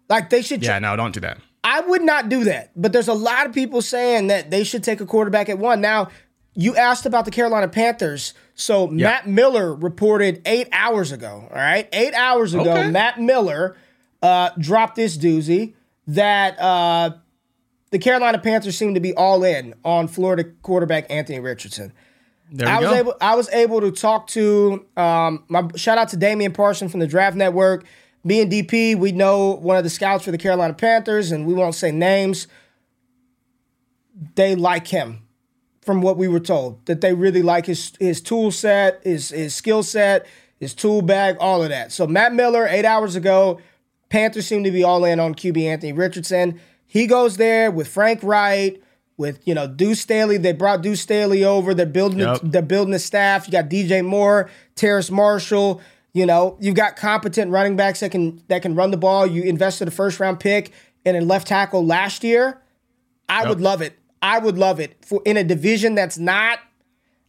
Like 0.09 0.31
they 0.31 0.43
should. 0.43 0.63
Yeah, 0.63 0.79
no, 0.79 0.97
don't 0.97 1.13
do 1.13 1.21
that. 1.21 1.39
I 1.63 1.81
would 1.81 2.03
not 2.03 2.29
do 2.29 2.45
that, 2.45 2.71
but 2.75 2.93
there's 2.93 3.09
a 3.09 3.15
lot 3.15 3.47
of 3.47 3.53
people 3.53 3.83
saying 3.83 4.29
that 4.29 4.51
they 4.51 4.65
should 4.65 4.83
take 4.83 5.01
a 5.01 5.07
quarterback 5.07 5.49
at 5.49 5.59
one. 5.59 5.81
Now, 5.81 6.09
you 6.55 6.75
asked 6.77 7.05
about 7.05 7.27
the 7.27 7.31
Carolina 7.31 7.69
Panthers. 7.69 8.33
So 8.55 8.85
yep. 8.85 8.93
Matt 8.93 9.29
Miller 9.29 9.75
reported 9.75 10.41
eight 10.47 10.69
hours 10.73 11.13
ago. 11.13 11.49
All 11.51 11.57
right, 11.57 11.89
eight 11.93 12.15
hours 12.15 12.55
ago, 12.55 12.71
okay. 12.71 12.91
Matt 12.91 13.21
Miller 13.21 13.77
uh, 14.23 14.51
dropped 14.59 14.97
this 14.97 15.17
doozy 15.17 15.75
that 16.07 16.59
uh, 16.61 17.11
the 17.91 17.99
Carolina 17.99 18.39
Panthers 18.39 18.77
seem 18.77 18.95
to 18.95 19.01
be 19.01 19.15
all 19.15 19.45
in 19.45 19.75
on 19.85 20.09
Florida 20.09 20.45
quarterback 20.63 21.07
Anthony 21.11 21.41
Richardson. 21.41 21.93
There 22.53 22.69
I 22.69 22.81
was 22.81 22.91
go. 22.91 22.97
able 22.97 23.15
I 23.21 23.35
was 23.37 23.49
able 23.51 23.81
to 23.81 23.93
talk 23.93 24.27
to 24.29 24.85
um, 24.97 25.45
my 25.49 25.69
shout 25.77 25.99
out 25.99 26.09
to 26.09 26.17
Damian 26.17 26.53
Parson 26.53 26.89
from 26.89 27.01
the 27.01 27.07
Draft 27.07 27.37
Network. 27.37 27.85
Me 28.23 28.43
and 28.43 28.53
DP, 28.53 28.97
we 28.97 29.13
know 29.13 29.53
one 29.53 29.77
of 29.79 29.85
the 29.85 29.91
scouts 29.91 30.25
for 30.25 30.31
the 30.31 30.37
Carolina 30.39 30.75
Panthers, 30.75 31.33
and 31.33 31.47
we 31.47 31.55
won't 31.55 31.75
say 31.75 31.91
names. 31.91 32.49
They 34.35 34.55
like 34.55 34.89
him, 34.89 35.23
from 35.81 36.03
what 36.03 36.19
we 36.19 36.29
were 36.29 36.41
told. 36.41 36.85
That 36.87 37.01
they 37.01 37.15
really 37.15 37.43
like 37.43 37.67
his 37.67 37.93
his 38.01 38.21
tool 38.21 38.51
set, 38.51 39.01
his 39.05 39.31
his 39.31 39.55
skill 39.55 39.83
set, 39.83 40.27
his 40.59 40.75
tool 40.75 41.03
bag, 41.03 41.37
all 41.41 41.63
of 41.63 41.71
that. 41.71 41.93
So 41.93 42.07
Matt 42.07 42.35
Miller, 42.35 42.67
eight 42.67 42.85
hours 42.85 43.15
ago, 43.17 43.61
Panthers 44.11 44.47
seem 44.47 44.65
to 44.65 44.71
be 44.71 44.85
all 44.85 45.05
in 45.05 45.19
on 45.19 45.35
QB 45.35 45.63
Anthony 45.63 45.93
Richardson. 45.93 46.61
He 46.87 47.07
goes 47.07 47.37
there 47.37 47.71
with 47.71 47.89
Frank 47.89 48.23
Reich, 48.23 48.83
with 49.17 49.41
you 49.47 49.55
know 49.55 49.67
Deuce 49.67 50.01
Staley. 50.01 50.37
They 50.37 50.53
brought 50.53 50.83
Deuce 50.83 51.01
Staley 51.01 51.45
over. 51.45 51.73
They're 51.75 51.87
building. 51.87 52.19
Yep. 52.19 52.41
they're 52.43 52.63
building 52.63 52.93
the 52.93 52.99
staff. 52.99 53.47
You 53.47 53.53
got 53.53 53.69
DJ 53.69 54.05
Moore, 54.05 54.51
Terrace 54.75 55.11
Marshall. 55.11 55.81
You 56.13 56.27
know, 56.27 56.57
you've 56.59 56.75
got 56.75 56.97
competent 56.97 57.53
running 57.53 57.77
backs 57.77 58.01
that 58.01 58.11
can 58.11 58.43
that 58.49 58.63
can 58.63 58.75
run 58.75 58.91
the 58.91 58.97
ball. 58.97 59.27
You 59.27 59.43
invested 59.43 59.87
a 59.87 59.93
first 59.93 60.19
round 60.19 60.41
pick 60.41 60.73
in 61.05 61.15
a 61.15 61.21
left 61.21 61.47
tackle 61.47 61.87
last 61.87 62.25
year. 62.25 62.61
I 63.29 63.41
yep. 63.41 63.49
would 63.51 63.61
love 63.61 63.81
it. 63.81 63.97
I 64.21 64.39
would 64.39 64.59
love 64.59 64.81
it 64.81 65.05
for 65.05 65.23
in 65.25 65.37
a 65.37 65.45
division 65.45 65.95
that's 65.95 66.19
not. 66.19 66.59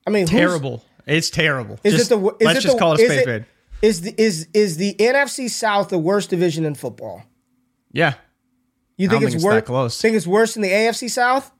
I 0.07 0.09
mean, 0.09 0.25
terrible. 0.25 0.83
It's 1.05 1.29
terrible. 1.29 1.79
Is 1.83 1.93
just, 1.93 2.11
it 2.11 2.15
the? 2.15 2.27
Is 2.27 2.35
let's 2.41 2.59
it 2.59 2.61
just 2.63 2.75
the, 2.75 2.79
call 2.79 2.93
it 2.93 3.01
a 3.01 3.05
spade. 3.05 3.27
It, 3.27 3.45
is 3.81 4.01
the 4.01 4.13
is 4.21 4.47
is 4.53 4.77
the 4.77 4.95
NFC 4.95 5.49
South 5.49 5.89
the 5.89 5.97
worst 5.97 6.29
division 6.29 6.65
in 6.65 6.75
football? 6.75 7.23
Yeah. 7.91 8.15
You 8.97 9.09
think 9.09 9.23
it's, 9.23 9.35
it's 9.35 9.43
worse? 9.43 9.63
Close. 9.65 9.99
Think 9.99 10.15
it's 10.15 10.27
worse 10.27 10.53
than 10.53 10.61
the 10.61 10.69
AFC 10.69 11.09
South? 11.09 11.51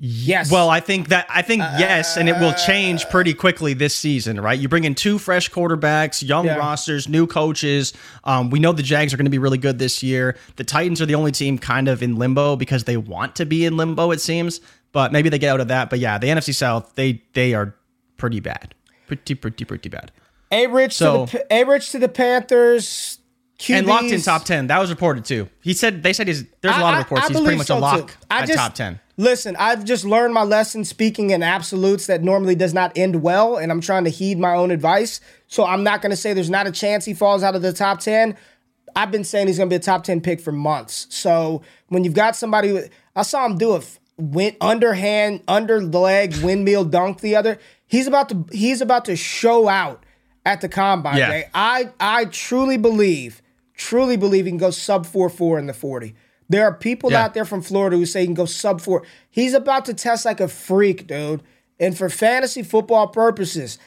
Yes. 0.00 0.50
Well, 0.50 0.70
I 0.70 0.78
think 0.78 1.08
that 1.08 1.26
I 1.28 1.42
think 1.42 1.60
yes, 1.60 2.16
and 2.16 2.28
it 2.28 2.38
will 2.38 2.52
change 2.54 3.08
pretty 3.08 3.34
quickly 3.34 3.74
this 3.74 3.96
season, 3.96 4.40
right? 4.40 4.58
You 4.58 4.68
bring 4.68 4.84
in 4.84 4.94
two 4.94 5.18
fresh 5.18 5.50
quarterbacks, 5.50 6.26
young 6.26 6.46
yeah. 6.46 6.54
rosters, 6.54 7.08
new 7.08 7.26
coaches. 7.26 7.92
Um, 8.22 8.48
we 8.48 8.60
know 8.60 8.72
the 8.72 8.84
Jags 8.84 9.12
are 9.12 9.16
going 9.16 9.26
to 9.26 9.30
be 9.30 9.38
really 9.38 9.58
good 9.58 9.80
this 9.80 10.00
year. 10.00 10.36
The 10.54 10.62
Titans 10.62 11.02
are 11.02 11.06
the 11.06 11.16
only 11.16 11.32
team 11.32 11.58
kind 11.58 11.88
of 11.88 12.00
in 12.00 12.16
limbo 12.16 12.54
because 12.54 12.84
they 12.84 12.96
want 12.96 13.34
to 13.36 13.44
be 13.44 13.66
in 13.66 13.76
limbo, 13.76 14.12
it 14.12 14.20
seems. 14.20 14.60
But 14.92 15.12
maybe 15.12 15.30
they 15.30 15.38
get 15.38 15.52
out 15.52 15.60
of 15.60 15.68
that. 15.68 15.90
But 15.90 15.98
yeah, 15.98 16.16
the 16.16 16.28
NFC 16.28 16.54
South, 16.54 16.94
they 16.94 17.24
they 17.32 17.54
are 17.54 17.74
pretty 18.18 18.38
bad, 18.38 18.74
pretty 19.08 19.34
pretty 19.34 19.64
pretty 19.64 19.88
bad. 19.88 20.12
A 20.50 20.66
Rich 20.66 20.94
so, 20.94 21.26
to 21.26 21.38
the 21.38 21.54
A 21.54 21.64
Rich 21.64 21.92
to 21.92 21.98
the 21.98 22.08
Panthers. 22.08 23.18
QBs. 23.58 23.78
And 23.78 23.86
locked 23.88 24.04
in 24.04 24.20
top 24.22 24.44
ten. 24.44 24.68
That 24.68 24.78
was 24.78 24.88
reported 24.88 25.24
too. 25.24 25.48
He 25.60 25.74
said 25.74 26.04
they 26.04 26.12
said 26.12 26.28
he's 26.28 26.44
there's 26.60 26.76
a 26.76 26.80
lot 26.80 26.94
of 26.94 27.00
reports. 27.00 27.24
I, 27.24 27.26
I 27.26 27.28
he's 27.28 27.40
pretty 27.40 27.58
much 27.58 27.66
so 27.66 27.78
a 27.78 27.80
lock 27.80 28.16
I 28.30 28.42
at 28.42 28.46
just, 28.46 28.56
top 28.56 28.74
ten. 28.74 29.00
Listen, 29.16 29.56
I've 29.58 29.84
just 29.84 30.04
learned 30.04 30.32
my 30.32 30.44
lesson 30.44 30.84
speaking 30.84 31.30
in 31.30 31.42
absolutes 31.42 32.06
that 32.06 32.22
normally 32.22 32.54
does 32.54 32.72
not 32.72 32.96
end 32.96 33.20
well, 33.20 33.56
and 33.56 33.72
I'm 33.72 33.80
trying 33.80 34.04
to 34.04 34.10
heed 34.10 34.38
my 34.38 34.54
own 34.54 34.70
advice. 34.70 35.20
So 35.48 35.66
I'm 35.66 35.82
not 35.82 36.02
going 36.02 36.10
to 36.10 36.16
say 36.16 36.34
there's 36.34 36.48
not 36.48 36.68
a 36.68 36.70
chance 36.70 37.04
he 37.04 37.14
falls 37.14 37.42
out 37.42 37.56
of 37.56 37.62
the 37.62 37.72
top 37.72 37.98
10. 37.98 38.36
I've 38.94 39.10
been 39.10 39.24
saying 39.24 39.48
he's 39.48 39.56
going 39.56 39.68
to 39.68 39.72
be 39.72 39.76
a 39.76 39.80
top 39.80 40.04
10 40.04 40.20
pick 40.20 40.40
for 40.40 40.52
months. 40.52 41.08
So 41.10 41.62
when 41.88 42.04
you've 42.04 42.14
got 42.14 42.36
somebody, 42.36 42.70
with, 42.70 42.90
I 43.16 43.22
saw 43.22 43.44
him 43.44 43.58
do 43.58 43.72
a 43.72 43.82
went 44.18 44.56
underhand, 44.60 45.42
under 45.48 45.80
leg 45.82 46.36
windmill 46.36 46.84
dunk 46.84 47.20
the 47.20 47.36
other. 47.36 47.58
He's 47.86 48.06
about 48.06 48.28
to 48.28 48.44
he's 48.52 48.80
about 48.80 49.04
to 49.06 49.16
show 49.16 49.68
out 49.68 50.04
at 50.48 50.62
the 50.62 50.68
combine. 50.68 51.18
Yeah. 51.18 51.48
I 51.54 51.90
I 52.00 52.24
truly 52.26 52.78
believe, 52.78 53.42
truly 53.74 54.16
believe 54.16 54.46
he 54.46 54.50
can 54.50 54.58
go 54.58 54.70
sub 54.70 55.04
four 55.04 55.28
four 55.28 55.58
in 55.58 55.66
the 55.66 55.74
40. 55.74 56.14
There 56.48 56.64
are 56.64 56.72
people 56.72 57.12
yeah. 57.12 57.24
out 57.24 57.34
there 57.34 57.44
from 57.44 57.60
Florida 57.60 57.96
who 57.96 58.06
say 58.06 58.20
he 58.20 58.26
can 58.26 58.34
go 58.34 58.46
sub 58.46 58.80
four. 58.80 59.04
He's 59.30 59.52
about 59.52 59.84
to 59.84 59.94
test 59.94 60.24
like 60.24 60.40
a 60.40 60.48
freak, 60.48 61.06
dude. 61.06 61.42
And 61.78 61.96
for 61.96 62.08
fantasy 62.08 62.62
football 62.62 63.08
purposes, 63.08 63.78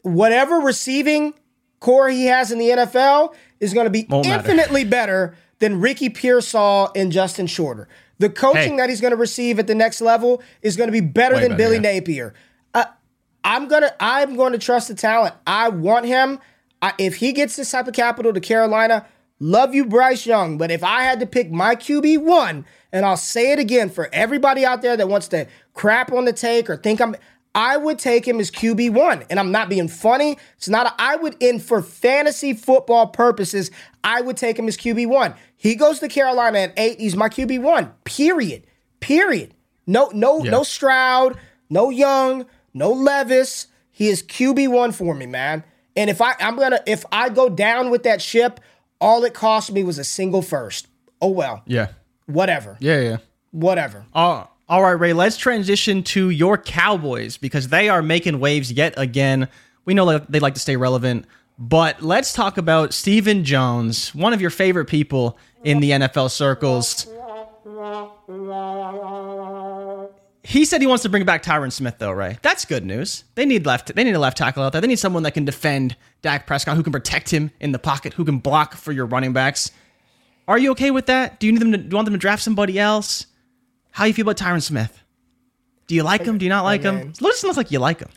whatever 0.00 0.56
receiving 0.56 1.34
corps 1.78 2.08
he 2.08 2.26
has 2.26 2.50
in 2.50 2.58
the 2.58 2.70
NFL 2.70 3.34
is 3.60 3.74
going 3.74 3.84
to 3.84 3.90
be 3.90 4.06
Won't 4.08 4.26
infinitely 4.26 4.84
matter. 4.84 4.90
better 4.90 5.36
than 5.58 5.80
Ricky 5.80 6.08
Pearsall 6.08 6.90
and 6.96 7.12
Justin 7.12 7.46
Shorter. 7.46 7.88
The 8.18 8.30
coaching 8.30 8.72
hey. 8.72 8.76
that 8.78 8.88
he's 8.88 9.00
going 9.02 9.10
to 9.10 9.16
receive 9.16 9.58
at 9.58 9.66
the 9.66 9.74
next 9.74 10.00
level 10.00 10.42
is 10.62 10.76
going 10.76 10.88
to 10.88 10.92
be 10.92 11.00
better 11.00 11.34
Way 11.34 11.42
than 11.42 11.50
better, 11.50 11.58
Billy 11.58 11.74
yeah. 11.76 12.00
Napier. 12.00 12.34
I'm 13.44 13.68
gonna 13.68 13.92
I'm 14.00 14.36
going 14.36 14.52
to 14.52 14.58
trust 14.58 14.88
the 14.88 14.94
talent. 14.94 15.34
I 15.46 15.68
want 15.68 16.06
him. 16.06 16.38
I, 16.80 16.94
if 16.98 17.16
he 17.16 17.32
gets 17.32 17.56
this 17.56 17.70
type 17.70 17.86
of 17.86 17.94
capital 17.94 18.32
to 18.32 18.40
Carolina, 18.40 19.06
Love 19.44 19.74
you, 19.74 19.84
Bryce 19.84 20.24
Young. 20.24 20.56
But 20.56 20.70
if 20.70 20.84
I 20.84 21.02
had 21.02 21.18
to 21.18 21.26
pick 21.26 21.50
my 21.50 21.74
QB 21.74 22.22
one, 22.22 22.64
and 22.92 23.04
I'll 23.04 23.16
say 23.16 23.50
it 23.50 23.58
again 23.58 23.90
for 23.90 24.08
everybody 24.12 24.64
out 24.64 24.82
there 24.82 24.96
that 24.96 25.08
wants 25.08 25.26
to 25.28 25.48
crap 25.74 26.12
on 26.12 26.26
the 26.26 26.32
take 26.32 26.70
or 26.70 26.76
think 26.76 27.00
I'm, 27.00 27.16
I 27.52 27.76
would 27.76 27.98
take 27.98 28.24
him 28.24 28.38
as 28.38 28.52
QB 28.52 28.92
one. 28.92 29.24
And 29.28 29.40
I'm 29.40 29.50
not 29.50 29.68
being 29.68 29.88
funny. 29.88 30.38
It's 30.56 30.68
not, 30.68 30.86
a, 30.86 30.94
I 30.96 31.16
would, 31.16 31.34
in 31.40 31.58
for 31.58 31.82
fantasy 31.82 32.52
football 32.52 33.08
purposes, 33.08 33.72
I 34.04 34.20
would 34.20 34.36
take 34.36 34.56
him 34.56 34.68
as 34.68 34.76
QB 34.76 35.08
one. 35.08 35.34
He 35.56 35.74
goes 35.74 35.98
to 35.98 36.08
Carolina 36.08 36.60
at 36.60 36.74
eight. 36.76 37.00
He's 37.00 37.16
my 37.16 37.28
QB 37.28 37.62
one. 37.62 37.92
Period. 38.04 38.64
Period. 39.00 39.54
No, 39.88 40.08
no, 40.14 40.44
yeah. 40.44 40.52
no 40.52 40.62
Stroud, 40.62 41.36
no 41.68 41.90
Young, 41.90 42.46
no 42.74 42.90
Levis. 42.90 43.68
He 43.90 44.08
is 44.08 44.22
QB 44.22 44.68
one 44.68 44.92
for 44.92 45.14
me, 45.14 45.26
man. 45.26 45.64
And 45.96 46.08
if 46.08 46.20
I, 46.20 46.34
I'm 46.40 46.56
gonna, 46.56 46.80
if 46.86 47.04
I 47.12 47.28
go 47.28 47.48
down 47.48 47.90
with 47.90 48.04
that 48.04 48.22
ship, 48.22 48.60
all 49.00 49.24
it 49.24 49.34
cost 49.34 49.72
me 49.72 49.84
was 49.84 49.98
a 49.98 50.04
single 50.04 50.42
first. 50.42 50.88
Oh 51.20 51.28
well. 51.28 51.62
Yeah. 51.66 51.88
Whatever. 52.26 52.76
Yeah, 52.80 53.00
yeah. 53.00 53.16
Whatever. 53.50 54.06
Uh, 54.14 54.44
all 54.68 54.82
right, 54.82 54.92
Ray, 54.92 55.12
let's 55.12 55.36
transition 55.36 56.02
to 56.04 56.30
your 56.30 56.56
Cowboys 56.56 57.36
because 57.36 57.68
they 57.68 57.88
are 57.88 58.00
making 58.00 58.40
waves 58.40 58.72
yet 58.72 58.94
again. 58.96 59.48
We 59.84 59.92
know 59.92 60.18
they 60.18 60.40
like 60.40 60.54
to 60.54 60.60
stay 60.60 60.76
relevant, 60.76 61.26
but 61.58 62.00
let's 62.02 62.32
talk 62.32 62.56
about 62.56 62.94
Stephen 62.94 63.44
Jones, 63.44 64.14
one 64.14 64.32
of 64.32 64.40
your 64.40 64.50
favorite 64.50 64.86
people 64.86 65.36
in 65.64 65.80
the 65.80 65.90
NFL 65.90 66.30
circles. 66.30 67.06
He 70.44 70.64
said 70.64 70.80
he 70.80 70.88
wants 70.88 71.04
to 71.04 71.08
bring 71.08 71.24
back 71.24 71.42
Tyron 71.42 71.70
Smith, 71.70 71.98
though, 71.98 72.10
Ray. 72.10 72.38
That's 72.42 72.64
good 72.64 72.84
news. 72.84 73.24
They 73.36 73.46
need 73.46 73.64
left. 73.64 73.94
They 73.94 74.02
need 74.02 74.14
a 74.14 74.18
left 74.18 74.36
tackle 74.36 74.64
out 74.64 74.72
there. 74.72 74.80
They 74.80 74.88
need 74.88 74.98
someone 74.98 75.22
that 75.22 75.34
can 75.34 75.44
defend 75.44 75.96
Dak 76.20 76.46
Prescott, 76.46 76.76
who 76.76 76.82
can 76.82 76.92
protect 76.92 77.30
him 77.30 77.52
in 77.60 77.70
the 77.70 77.78
pocket, 77.78 78.14
who 78.14 78.24
can 78.24 78.38
block 78.38 78.74
for 78.74 78.90
your 78.90 79.06
running 79.06 79.32
backs. 79.32 79.70
Are 80.48 80.58
you 80.58 80.72
okay 80.72 80.90
with 80.90 81.06
that? 81.06 81.38
Do 81.38 81.46
you 81.46 81.52
need 81.52 81.62
them? 81.62 81.72
To, 81.72 81.78
do 81.78 81.88
you 81.88 81.94
want 81.94 82.06
them 82.06 82.14
to 82.14 82.18
draft 82.18 82.42
somebody 82.42 82.78
else? 82.78 83.26
How 83.92 84.04
do 84.04 84.08
you 84.08 84.14
feel 84.14 84.28
about 84.28 84.36
Tyron 84.36 84.62
Smith? 84.62 84.98
Do 85.86 85.94
you 85.94 86.02
like 86.02 86.22
him? 86.22 86.38
Do 86.38 86.44
you 86.44 86.48
not 86.48 86.64
like 86.64 86.82
him? 86.82 86.96
It 86.96 87.22
looks 87.22 87.44
like 87.44 87.70
you 87.70 87.78
like 87.78 88.00
him. 88.00 88.08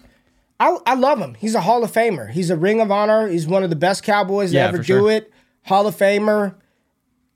I, 0.60 0.78
I 0.86 0.94
love 0.96 1.20
him. 1.20 1.36
He's 1.36 1.54
a 1.54 1.62
Hall 1.62 1.84
of 1.84 1.92
Famer. 1.92 2.32
He's 2.32 2.50
a 2.50 2.56
Ring 2.56 2.80
of 2.80 2.90
Honor. 2.90 3.28
He's 3.28 3.46
one 3.46 3.64
of 3.64 3.70
the 3.70 3.76
best 3.76 4.04
Cowboys 4.04 4.52
to 4.52 4.60
ever 4.60 4.78
do 4.78 4.84
sure. 4.84 5.12
it. 5.12 5.32
Hall 5.64 5.86
of 5.86 5.96
Famer 5.96 6.56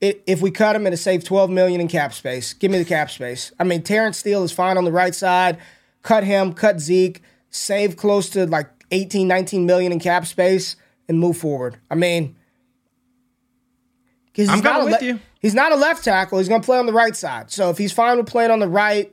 if 0.00 0.40
we 0.40 0.50
cut 0.50 0.76
him, 0.76 0.86
it'd 0.86 0.98
save 0.98 1.24
12 1.24 1.50
million 1.50 1.80
in 1.80 1.88
cap 1.88 2.14
space. 2.14 2.54
Give 2.54 2.70
me 2.70 2.78
the 2.78 2.84
cap 2.84 3.10
space. 3.10 3.52
I 3.58 3.64
mean, 3.64 3.82
Terence 3.82 4.18
Steele 4.18 4.42
is 4.42 4.52
fine 4.52 4.78
on 4.78 4.84
the 4.84 4.92
right 4.92 5.14
side. 5.14 5.58
Cut 6.02 6.24
him, 6.24 6.54
cut 6.54 6.80
Zeke, 6.80 7.22
save 7.50 7.96
close 7.96 8.30
to 8.30 8.46
like 8.46 8.68
18, 8.90 9.28
19 9.28 9.66
million 9.66 9.92
in 9.92 10.00
cap 10.00 10.26
space, 10.26 10.76
and 11.08 11.18
move 11.18 11.36
forward. 11.36 11.78
I 11.90 11.96
mean, 11.96 12.36
because 14.26 14.48
I'm 14.48 14.60
not 14.60 14.84
with 14.84 15.00
le- 15.00 15.06
you. 15.06 15.20
He's 15.40 15.54
not 15.54 15.72
a 15.72 15.76
left 15.76 16.04
tackle. 16.04 16.38
He's 16.38 16.48
going 16.48 16.62
to 16.62 16.64
play 16.64 16.78
on 16.78 16.86
the 16.86 16.92
right 16.92 17.14
side. 17.14 17.50
So 17.50 17.70
if 17.70 17.76
he's 17.76 17.92
fine 17.92 18.16
with 18.16 18.26
playing 18.26 18.50
on 18.50 18.60
the 18.60 18.68
right, 18.68 19.12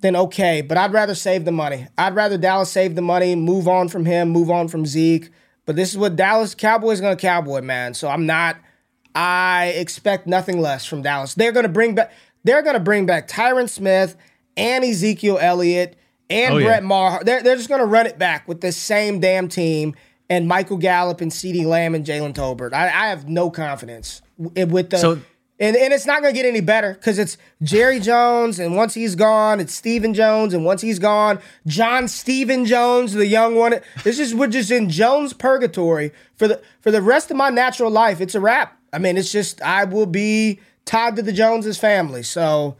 then 0.00 0.14
okay. 0.14 0.62
But 0.62 0.78
I'd 0.78 0.92
rather 0.92 1.14
save 1.14 1.44
the 1.44 1.52
money. 1.52 1.86
I'd 1.98 2.14
rather 2.14 2.38
Dallas 2.38 2.70
save 2.70 2.94
the 2.94 3.02
money, 3.02 3.34
move 3.34 3.66
on 3.66 3.88
from 3.88 4.04
him, 4.04 4.28
move 4.28 4.50
on 4.50 4.68
from 4.68 4.86
Zeke. 4.86 5.30
But 5.64 5.76
this 5.76 5.90
is 5.90 5.98
what 5.98 6.16
Dallas 6.16 6.54
Cowboys 6.54 7.00
going 7.00 7.16
to 7.16 7.20
cowboy, 7.20 7.62
man. 7.62 7.94
So 7.94 8.08
I'm 8.08 8.26
not– 8.26 8.56
I 9.14 9.74
expect 9.76 10.26
nothing 10.26 10.60
less 10.60 10.84
from 10.84 11.02
Dallas. 11.02 11.34
They're 11.34 11.52
going 11.52 11.64
to 11.64 11.72
bring 11.72 11.94
back 11.94 12.12
they're 12.44 12.62
going 12.62 12.74
to 12.74 12.80
bring 12.80 13.06
back 13.06 13.28
Tyron 13.28 13.68
Smith 13.68 14.16
and 14.56 14.84
Ezekiel 14.84 15.38
Elliott 15.40 15.96
and 16.28 16.54
oh, 16.54 16.58
Brett 16.58 16.82
yeah. 16.82 16.88
Maher. 16.88 17.24
They're, 17.24 17.42
they're 17.42 17.56
just 17.56 17.68
going 17.68 17.80
to 17.80 17.86
run 17.86 18.06
it 18.06 18.18
back 18.18 18.48
with 18.48 18.60
the 18.60 18.72
same 18.72 19.20
damn 19.20 19.48
team 19.48 19.94
and 20.28 20.48
Michael 20.48 20.78
Gallup 20.78 21.20
and 21.20 21.30
CeeDee 21.30 21.66
Lamb 21.66 21.94
and 21.94 22.04
Jalen 22.04 22.34
Tolbert. 22.34 22.72
I, 22.72 22.86
I, 22.86 23.08
have 23.08 23.28
no 23.28 23.50
confidence 23.50 24.22
with 24.38 24.90
the. 24.90 24.98
So, 24.98 25.20
and, 25.60 25.76
and 25.76 25.92
it's 25.92 26.06
not 26.06 26.22
going 26.22 26.34
to 26.34 26.36
get 26.36 26.48
any 26.48 26.62
better 26.62 26.94
because 26.94 27.18
it's 27.18 27.36
Jerry 27.62 28.00
Jones, 28.00 28.58
and 28.58 28.74
once 28.74 28.94
he's 28.94 29.14
gone, 29.14 29.60
it's 29.60 29.74
Stephen 29.74 30.14
Jones, 30.14 30.54
and 30.54 30.64
once 30.64 30.80
he's 30.80 30.98
gone, 30.98 31.38
John 31.66 32.08
Stephen 32.08 32.64
Jones, 32.64 33.12
the 33.12 33.26
young 33.26 33.54
one. 33.54 33.80
This 34.02 34.18
is 34.18 34.34
we're 34.34 34.48
just 34.48 34.70
in 34.70 34.88
Jones 34.88 35.32
purgatory 35.34 36.12
for 36.34 36.48
the 36.48 36.62
for 36.80 36.90
the 36.90 37.02
rest 37.02 37.30
of 37.30 37.36
my 37.36 37.50
natural 37.50 37.90
life. 37.90 38.20
It's 38.20 38.34
a 38.34 38.40
wrap. 38.40 38.78
I 38.92 38.98
mean, 38.98 39.16
it's 39.16 39.32
just 39.32 39.62
I 39.62 39.84
will 39.84 40.06
be 40.06 40.60
tied 40.84 41.16
to 41.16 41.22
the 41.22 41.32
Joneses 41.32 41.78
family. 41.78 42.22
So 42.22 42.76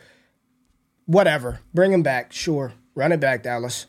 whatever. 1.07 1.61
Bring 1.73 1.93
him 1.93 2.03
back. 2.03 2.33
Sure. 2.33 2.73
Run 2.95 3.13
it 3.13 3.21
back, 3.21 3.43
Dallas. 3.43 3.87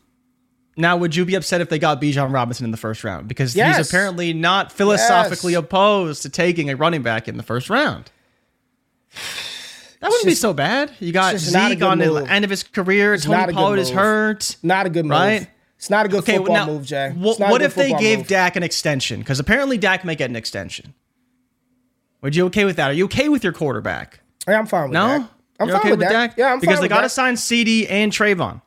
Now, 0.76 0.96
would 0.96 1.14
you 1.14 1.24
be 1.24 1.36
upset 1.36 1.60
if 1.60 1.68
they 1.68 1.78
got 1.78 2.00
Bijan 2.00 2.32
Robinson 2.32 2.64
in 2.64 2.70
the 2.72 2.76
first 2.76 3.04
round? 3.04 3.28
Because 3.28 3.54
yes. 3.54 3.76
he's 3.76 3.88
apparently 3.88 4.32
not 4.32 4.72
philosophically 4.72 5.52
yes. 5.52 5.60
opposed 5.60 6.22
to 6.22 6.28
taking 6.28 6.68
a 6.68 6.74
running 6.74 7.02
back 7.02 7.28
in 7.28 7.36
the 7.36 7.44
first 7.44 7.70
round. 7.70 8.10
That 10.00 10.10
wouldn't 10.10 10.24
just, 10.24 10.26
be 10.26 10.34
so 10.34 10.52
bad. 10.52 10.92
You 10.98 11.12
got 11.12 11.38
Zeke 11.38 11.80
on 11.82 11.98
move. 11.98 12.24
the 12.24 12.30
end 12.30 12.44
of 12.44 12.50
his 12.50 12.62
career. 12.64 13.14
It's 13.14 13.24
Tony 13.24 13.52
Pollard 13.52 13.78
is 13.78 13.90
hurt. 13.90 14.56
Not 14.62 14.86
a 14.86 14.90
good 14.90 15.04
move. 15.04 15.12
Right? 15.12 15.48
It's 15.78 15.90
not 15.90 16.06
a 16.06 16.08
good 16.08 16.20
okay, 16.20 16.38
football 16.38 16.56
now, 16.56 16.66
move, 16.66 16.84
Jay. 16.84 17.10
What, 17.10 17.38
what 17.38 17.62
if 17.62 17.74
they 17.74 17.92
gave 17.92 18.18
move. 18.18 18.28
Dak 18.28 18.56
an 18.56 18.62
extension? 18.62 19.20
Because 19.20 19.38
apparently 19.38 19.78
Dak 19.78 20.04
may 20.04 20.16
get 20.16 20.28
an 20.28 20.36
extension. 20.36 20.94
Would 22.24 22.34
you 22.34 22.46
okay 22.46 22.64
with 22.64 22.76
that? 22.76 22.90
Are 22.90 22.94
you 22.94 23.04
okay 23.04 23.28
with 23.28 23.44
your 23.44 23.52
quarterback? 23.52 24.20
Yeah, 24.48 24.58
I'm 24.58 24.66
fine 24.66 24.84
with 24.84 24.92
no? 24.92 25.06
that. 25.06 25.30
I'm 25.60 25.68
You're 25.68 25.76
fine 25.76 25.80
okay 25.80 25.90
with, 25.90 26.00
with 26.00 26.08
Dak? 26.08 26.34
Yeah, 26.38 26.54
I'm 26.54 26.58
because 26.58 26.80
they 26.80 26.88
got 26.88 27.02
to 27.02 27.10
sign 27.10 27.34
CeeDee 27.34 27.86
and 27.90 28.10
Trevon. 28.10 28.62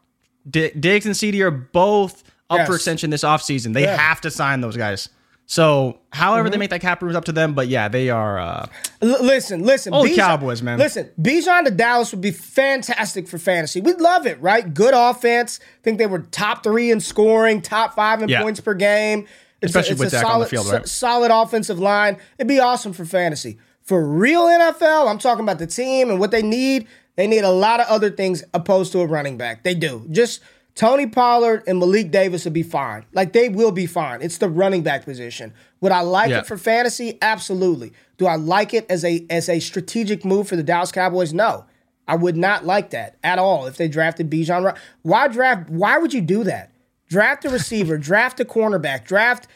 D- 0.48 0.70
Diggs 0.80 1.08
and 1.08 1.16
CeeDee 1.16 1.42
are 1.42 1.50
both 1.50 2.24
up 2.52 2.60
yes. 2.60 2.68
for 2.68 2.76
extension 2.76 3.10
this 3.10 3.24
offseason. 3.24 3.74
They 3.74 3.82
yeah. 3.82 3.98
have 3.98 4.22
to 4.22 4.32
sign 4.32 4.62
those 4.62 4.78
guys. 4.78 5.10
So, 5.48 6.02
however 6.14 6.44
mm-hmm. 6.44 6.52
they 6.52 6.58
make 6.58 6.70
that 6.70 6.82
cap 6.82 7.02
room 7.02 7.10
is 7.10 7.16
up 7.16 7.26
to 7.26 7.32
them. 7.32 7.56
But 7.56 7.68
yeah, 7.68 7.88
they 7.88 8.12
are. 8.12 8.38
Uh, 8.38 8.68
L- 9.02 9.24
listen, 9.24 9.64
listen, 9.64 9.92
old 9.92 10.08
Bijan, 10.08 10.18
Cowboys, 10.18 10.62
man. 10.62 10.78
Listen, 10.78 11.10
Bijan 11.20 11.66
to 11.66 11.72
Dallas 11.72 12.12
would 12.12 12.22
be 12.22 12.32
fantastic 12.32 13.28
for 13.28 13.40
fantasy. 13.40 13.82
We'd 13.82 14.00
love 14.00 14.28
it, 14.28 14.40
right? 14.40 14.72
Good 14.72 14.94
offense. 14.94 15.60
I 15.62 15.84
think 15.84 15.98
they 15.98 16.06
were 16.06 16.20
top 16.20 16.64
three 16.64 16.92
in 16.92 17.00
scoring, 17.00 17.64
top 17.64 17.96
five 17.96 18.22
in 18.22 18.30
yeah. 18.30 18.44
points 18.44 18.60
per 18.60 18.76
game. 18.76 19.26
It's 19.62 19.72
Especially 19.72 19.92
a, 19.92 19.94
it's 19.94 20.00
with 20.00 20.08
a 20.10 20.18
Dak 20.18 20.22
solid, 20.24 20.34
on 20.36 20.40
the 20.42 20.46
field, 20.48 20.68
right? 20.72 20.88
solid 20.88 21.32
offensive 21.32 21.80
line. 21.80 22.18
It'd 22.38 22.48
be 22.48 22.60
awesome 22.60 22.94
for 22.94 23.06
fantasy. 23.06 23.58
For 23.82 24.06
real 24.08 24.44
NFL, 24.46 25.10
I'm 25.10 25.18
talking 25.18 25.44
about 25.44 25.60
the 25.60 25.68
team 25.68 26.10
and 26.10 26.20
what 26.20 26.32
they 26.32 26.42
need. 26.44 26.88
They 27.16 27.26
need 27.26 27.44
a 27.44 27.50
lot 27.52 27.80
of 27.80 27.88
other 27.88 28.10
things 28.12 28.44
opposed 28.54 28.92
to 28.92 29.00
a 29.00 29.08
running 29.08 29.38
back. 29.38 29.64
They 29.64 29.74
do. 29.74 30.06
Just 30.12 30.42
Tony 30.76 31.08
Pollard 31.08 31.64
and 31.66 31.80
Malik 31.80 32.12
Davis 32.12 32.46
will 32.46 32.52
be 32.52 32.62
fine. 32.62 33.06
Like 33.14 33.34
they 33.34 33.50
will 33.50 33.72
be 33.72 33.88
fine. 33.88 34.22
It's 34.22 34.38
the 34.38 34.50
running 34.50 34.84
back 34.84 35.06
position. 35.06 35.54
Would 35.82 35.92
I 35.92 36.02
like 36.02 36.30
Yeah. 36.30 36.40
it 36.40 36.46
for 36.46 36.58
fantasy? 36.58 37.18
Absolutely. 37.22 37.94
Do 38.18 38.28
I 38.28 38.36
like 38.36 38.74
it 38.76 38.86
as 38.90 39.04
a 39.04 39.26
as 39.30 39.50
a 39.50 39.60
strategic 39.60 40.24
move 40.24 40.48
for 40.48 40.56
the 40.56 40.64
Dallas 40.64 40.92
Cowboys? 40.92 41.34
No. 41.34 41.66
I 42.08 42.16
would 42.16 42.38
not 42.38 42.66
like 42.66 42.92
that 42.92 43.18
at 43.24 43.40
all 43.40 43.66
if 43.66 43.78
they 43.78 43.88
drafted 43.88 44.30
Bijan. 44.30 44.78
Why 45.02 45.28
draft? 45.28 45.70
Why 45.70 45.98
would 45.98 46.14
you 46.14 46.22
do 46.22 46.44
that? 46.44 46.72
Draft 47.08 47.46
a 47.46 47.50
receiver, 47.50 47.98
draft 47.98 48.40
a 48.40 48.46
cornerback, 48.46 49.06
draft 49.06 49.48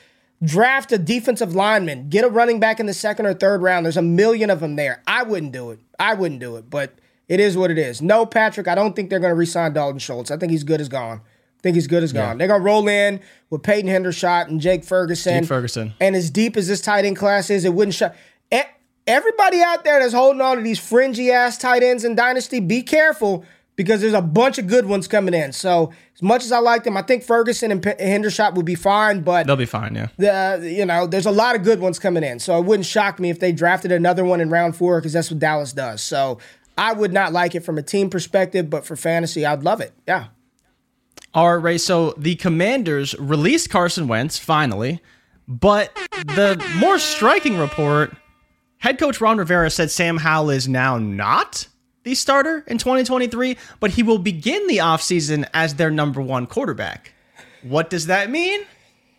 draft 0.43 0.91
a 0.91 0.97
defensive 0.97 1.53
lineman, 1.53 2.09
get 2.09 2.23
a 2.23 2.29
running 2.29 2.59
back 2.59 2.79
in 2.79 2.85
the 2.85 2.93
second 2.93 3.25
or 3.25 3.33
third 3.33 3.61
round. 3.61 3.85
There's 3.85 3.97
a 3.97 4.01
million 4.01 4.49
of 4.49 4.59
them 4.59 4.75
there. 4.75 5.03
I 5.05 5.23
wouldn't 5.23 5.51
do 5.51 5.71
it. 5.71 5.79
I 5.99 6.13
wouldn't 6.15 6.39
do 6.39 6.55
it, 6.55 6.69
but 6.69 6.93
it 7.27 7.39
is 7.39 7.55
what 7.55 7.69
it 7.69 7.77
is. 7.77 8.01
No, 8.01 8.25
Patrick, 8.25 8.67
I 8.67 8.75
don't 8.75 8.95
think 8.95 9.09
they're 9.09 9.19
going 9.19 9.31
to 9.31 9.35
re-sign 9.35 9.73
Dalton 9.73 9.99
Schultz. 9.99 10.31
I 10.31 10.37
think 10.37 10.51
he's 10.51 10.63
good 10.63 10.81
as 10.81 10.89
gone. 10.89 11.19
I 11.19 11.61
think 11.61 11.75
he's 11.75 11.85
good 11.85 12.01
as 12.01 12.11
gone. 12.11 12.39
They're 12.39 12.47
going 12.47 12.61
to 12.61 12.65
roll 12.65 12.87
in 12.87 13.19
with 13.51 13.61
Peyton 13.61 13.89
Hendershot 13.89 14.47
and 14.47 14.59
Jake 14.59 14.83
Ferguson. 14.83 15.41
Jake 15.41 15.47
Ferguson. 15.47 15.93
And 15.99 16.15
as 16.15 16.31
deep 16.31 16.57
as 16.57 16.67
this 16.67 16.81
tight 16.81 17.05
end 17.05 17.17
class 17.17 17.51
is, 17.51 17.63
it 17.65 17.73
wouldn't 17.73 17.93
shut. 17.93 18.15
Everybody 19.07 19.61
out 19.61 19.83
there 19.83 19.99
that's 19.99 20.13
holding 20.13 20.41
on 20.41 20.57
to 20.57 20.63
these 20.63 20.77
fringy 20.79 21.31
ass 21.31 21.57
tight 21.57 21.81
ends 21.81 22.05
in 22.05 22.13
Dynasty, 22.13 22.59
be 22.59 22.83
careful 22.83 23.43
because 23.75 24.01
there's 24.01 24.13
a 24.13 24.21
bunch 24.21 24.57
of 24.57 24.67
good 24.67 24.85
ones 24.85 25.07
coming 25.07 25.33
in. 25.33 25.53
So 25.53 25.91
as 26.13 26.21
much 26.21 26.43
as 26.43 26.51
I 26.51 26.59
like 26.59 26.83
them, 26.83 26.97
I 26.97 27.01
think 27.01 27.23
Ferguson 27.23 27.71
and 27.71 27.81
P- 27.81 27.89
Hendershot 27.91 28.53
would 28.55 28.65
be 28.65 28.75
fine, 28.75 29.21
but 29.21 29.47
They'll 29.47 29.55
be 29.55 29.65
fine. 29.65 29.95
Yeah. 29.95 30.07
the 30.59 30.71
you 30.71 30.85
know 30.85 31.07
there's 31.07 31.25
a 31.25 31.31
lot 31.31 31.55
of 31.55 31.63
good 31.63 31.79
ones 31.79 31.97
coming 31.99 32.23
in. 32.23 32.39
So 32.39 32.57
it 32.59 32.65
wouldn't 32.65 32.85
shock 32.85 33.19
me 33.19 33.29
if 33.29 33.39
they 33.39 33.51
drafted 33.51 33.91
another 33.91 34.23
one 34.25 34.41
in 34.41 34.49
round 34.49 34.75
four 34.75 34.99
because 34.99 35.13
that's 35.13 35.31
what 35.31 35.39
Dallas 35.39 35.73
does. 35.73 36.01
So 36.01 36.37
I 36.77 36.93
would 36.93 37.13
not 37.13 37.31
like 37.33 37.55
it 37.55 37.61
from 37.61 37.77
a 37.77 37.83
team 37.83 38.09
perspective, 38.09 38.69
but 38.69 38.85
for 38.85 38.95
fantasy, 38.95 39.45
I'd 39.45 39.63
love 39.63 39.81
it. 39.81 39.93
Yeah. 40.07 40.27
All 41.33 41.55
right, 41.55 41.63
Ray. 41.63 41.77
So 41.77 42.13
the 42.17 42.35
Commanders 42.35 43.15
released 43.17 43.69
Carson 43.69 44.07
Wentz 44.07 44.37
finally, 44.37 45.01
but 45.47 45.95
the 46.25 46.61
more 46.77 46.99
striking 46.99 47.57
report, 47.57 48.13
head 48.79 48.99
coach 48.99 49.21
Ron 49.21 49.37
Rivera 49.37 49.69
said 49.69 49.91
Sam 49.91 50.17
Howell 50.17 50.49
is 50.49 50.67
now 50.67 50.97
not 50.97 51.67
the 52.03 52.15
starter 52.15 52.63
in 52.67 52.77
2023, 52.77 53.57
but 53.79 53.91
he 53.91 54.03
will 54.03 54.17
begin 54.17 54.65
the 54.67 54.77
offseason 54.77 55.47
as 55.53 55.75
their 55.75 55.91
number 55.91 56.21
one 56.21 56.47
quarterback. 56.47 57.13
What 57.63 57.89
does 57.89 58.07
that 58.07 58.29
mean? 58.29 58.61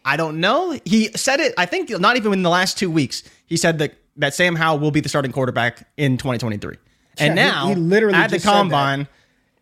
I 0.05 0.17
don't 0.17 0.41
know. 0.41 0.79
He 0.85 1.11
said 1.15 1.39
it, 1.41 1.55
I 1.57 1.67
think, 1.67 1.89
not 1.91 2.17
even 2.17 2.33
in 2.33 2.43
the 2.43 2.51
last 2.51 2.77
two 2.77 2.91
weeks. 2.91 3.23
He 3.47 3.57
said 3.57 3.79
that, 3.79 3.95
that 4.17 4.35
Sam 4.35 4.57
Howell 4.57 4.81
will 4.81 4.91
be 4.91 5.01
the 5.01 5.09
starting 5.09 5.31
quarterback 5.31 5.87
in 5.97 6.17
2023. 6.19 6.77
And 7.19 7.37
Yeah, 7.37 7.45
he- 7.45 7.51
now, 7.51 7.69
he 7.69 7.75
literally 7.77 8.17
at 8.17 8.31
the 8.31 8.37
just 8.37 8.45
said 8.47 8.53
that. 8.53 8.59
combine, 8.59 9.09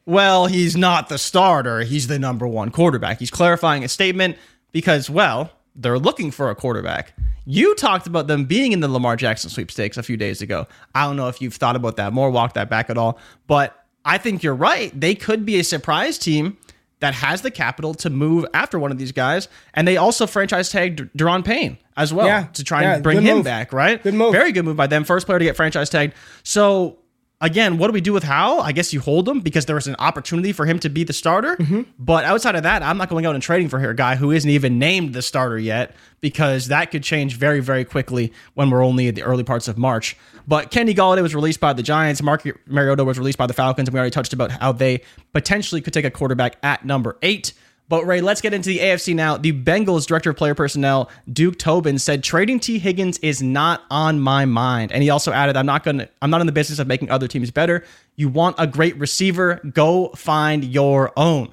well, 0.07 0.47
he's 0.47 0.77
not 0.77 1.09
the 1.11 1.19
starter. 1.19 1.81
He's 1.83 2.07
the 2.07 2.19
number 2.19 2.47
one 2.47 2.71
quarterback. 2.71 3.19
He's 3.19 3.31
clarifying 3.31 3.85
a 3.85 3.89
statement 3.89 4.39
because, 4.73 5.11
well, 5.11 5.51
they're 5.81 5.99
looking 5.99 6.31
for 6.31 6.51
a 6.51 6.55
quarterback. 6.55 7.15
You 7.47 7.75
talked 7.75 8.07
about 8.07 8.27
them 8.27 8.45
being 8.45 8.73
in 8.73 8.81
the 8.81 8.89
Lamar 8.89 9.17
Jackson 9.17 9.51
sweepstakes 9.51 9.97
a 9.97 10.03
few 10.03 10.17
days 10.17 10.43
ago. 10.43 10.67
I 10.95 11.05
don't 11.07 11.17
know 11.17 11.29
if 11.29 11.41
you've 11.41 11.55
thought 11.55 11.75
about 11.75 11.97
that 11.97 12.13
more, 12.13 12.31
walked 12.31 12.55
that 12.55 12.69
back 12.69 12.91
at 12.91 12.99
all, 12.99 13.19
but 13.47 13.85
I 14.05 14.19
think 14.19 14.43
you're 14.43 14.55
right. 14.55 14.99
They 14.99 15.15
could 15.15 15.45
be 15.45 15.59
a 15.59 15.65
surprise 15.65 16.19
team 16.19 16.59
that 17.01 17.15
has 17.15 17.41
the 17.41 17.51
capital 17.51 17.95
to 17.95 18.11
move 18.11 18.45
after 18.53 18.79
one 18.79 18.93
of 18.93 18.99
these 18.99 19.11
guys. 19.13 19.49
And 19.73 19.89
they 19.89 19.97
also 19.97 20.27
franchise 20.27 20.71
tagged 20.71 21.01
Daron 21.17 21.43
Payne 21.45 21.79
as 21.97 22.13
well 22.13 22.27
Yeah, 22.27 22.45
to 22.53 22.63
try 22.63 22.83
yeah, 22.83 22.95
and 22.97 23.03
bring 23.03 23.23
him 23.23 23.37
move. 23.37 23.45
back, 23.45 23.73
right? 23.73 24.03
Good 24.03 24.13
move. 24.15 24.33
Very 24.33 24.53
good 24.53 24.67
move 24.67 24.77
by 24.77 24.87
them. 24.87 25.05
First 25.05 25.25
player 25.27 25.39
to 25.39 25.45
get 25.47 25.57
franchise 25.57 25.89
tagged. 25.89 26.13
So 26.43 26.99
again, 27.41 27.79
what 27.79 27.87
do 27.89 27.93
we 27.93 28.01
do 28.01 28.13
with 28.13 28.25
Howell? 28.25 28.61
I 28.61 28.73
guess 28.73 28.93
you 28.93 29.01
hold 29.01 29.29
him 29.29 29.41
because 29.41 29.67
there 29.67 29.77
was 29.77 29.87
an 29.87 29.97
opportunity 29.99 30.53
for 30.53 30.67
him 30.67 30.79
to 30.81 30.89
be 30.89 31.05
the 31.05 31.13
starter. 31.13 31.57
Mm-hmm. 31.57 31.83
But 31.99 32.25
outside 32.25 32.55
of 32.55 32.63
that, 32.65 32.83
I'm 32.83 32.99
not 32.99 33.09
going 33.09 33.27
out 33.27 33.35
and 33.35 33.43
trading 33.43 33.69
for 33.69 33.79
a 33.79 33.95
guy 33.95 34.17
who 34.17 34.31
isn't 34.31 34.49
even 34.49 34.79
named 34.79 35.15
the 35.15 35.23
starter 35.23 35.59
yet 35.59 35.95
because 36.21 36.69
that 36.69 36.91
could 36.91 37.03
change 37.03 37.37
very, 37.37 37.61
very 37.61 37.85
quickly 37.85 38.33
when 38.55 38.71
we're 38.71 38.85
only 38.85 39.09
at 39.09 39.15
the 39.15 39.23
early 39.23 39.45
parts 39.45 39.69
of 39.69 39.79
March. 39.79 40.17
But 40.47 40.71
Kenny 40.71 40.95
Golladay 40.95 41.23
was 41.23 41.35
released 41.35 41.61
by 41.61 41.73
the 41.73 41.83
Giants. 41.83 42.23
Mark 42.23 42.45
Mariota 42.67 43.05
was 43.05 43.19
released 43.19 43.39
by 43.39 43.47
the 43.47 43.55
Falcons. 43.55 43.89
And 43.89 43.95
we 43.95 43.99
already 43.99 44.11
touched 44.11 44.33
about 44.33 44.51
how 44.51 44.73
they 44.73 45.03
potentially 45.33 45.81
could 45.81 45.95
take 45.95 46.05
a 46.05 46.11
quarterback 46.11 46.57
at 46.63 46.85
number 46.85 47.17
eight. 47.23 47.53
But 47.91 48.07
Ray, 48.07 48.21
let's 48.21 48.41
get 48.41 48.55
into 48.55 48.69
the 48.69 48.79
AFC 48.79 49.17
now. 49.17 49.37
The 49.37 49.53
Bengals 49.53 50.07
director 50.07 50.31
of 50.31 50.37
player 50.37 50.55
personnel, 50.55 51.11
Duke 51.31 51.59
Tobin, 51.59 51.99
said 51.99 52.23
trading 52.23 52.61
Tee 52.61 52.79
Higgins 52.79 53.19
is 53.19 53.43
not 53.43 53.83
on 53.91 54.21
my 54.21 54.45
mind. 54.45 54.93
And 54.93 55.03
he 55.03 55.11
also 55.11 55.33
added, 55.33 55.57
I'm 55.57 55.67
not 55.67 55.83
gonna 55.83 56.09
I'm 56.23 56.31
not 56.31 56.41
in 56.41 56.47
the 56.47 56.53
business 56.53 56.79
of 56.79 56.87
making 56.87 57.11
other 57.11 57.27
teams 57.27 57.51
better. 57.51 57.85
You 58.15 58.29
want 58.29 58.55
a 58.61 58.69
great 58.69 58.97
receiver, 58.97 59.61
go 59.75 60.11
find 60.11 60.65
your 60.65 61.13
own. 61.17 61.53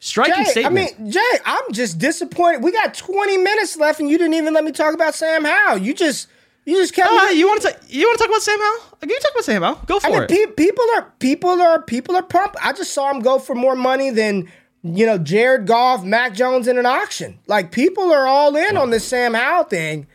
Striking 0.00 0.44
Jay, 0.52 0.64
I 0.64 0.68
mean, 0.68 1.12
Jay, 1.12 1.20
I'm 1.44 1.72
just 1.72 1.98
disappointed. 1.98 2.64
We 2.64 2.72
got 2.72 2.94
20 2.94 3.38
minutes 3.38 3.76
left, 3.76 4.00
and 4.00 4.10
you 4.10 4.18
didn't 4.18 4.34
even 4.34 4.52
let 4.52 4.64
me 4.64 4.72
talk 4.72 4.94
about 4.94 5.14
Sam 5.14 5.44
Howell. 5.44 5.78
You 5.78 5.94
just, 5.94 6.26
you 6.64 6.74
just 6.74 6.92
kept. 6.92 7.08
Uh, 7.10 7.30
you 7.30 7.46
want 7.46 7.62
to 7.62 7.76
you 7.88 8.04
want 8.04 8.18
to 8.18 8.24
talk 8.24 8.30
about 8.30 8.42
Sam 8.42 8.58
Howell? 8.58 8.98
You 9.08 9.20
talk 9.20 9.30
about 9.30 9.44
Sam 9.44 9.62
Howell. 9.62 9.80
Go 9.86 10.00
for 10.00 10.08
I 10.08 10.10
mean, 10.10 10.22
it. 10.24 10.28
pe- 10.28 10.64
people 10.64 10.84
are 10.96 11.02
people 11.20 11.50
are 11.50 11.82
people 11.82 12.16
are 12.16 12.24
pumped. 12.24 12.56
I 12.60 12.72
just 12.72 12.92
saw 12.92 13.12
him 13.12 13.20
go 13.20 13.38
for 13.38 13.54
more 13.54 13.76
money 13.76 14.10
than 14.10 14.50
you 14.94 15.06
know 15.06 15.18
Jared 15.18 15.66
Goff, 15.66 16.04
Mac 16.04 16.34
Jones 16.34 16.68
in 16.68 16.78
an 16.78 16.86
auction. 16.86 17.38
Like 17.46 17.72
people 17.72 18.12
are 18.12 18.26
all 18.26 18.54
in 18.56 18.76
on 18.76 18.90
this 18.90 19.06
Sam 19.06 19.34
Howell 19.34 19.64
thing. 19.64 20.06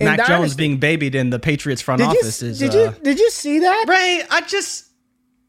in 0.00 0.06
Mac 0.06 0.26
Jones 0.26 0.54
being 0.54 0.78
babied 0.78 1.14
in 1.14 1.30
the 1.30 1.38
Patriots 1.38 1.82
front 1.82 2.00
Did 2.00 2.12
you, 2.12 2.18
office 2.18 2.42
is 2.42 2.58
did 2.58 2.74
uh, 2.74 2.78
you 2.78 2.94
did 3.02 3.18
you 3.18 3.30
see 3.30 3.60
that? 3.60 3.84
Ray, 3.88 4.22
I 4.30 4.40
just 4.42 4.86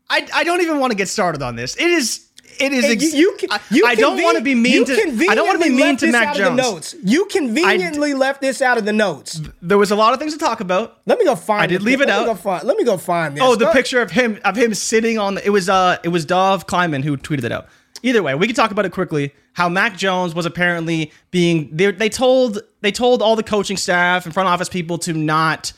I 0.10 0.28
I 0.34 0.44
don't 0.44 0.62
even 0.62 0.80
want 0.80 0.92
to 0.92 0.98
get 0.98 1.08
started 1.10 1.42
on 1.42 1.56
this. 1.56 1.76
It 1.78 1.88
is 1.90 2.24
it 2.60 2.74
is 2.74 2.86
Hey, 2.86 2.94
ex- 2.94 3.14
you, 3.14 3.38
you, 3.40 3.48
I, 3.52 3.60
you 3.70 3.86
I 3.86 3.94
don't 3.94 4.20
want 4.24 4.38
to 4.40 4.44
be 4.44 4.56
mean 4.56 4.74
you 4.74 4.86
to 4.86 5.28
I 5.30 5.36
don't 5.36 5.46
want 5.46 5.62
to 5.62 5.70
be 5.70 5.70
conveniently 5.70 5.70
mean 5.70 5.80
left 5.80 6.00
to 6.00 6.06
this 6.08 6.14
Mac 6.14 6.28
out 6.30 6.36
Jones. 6.38 6.50
Of 6.50 6.56
the 6.56 6.62
notes. 6.74 6.96
You 7.04 7.26
conveniently 7.26 8.14
left 8.16 8.42
this 8.42 8.62
out 8.64 8.78
of 8.80 8.86
the 8.86 8.94
notes. 8.94 9.42
There 9.62 9.78
was 9.78 9.92
a 9.92 9.96
lot 9.96 10.14
of 10.14 10.20
things 10.20 10.34
to 10.34 10.40
talk 10.40 10.60
about. 10.60 10.98
Let 11.06 11.20
me 11.20 11.26
go 11.26 11.36
find. 11.36 11.62
I 11.62 11.68
did 11.68 11.84
leave 11.84 12.00
pic- 12.00 12.08
it 12.08 12.12
let 12.12 12.18
Me 12.18 12.24
out. 12.24 12.26
go 12.26 12.36
find, 12.36 12.64
let 12.64 12.78
me 12.78 12.84
go 12.84 12.98
find 12.98 13.36
this. 13.38 13.44
Oh, 13.44 13.56
the 13.56 13.66
Go- 13.66 13.74
picture 13.74 14.02
of 14.02 14.10
him 14.10 14.40
of 14.44 14.56
him 14.56 14.74
sitting 14.74 15.20
on 15.20 15.36
the, 15.36 15.46
it 15.46 15.52
was 15.52 15.70
uh 15.70 15.98
it 16.04 16.10
was 16.10 16.26
Dov 16.26 16.66
Kleiman 16.66 17.04
who 17.04 17.16
tweeted 17.18 17.44
it 17.44 17.52
out. 17.52 17.68
Either 18.08 18.24
way, 18.24 18.34
we 18.36 18.48
can 18.48 18.56
talk 18.56 18.72
about 18.72 18.86
it 18.86 18.94
quickly. 18.94 19.34
How 19.52 19.68
Mac 19.68 19.98
Jones 19.98 20.34
was 20.34 20.46
apparently 20.46 21.12
being 21.30 21.70
they 21.76 21.92
they 21.92 22.08
told 22.08 22.60
they 22.80 22.90
told 22.90 23.22
all 23.22 23.36
the 23.36 23.44
coaching 23.44 23.76
staff 23.76 24.24
and 24.24 24.34
front 24.34 24.48
office 24.48 24.70
people 24.70 24.98
to 25.00 25.12
not 25.12 25.74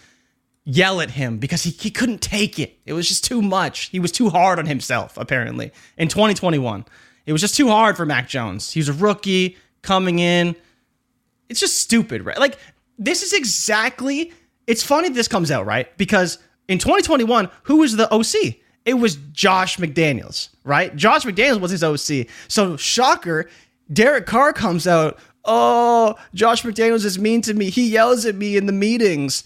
yell 0.64 1.02
at 1.02 1.10
him 1.10 1.40
because 1.40 1.64
he, 1.64 1.72
he 1.72 1.90
couldn't 1.90 2.22
take 2.22 2.60
it. 2.60 2.78
It 2.86 2.94
was 2.94 3.08
just 3.08 3.24
too 3.24 3.42
much. 3.42 3.86
He 3.88 4.00
was 4.00 4.12
too 4.12 4.30
hard 4.30 4.60
on 4.60 4.68
himself, 4.68 5.18
apparently, 5.18 5.72
in 5.98 6.08
2021. 6.08 6.86
It 7.26 7.32
was 7.32 7.42
just 7.42 7.56
too 7.56 7.68
hard 7.68 7.98
for 7.98 8.06
Mac 8.06 8.30
Jones. 8.30 8.72
He 8.72 8.80
was 8.80 8.90
a 8.90 8.94
rookie 8.94 9.58
coming 9.82 10.20
in. 10.20 10.56
It's 11.50 11.60
just 11.60 11.80
stupid, 11.80 12.24
right? 12.26 12.38
Like, 12.38 12.60
this 13.00 13.24
is 13.24 13.34
exactly. 13.34 14.32
It's 14.68 14.84
funny 14.84 15.10
this 15.10 15.28
comes 15.28 15.50
out, 15.50 15.66
right? 15.66 15.98
Because 15.98 16.38
in 16.68 16.78
2021, 16.78 17.50
who 17.64 17.78
was 17.78 17.96
the 17.96 18.08
OC? 18.14 18.58
It 18.86 18.96
was 18.96 19.18
Josh 19.32 19.78
McDaniels, 19.78 20.50
right? 20.64 20.96
Josh 20.96 21.24
McDaniels 21.24 21.60
was 21.60 21.72
his 21.72 21.84
OC. 21.84 22.28
So, 22.48 22.78
shocker, 22.78 23.50
Derek 23.92 24.26
Carr 24.26 24.54
comes 24.54 24.88
out. 24.88 25.20
Oh, 25.46 26.16
Josh 26.34 26.64
McDaniels 26.64 27.06
is 27.06 27.20
mean 27.20 27.42
to 27.42 27.54
me. 27.54 27.70
He 27.70 27.90
yells 27.90 28.26
at 28.26 28.36
me 28.36 28.58
in 28.58 28.66
the 28.66 28.74
meetings. 28.74 29.44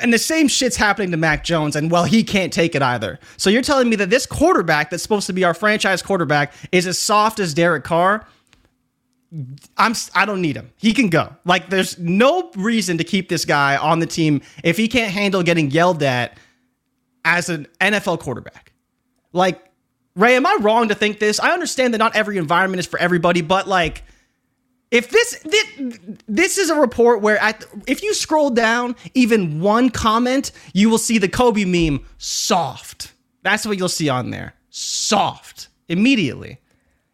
And 0.00 0.12
the 0.12 0.18
same 0.18 0.48
shit's 0.48 0.76
happening 0.76 1.12
to 1.12 1.16
Mac 1.16 1.44
Jones, 1.44 1.76
and 1.76 1.90
well, 1.90 2.04
he 2.04 2.24
can't 2.24 2.52
take 2.52 2.74
it 2.74 2.82
either. 2.82 3.20
So 3.36 3.48
you're 3.48 3.62
telling 3.62 3.88
me 3.88 3.96
that 3.96 4.10
this 4.10 4.26
quarterback 4.26 4.90
that's 4.90 5.02
supposed 5.02 5.28
to 5.28 5.32
be 5.32 5.44
our 5.44 5.54
franchise 5.54 6.02
quarterback 6.02 6.52
is 6.72 6.86
as 6.86 6.98
soft 6.98 7.38
as 7.38 7.54
Derek 7.54 7.84
Carr? 7.84 8.26
I'm 9.76 9.94
I 10.14 10.24
don't 10.26 10.40
need 10.40 10.56
him. 10.56 10.72
He 10.76 10.92
can 10.92 11.08
go. 11.08 11.34
Like 11.44 11.68
there's 11.70 11.98
no 11.98 12.50
reason 12.56 12.98
to 12.98 13.04
keep 13.04 13.28
this 13.28 13.44
guy 13.44 13.76
on 13.76 13.98
the 13.98 14.06
team 14.06 14.42
if 14.62 14.76
he 14.76 14.86
can't 14.86 15.12
handle 15.12 15.42
getting 15.42 15.70
yelled 15.70 16.02
at 16.02 16.38
as 17.24 17.48
an 17.48 17.66
NFL 17.80 18.20
quarterback. 18.20 18.72
Like 19.34 19.60
Ray, 20.16 20.36
am 20.36 20.46
I 20.46 20.56
wrong 20.60 20.88
to 20.88 20.94
think 20.94 21.18
this? 21.18 21.38
I 21.40 21.52
understand 21.52 21.92
that 21.92 21.98
not 21.98 22.14
every 22.16 22.38
environment 22.38 22.80
is 22.80 22.86
for 22.86 22.98
everybody, 22.98 23.42
but 23.42 23.66
like 23.68 24.04
if 24.90 25.10
this 25.10 25.40
this, 25.40 25.98
this 26.28 26.56
is 26.58 26.70
a 26.70 26.76
report 26.76 27.20
where 27.20 27.36
at 27.38 27.64
if 27.86 28.02
you 28.02 28.14
scroll 28.14 28.48
down 28.50 28.94
even 29.14 29.60
one 29.60 29.90
comment, 29.90 30.52
you 30.72 30.88
will 30.88 30.98
see 30.98 31.18
the 31.18 31.28
Kobe 31.28 31.64
meme 31.64 32.04
soft. 32.16 33.12
That's 33.42 33.66
what 33.66 33.76
you'll 33.76 33.88
see 33.88 34.08
on 34.08 34.30
there. 34.30 34.54
Soft. 34.70 35.68
Immediately. 35.88 36.58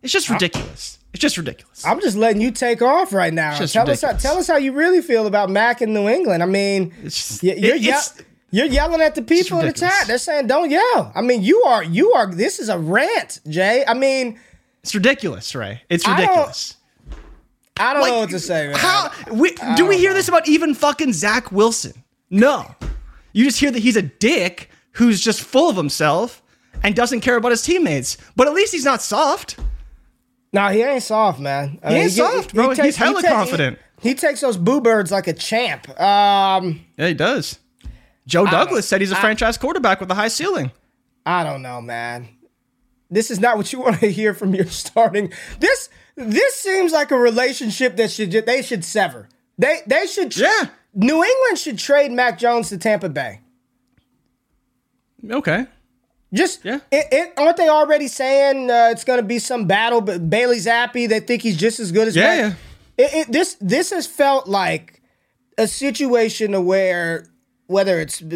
It's 0.02 0.12
just 0.12 0.30
ridiculous. 0.30 0.98
It's 1.12 1.20
just 1.20 1.36
ridiculous. 1.36 1.84
I'm 1.84 2.00
just 2.00 2.16
letting 2.16 2.40
you 2.40 2.50
take 2.52 2.82
off 2.82 3.12
right 3.12 3.32
now. 3.34 3.58
just 3.58 3.72
Tell 3.74 3.90
us, 3.90 4.00
how, 4.02 4.12
tell 4.12 4.38
us 4.38 4.46
how 4.46 4.56
you 4.58 4.72
really 4.72 5.02
feel 5.02 5.26
about 5.26 5.50
Mac 5.50 5.82
in 5.82 5.92
New 5.92 6.08
England. 6.08 6.42
I 6.42 6.46
mean, 6.46 6.92
It's- 7.00 7.40
y- 7.42 7.54
you're, 7.56 7.74
it- 7.74 7.82
it's- 7.82 8.22
you're 8.50 8.66
yelling 8.66 9.00
at 9.00 9.14
the 9.14 9.22
people 9.22 9.60
in 9.60 9.66
the 9.66 9.72
chat. 9.72 10.06
They're 10.06 10.18
saying, 10.18 10.46
"Don't 10.46 10.70
yell." 10.70 11.12
I 11.14 11.20
mean, 11.22 11.42
you 11.42 11.62
are, 11.62 11.82
you 11.82 12.12
are. 12.12 12.26
This 12.32 12.58
is 12.58 12.68
a 12.68 12.78
rant, 12.78 13.40
Jay. 13.48 13.84
I 13.86 13.94
mean, 13.94 14.38
It's 14.82 14.94
ridiculous, 14.94 15.54
Ray. 15.54 15.82
It's 15.88 16.06
I 16.06 16.16
don't- 16.16 16.28
ridiculous. 16.28 16.76
I 17.78 17.94
don't 17.94 18.02
like, 18.02 18.12
know 18.12 18.18
what 18.20 18.30
to 18.30 18.38
say, 18.38 18.66
man. 18.66 18.76
How 18.76 19.10
we, 19.32 19.54
do 19.74 19.86
we 19.86 19.96
hear 19.96 20.10
know. 20.10 20.16
this 20.16 20.28
about 20.28 20.46
even 20.46 20.74
fucking 20.74 21.14
Zach 21.14 21.50
Wilson? 21.50 21.94
No. 22.28 22.74
You 23.32 23.44
just 23.44 23.58
hear 23.58 23.70
that 23.70 23.78
he's 23.78 23.96
a 23.96 24.02
dick 24.02 24.68
who's 24.92 25.20
just 25.22 25.40
full 25.40 25.70
of 25.70 25.76
himself 25.76 26.42
and 26.82 26.94
doesn't 26.94 27.20
care 27.20 27.36
about 27.36 27.52
his 27.52 27.62
teammates. 27.62 28.18
But 28.36 28.48
at 28.48 28.52
least 28.54 28.72
he's 28.72 28.84
not 28.84 29.00
soft. 29.00 29.58
No, 30.52 30.68
he 30.68 30.82
ain't 30.82 31.02
soft, 31.02 31.40
man. 31.40 31.78
I 31.82 31.88
he 31.88 31.94
mean, 31.94 32.02
ain't 32.02 32.10
he, 32.12 32.16
soft, 32.18 32.54
bro. 32.54 32.70
He 32.70 32.74
takes, 32.76 32.84
he's 32.86 32.96
hella 32.96 33.22
confident. 33.22 33.78
He, 34.02 34.14
takes 34.14 34.40
those 34.42 34.56
boo 34.58 34.80
birds 34.82 35.10
like 35.10 35.26
a 35.26 35.32
champ. 35.32 35.88
Um, 35.98 36.84
yeah, 36.98 37.08
he 37.08 37.14
does. 37.14 37.58
Joe 38.26 38.46
Douglas 38.46 38.88
said 38.88 39.00
he's 39.00 39.12
a 39.12 39.16
I, 39.16 39.20
franchise 39.20 39.56
quarterback 39.56 40.00
with 40.00 40.10
a 40.10 40.14
high 40.14 40.28
ceiling. 40.28 40.72
I 41.26 41.44
don't 41.44 41.62
know, 41.62 41.80
man. 41.80 42.28
This 43.10 43.30
is 43.30 43.40
not 43.40 43.56
what 43.56 43.72
you 43.72 43.80
want 43.82 44.00
to 44.00 44.10
hear 44.10 44.34
from 44.34 44.54
your 44.54 44.66
starting. 44.66 45.32
This 45.58 45.88
this 46.16 46.54
seems 46.56 46.92
like 46.92 47.10
a 47.10 47.16
relationship 47.18 47.96
that 47.96 48.10
should 48.10 48.32
they 48.32 48.62
should 48.62 48.84
sever. 48.84 49.28
They 49.58 49.80
they 49.86 50.06
should 50.06 50.36
yeah. 50.36 50.66
New 50.94 51.22
England 51.22 51.58
should 51.58 51.78
trade 51.78 52.10
Mac 52.10 52.38
Jones 52.38 52.68
to 52.70 52.78
Tampa 52.78 53.08
Bay. 53.08 53.40
Okay. 55.28 55.66
Just 56.32 56.64
yeah. 56.64 56.80
It, 56.90 57.06
it, 57.10 57.32
aren't 57.36 57.56
they 57.56 57.68
already 57.68 58.08
saying 58.08 58.70
uh, 58.70 58.88
it's 58.92 59.04
going 59.04 59.18
to 59.18 59.26
be 59.26 59.38
some 59.38 59.66
battle? 59.66 60.00
But 60.00 60.30
Bailey 60.30 60.58
Zappe, 60.58 61.08
they 61.08 61.20
think 61.20 61.42
he's 61.42 61.56
just 61.56 61.80
as 61.80 61.90
good 61.90 62.08
as 62.08 62.16
yeah. 62.16 62.34
yeah. 62.34 62.54
It, 62.98 63.32
this 63.32 63.56
this 63.60 63.90
has 63.90 64.06
felt 64.06 64.46
like 64.46 65.02
a 65.58 65.66
situation 65.66 66.64
where 66.64 67.26
whether 67.70 68.00
it's 68.00 68.20
uh, 68.20 68.26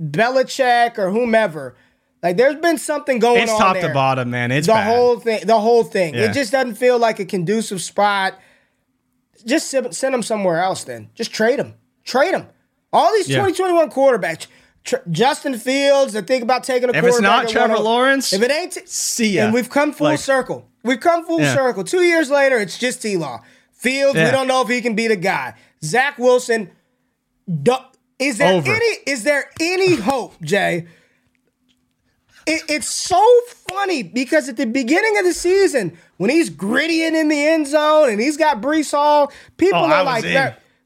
Belichick 0.00 0.98
or 0.98 1.10
whomever, 1.10 1.76
like 2.22 2.36
there's 2.36 2.56
been 2.56 2.78
something 2.78 3.18
going 3.18 3.42
it's 3.42 3.50
on. 3.50 3.56
It's 3.56 3.64
top 3.64 3.74
there. 3.74 3.88
to 3.88 3.94
bottom, 3.94 4.30
man. 4.30 4.52
It's 4.52 4.66
the 4.66 4.74
bad. 4.74 4.94
whole 4.94 5.18
thing. 5.18 5.46
The 5.46 5.58
whole 5.58 5.82
thing. 5.82 6.14
Yeah. 6.14 6.24
It 6.30 6.34
just 6.34 6.52
doesn't 6.52 6.74
feel 6.74 6.98
like 6.98 7.18
a 7.18 7.24
conducive 7.24 7.80
spot. 7.80 8.38
Just 9.46 9.70
send, 9.70 9.94
send 9.94 10.14
them 10.14 10.22
somewhere 10.22 10.60
else. 10.60 10.84
Then 10.84 11.10
just 11.14 11.32
trade 11.32 11.58
them. 11.58 11.74
Trade 12.04 12.34
them. 12.34 12.46
All 12.92 13.12
these 13.12 13.28
yeah. 13.28 13.36
2021 13.36 13.90
quarterbacks. 13.90 14.46
Tr- 14.84 14.96
Justin 15.10 15.58
Fields. 15.58 16.14
I 16.14 16.22
think 16.22 16.42
about 16.42 16.64
taking 16.64 16.88
a 16.88 16.92
if 16.92 17.00
quarterback. 17.00 17.44
If 17.44 17.48
it's 17.48 17.54
not 17.54 17.66
Trevor 17.66 17.82
Lawrence, 17.82 18.32
if 18.32 18.42
it 18.42 18.50
ain't, 18.50 18.72
t- 18.72 18.80
see 18.84 19.36
ya. 19.36 19.44
And 19.44 19.54
we've 19.54 19.70
come 19.70 19.92
full 19.92 20.08
like, 20.08 20.18
circle. 20.18 20.68
We've 20.82 21.00
come 21.00 21.24
full 21.24 21.40
yeah. 21.40 21.54
circle. 21.54 21.84
Two 21.84 22.02
years 22.02 22.30
later, 22.30 22.58
it's 22.58 22.78
just 22.78 23.00
T 23.00 23.16
Law. 23.16 23.40
Fields, 23.72 24.16
we 24.16 24.30
don't 24.30 24.48
know 24.48 24.60
if 24.62 24.68
he 24.68 24.80
can 24.80 24.96
be 24.96 25.06
the 25.06 25.16
guy. 25.16 25.54
Zach 25.84 26.18
Wilson. 26.18 26.70
Is 28.18 28.38
there 28.38 28.54
Over. 28.54 28.70
any? 28.70 28.96
Is 29.06 29.24
there 29.24 29.50
any 29.60 29.96
hope, 29.96 30.40
Jay? 30.42 30.86
It, 32.46 32.62
it's 32.68 32.88
so 32.88 33.24
funny 33.68 34.02
because 34.02 34.48
at 34.48 34.56
the 34.56 34.66
beginning 34.66 35.18
of 35.18 35.24
the 35.24 35.34
season, 35.34 35.96
when 36.16 36.30
he's 36.30 36.50
grittying 36.50 37.12
in 37.12 37.28
the 37.28 37.46
end 37.46 37.66
zone 37.66 38.10
and 38.10 38.20
he's 38.20 38.36
got 38.36 38.60
Breece 38.60 38.90
Hall, 38.90 39.32
people 39.56 39.80
oh, 39.80 39.90
are 39.90 40.04
like. 40.04 40.24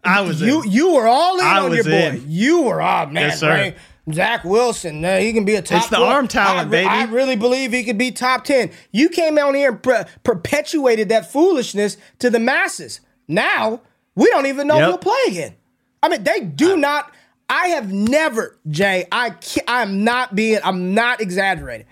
I 0.05 0.21
was 0.23 0.43
you. 0.43 0.63
In. 0.63 0.71
You 0.71 0.95
were 0.95 1.07
all 1.07 1.39
in 1.39 1.45
I 1.47 1.61
on 1.61 1.73
your 1.73 1.85
boy. 1.85 1.91
In. 1.91 2.25
You 2.27 2.63
were, 2.63 2.83
oh 2.83 3.07
man, 3.07 3.29
yes, 3.29 3.39
sir. 3.41 3.75
Zach 4.13 4.43
Wilson, 4.43 5.01
man, 5.01 5.23
he 5.23 5.33
can 5.33 5.45
be 5.45 5.55
a 5.55 5.63
top. 5.63 5.83
It's 5.83 5.91
the 5.91 6.01
arm 6.01 6.27
talent, 6.27 6.67
I, 6.67 6.71
baby. 6.71 6.89
I 6.89 7.05
really 7.05 7.37
believe 7.37 7.71
he 7.71 7.85
could 7.85 7.99
be 7.99 8.11
top 8.11 8.43
ten. 8.43 8.73
You 8.91 9.09
came 9.09 9.39
out 9.39 9.55
here 9.55 9.71
and 9.71 9.81
per- 9.81 10.07
perpetuated 10.25 11.09
that 11.11 11.31
foolishness 11.31 11.97
to 12.19 12.31
the 12.31 12.41
masses. 12.41 13.01
Now 13.29 13.81
we 14.17 14.27
don't 14.27 14.47
even 14.47 14.67
know 14.67 14.79
yep. 14.79 14.83
if 14.83 14.89
he'll 14.89 14.99
play 14.99 15.23
again. 15.29 15.55
I 16.03 16.09
mean, 16.09 16.25
they 16.25 16.41
do 16.41 16.77
not. 16.77 17.13
I 17.49 17.69
have 17.69 17.93
never, 17.93 18.59
Jay. 18.69 19.07
I 19.13 19.35
I'm 19.69 20.05
not 20.05 20.35
being. 20.35 20.61
I'm 20.65 20.95
not 20.95 21.21
exaggerating. 21.21 21.87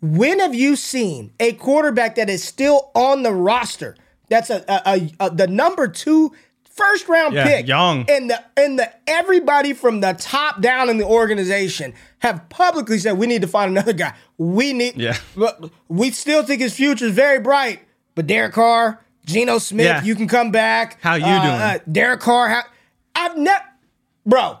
When 0.00 0.38
have 0.40 0.54
you 0.54 0.76
seen 0.76 1.32
a 1.40 1.52
quarterback 1.52 2.16
that 2.16 2.28
is 2.28 2.44
still 2.44 2.90
on 2.94 3.22
the 3.22 3.32
roster? 3.32 3.96
That's 4.28 4.50
a, 4.50 4.64
a, 4.68 4.82
a, 4.86 5.26
a 5.26 5.30
the 5.30 5.46
number 5.46 5.88
two 5.88 6.32
first 6.74 7.08
round 7.08 7.34
yeah, 7.34 7.44
pick. 7.44 7.66
Young. 7.66 8.04
And 8.08 8.30
the 8.30 8.44
and 8.56 8.78
the 8.78 8.92
everybody 9.06 9.72
from 9.72 10.00
the 10.00 10.12
top 10.18 10.60
down 10.60 10.88
in 10.88 10.98
the 10.98 11.06
organization 11.06 11.94
have 12.20 12.48
publicly 12.48 12.98
said 12.98 13.16
we 13.18 13.26
need 13.26 13.42
to 13.42 13.48
find 13.48 13.70
another 13.70 13.92
guy. 13.92 14.14
We 14.38 14.72
need 14.72 14.96
yeah. 14.96 15.16
We 15.88 16.10
still 16.10 16.42
think 16.42 16.60
his 16.60 16.74
future 16.74 17.06
is 17.06 17.12
very 17.14 17.40
bright. 17.40 17.80
But 18.14 18.26
Derek 18.26 18.52
Carr, 18.52 19.00
Geno 19.24 19.58
Smith, 19.58 19.86
yeah. 19.86 20.02
you 20.04 20.14
can 20.14 20.28
come 20.28 20.52
back. 20.52 21.00
How 21.02 21.14
you 21.14 21.24
uh, 21.24 21.42
doing? 21.42 21.54
Uh, 21.54 21.78
Derek 21.90 22.20
Carr, 22.20 22.48
how, 22.48 22.62
I've 23.16 23.36
never 23.36 23.64
bro. 24.24 24.58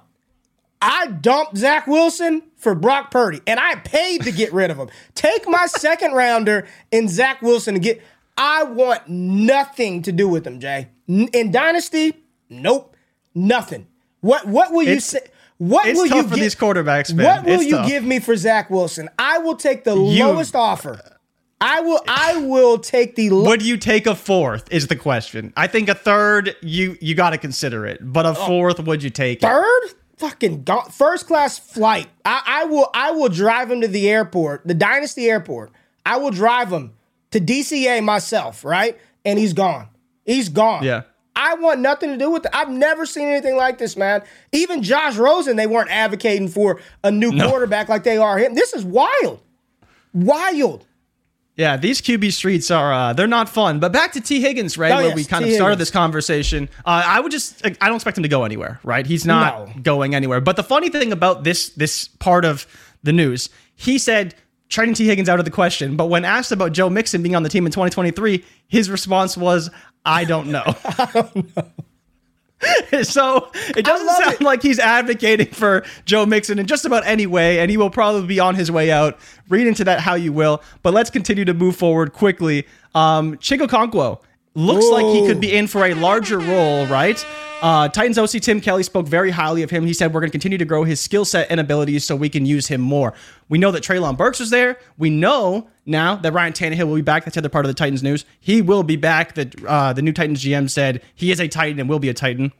I 0.84 1.06
dumped 1.06 1.56
Zach 1.56 1.86
Wilson 1.86 2.42
for 2.56 2.74
Brock 2.74 3.10
Purdy, 3.10 3.40
and 3.46 3.58
I 3.58 3.76
paid 3.76 4.22
to 4.24 4.30
get 4.30 4.52
rid 4.52 4.70
of 4.70 4.76
him. 4.76 4.90
Take 5.14 5.48
my 5.48 5.64
second 5.64 6.12
rounder 6.12 6.66
and 6.92 7.08
Zach 7.08 7.40
Wilson 7.40 7.72
to 7.72 7.80
get. 7.80 8.02
I 8.36 8.64
want 8.64 9.08
nothing 9.08 10.02
to 10.02 10.12
do 10.12 10.28
with 10.28 10.46
him, 10.46 10.60
Jay. 10.60 10.88
In 11.08 11.50
Dynasty, 11.50 12.22
nope, 12.50 12.94
nothing. 13.34 13.86
What 14.20 14.46
what 14.46 14.72
will 14.72 14.82
you 14.82 15.00
say? 15.00 15.20
What 15.56 15.86
it's 15.86 15.98
will 15.98 16.06
tough 16.06 16.24
you 16.24 16.28
for 16.28 16.36
these 16.36 16.54
quarterbacks, 16.54 17.14
man. 17.14 17.24
What 17.24 17.44
will 17.46 17.60
it's 17.60 17.64
you 17.64 17.76
tough. 17.76 17.88
give 17.88 18.04
me 18.04 18.18
for 18.18 18.36
Zach 18.36 18.68
Wilson? 18.68 19.08
I 19.18 19.38
will 19.38 19.56
take 19.56 19.84
the 19.84 19.96
you, 19.96 20.24
lowest 20.24 20.54
offer. 20.54 21.00
I 21.62 21.80
will. 21.80 22.00
I 22.06 22.36
will 22.36 22.78
take 22.78 23.16
the. 23.16 23.30
Lo- 23.30 23.48
Would 23.48 23.62
you 23.62 23.78
take 23.78 24.06
a 24.06 24.14
fourth? 24.14 24.70
Is 24.70 24.88
the 24.88 24.96
question. 24.96 25.54
I 25.56 25.66
think 25.66 25.88
a 25.88 25.94
third. 25.94 26.56
You 26.60 26.98
you 27.00 27.14
got 27.14 27.30
to 27.30 27.38
consider 27.38 27.86
it. 27.86 28.00
But 28.02 28.26
a 28.26 28.30
oh. 28.30 28.34
fourth, 28.34 28.80
would 28.80 29.02
you 29.02 29.08
take 29.08 29.40
third? 29.40 29.64
It? 29.84 29.94
Fucking 30.24 30.64
go- 30.64 30.86
first 30.90 31.26
class 31.26 31.58
flight. 31.58 32.08
I, 32.24 32.42
I 32.46 32.64
will. 32.64 32.88
I 32.94 33.10
will 33.10 33.28
drive 33.28 33.70
him 33.70 33.82
to 33.82 33.88
the 33.88 34.08
airport, 34.08 34.66
the 34.66 34.72
Dynasty 34.72 35.28
Airport. 35.28 35.70
I 36.06 36.16
will 36.16 36.30
drive 36.30 36.72
him 36.72 36.94
to 37.32 37.40
DCA 37.40 38.02
myself, 38.02 38.64
right? 38.64 38.98
And 39.26 39.38
he's 39.38 39.52
gone. 39.52 39.88
He's 40.24 40.48
gone. 40.48 40.82
Yeah. 40.82 41.02
I 41.36 41.56
want 41.56 41.80
nothing 41.80 42.08
to 42.10 42.16
do 42.16 42.30
with 42.30 42.46
it. 42.46 42.50
I've 42.54 42.70
never 42.70 43.04
seen 43.04 43.28
anything 43.28 43.56
like 43.56 43.76
this, 43.76 43.98
man. 43.98 44.22
Even 44.50 44.82
Josh 44.82 45.16
Rosen, 45.16 45.56
they 45.56 45.66
weren't 45.66 45.90
advocating 45.90 46.48
for 46.48 46.80
a 47.02 47.10
new 47.10 47.30
no. 47.30 47.50
quarterback 47.50 47.90
like 47.90 48.04
they 48.04 48.16
are 48.16 48.38
him. 48.38 48.54
This 48.54 48.72
is 48.72 48.82
wild. 48.82 49.42
Wild. 50.14 50.86
Yeah, 51.56 51.76
these 51.76 52.00
QB 52.00 52.32
streets 52.32 52.70
are 52.70 52.92
uh, 52.92 53.12
they're 53.12 53.28
not 53.28 53.48
fun. 53.48 53.78
But 53.78 53.92
back 53.92 54.12
to 54.14 54.20
Tee 54.20 54.40
Higgins, 54.40 54.76
right? 54.76 54.90
Oh, 54.90 54.96
where 54.96 55.06
yes, 55.06 55.16
we 55.16 55.24
kind 55.24 55.44
T. 55.44 55.50
of 55.50 55.54
started 55.54 55.74
Higgins. 55.74 55.88
this 55.88 55.90
conversation. 55.92 56.68
Uh, 56.84 57.02
I 57.06 57.20
would 57.20 57.30
just 57.30 57.64
I 57.64 57.86
don't 57.86 57.94
expect 57.94 58.18
him 58.18 58.22
to 58.24 58.28
go 58.28 58.44
anywhere, 58.44 58.80
right? 58.82 59.06
He's 59.06 59.24
not 59.24 59.68
no. 59.68 59.82
going 59.82 60.14
anywhere. 60.14 60.40
But 60.40 60.56
the 60.56 60.64
funny 60.64 60.88
thing 60.88 61.12
about 61.12 61.44
this 61.44 61.68
this 61.70 62.08
part 62.08 62.44
of 62.44 62.66
the 63.04 63.12
news, 63.12 63.50
he 63.76 63.98
said 63.98 64.34
trading 64.68 64.94
Tee 64.94 65.06
Higgins 65.06 65.28
out 65.28 65.38
of 65.38 65.44
the 65.44 65.50
question. 65.50 65.96
But 65.96 66.06
when 66.06 66.24
asked 66.24 66.50
about 66.50 66.72
Joe 66.72 66.90
Mixon 66.90 67.22
being 67.22 67.36
on 67.36 67.44
the 67.44 67.48
team 67.48 67.66
in 67.66 67.72
2023, 67.72 68.44
his 68.66 68.90
response 68.90 69.36
was, 69.36 69.70
I 70.04 70.24
don't 70.24 70.48
know. 70.48 70.64
I 70.84 71.10
don't 71.14 71.56
know. 71.56 71.64
so 73.02 73.50
it 73.76 73.84
doesn't 73.84 74.08
sound 74.08 74.34
it. 74.34 74.40
like 74.40 74.62
he's 74.62 74.78
advocating 74.78 75.48
for 75.48 75.84
Joe 76.04 76.26
Mixon 76.26 76.58
in 76.58 76.66
just 76.66 76.84
about 76.84 77.06
any 77.06 77.26
way, 77.26 77.60
and 77.60 77.70
he 77.70 77.76
will 77.76 77.90
probably 77.90 78.26
be 78.26 78.40
on 78.40 78.54
his 78.54 78.70
way 78.70 78.90
out. 78.90 79.18
Read 79.48 79.66
into 79.66 79.84
that 79.84 80.00
how 80.00 80.14
you 80.14 80.32
will, 80.32 80.62
but 80.82 80.94
let's 80.94 81.10
continue 81.10 81.44
to 81.44 81.54
move 81.54 81.76
forward 81.76 82.12
quickly. 82.12 82.66
Um, 82.94 83.36
Chig 83.38 83.60
Okonkwo 83.60 84.20
looks 84.54 84.84
Whoa. 84.84 84.92
like 84.92 85.06
he 85.06 85.26
could 85.26 85.40
be 85.40 85.54
in 85.54 85.66
for 85.66 85.84
a 85.84 85.94
larger 85.94 86.38
role, 86.38 86.86
right? 86.86 87.24
Uh, 87.62 87.88
Titans 87.88 88.18
OC 88.18 88.42
Tim 88.42 88.60
Kelly 88.60 88.82
spoke 88.82 89.06
very 89.06 89.30
highly 89.30 89.62
of 89.62 89.70
him. 89.70 89.86
He 89.86 89.94
said, 89.94 90.12
We're 90.12 90.20
going 90.20 90.28
to 90.28 90.32
continue 90.32 90.58
to 90.58 90.64
grow 90.64 90.84
his 90.84 91.00
skill 91.00 91.24
set 91.24 91.50
and 91.50 91.58
abilities 91.58 92.04
so 92.04 92.14
we 92.14 92.28
can 92.28 92.44
use 92.44 92.68
him 92.68 92.80
more. 92.80 93.14
We 93.48 93.58
know 93.58 93.70
that 93.70 93.82
Treylon 93.82 94.16
Burks 94.16 94.40
was 94.40 94.50
there. 94.50 94.78
We 94.98 95.08
know 95.10 95.68
now 95.86 96.16
that 96.16 96.32
Ryan 96.32 96.52
Tannehill 96.52 96.86
will 96.86 96.96
be 96.96 97.02
back. 97.02 97.24
That's 97.24 97.36
the 97.36 97.40
other 97.40 97.48
part 97.48 97.64
of 97.64 97.68
the 97.68 97.74
Titans 97.74 98.02
news. 98.02 98.26
He 98.40 98.60
will 98.60 98.82
be 98.82 98.96
back. 98.96 99.34
The, 99.34 99.50
uh, 99.66 99.92
the 99.92 100.02
new 100.02 100.12
Titans 100.12 100.44
GM 100.44 100.68
said 100.68 101.02
he 101.14 101.30
is 101.30 101.40
a 101.40 101.48
Titan 101.48 101.80
and 101.80 101.88
will 101.88 101.98
be 101.98 102.10
a 102.10 102.14
Titan. 102.14 102.52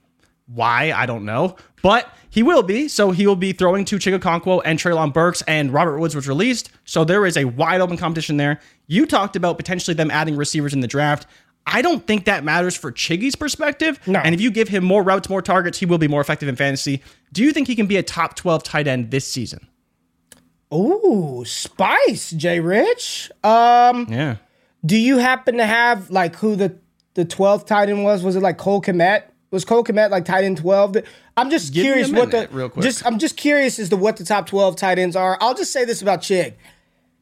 Why? 0.47 0.93
I 0.93 1.07
don't 1.07 1.25
know. 1.25 1.57
But 1.83 2.11
he 2.31 2.43
will 2.43 2.63
be. 2.63 2.89
So 2.89 3.11
he 3.11 3.27
will 3.27 3.37
be 3.37 3.53
throwing 3.53 3.85
to 3.87 3.97
Chig 3.97 4.19
Okonkwo 4.19 4.63
and 4.65 4.79
Treylon 4.79 5.13
Burks, 5.13 5.43
and 5.43 5.73
Robert 5.73 5.99
Woods 5.99 6.15
was 6.15 6.27
released. 6.27 6.71
So 6.85 7.05
there 7.05 7.27
is 7.27 7.37
a 7.37 7.45
wide 7.45 7.81
open 7.81 7.97
competition 7.97 8.39
there. 8.39 8.61
You 8.87 9.07
talked 9.07 9.37
about 9.37 9.57
potentially 9.57 9.95
them 9.95 10.11
adding 10.11 10.37
receivers 10.37 10.73
in 10.73 10.81
the 10.81 10.87
draft. 10.87 11.27
I 11.67 11.83
don't 11.83 12.07
think 12.07 12.27
that 12.27 12.45
matters 12.45 12.77
for 12.77 12.93
Chiggy's 12.93 13.37
perspective. 13.37 13.99
No. 14.07 14.21
And 14.21 14.35
if 14.35 14.41
you 14.41 14.51
give 14.51 14.69
him 14.69 14.85
more 14.85 15.03
routes, 15.03 15.29
more 15.29 15.43
targets, 15.43 15.79
he 15.79 15.87
will 15.87 15.99
be 15.99 16.09
more 16.09 16.21
effective 16.21 16.49
in 16.49 16.57
fantasy. 16.57 17.03
Do 17.33 17.43
you 17.43 17.53
think 17.53 17.69
he 17.69 17.75
can 17.75 17.87
be 17.87 17.97
a 17.97 18.03
top 18.03 18.37
12 18.37 18.63
tight 18.63 18.87
end 18.87 19.11
this 19.11 19.27
season? 19.27 19.67
Ooh, 20.73 21.45
spice, 21.47 22.31
Jay 22.33 22.61
Rich. 22.61 23.31
Um, 23.43 24.07
yeah. 24.11 24.37
Do 24.85 24.97
you 24.97 25.19
happen 25.19 25.57
to 25.57 25.67
have 25.67 26.11
like 26.11 26.37
who 26.37 26.57
the 26.57 26.77
the 27.15 27.25
12th 27.25 27.67
tight 27.67 27.89
end 27.89 28.05
was? 28.05 28.23
Was 28.23 28.37
it 28.37 28.41
like 28.43 28.59
Cole 28.59 28.83
Kmet? 28.83 29.23
Was 29.51 29.65
Cole 29.65 29.85
Kmet 29.85 30.11
like 30.11 30.25
tight 30.25 30.45
end 30.45 30.59
12? 30.59 30.97
I'm 31.37 31.49
just 31.49 31.73
Give 31.73 31.85
curious 31.85 32.11
what 32.11 32.31
the 32.33 32.49
real 32.51 32.69
quick. 32.69 32.83
just 32.83 33.07
I'm 33.07 33.19
just 33.19 33.37
curious 33.37 33.79
as 33.79 33.89
to 33.91 33.97
what 33.97 34.17
the 34.17 34.25
top 34.25 34.47
12 34.47 34.77
tight 34.77 34.99
ends 34.99 35.17
are. 35.17 35.39
I'll 35.41 35.55
just 35.55 35.73
say 35.73 35.85
this 35.85 36.03
about 36.03 36.21
Chig. 36.21 36.55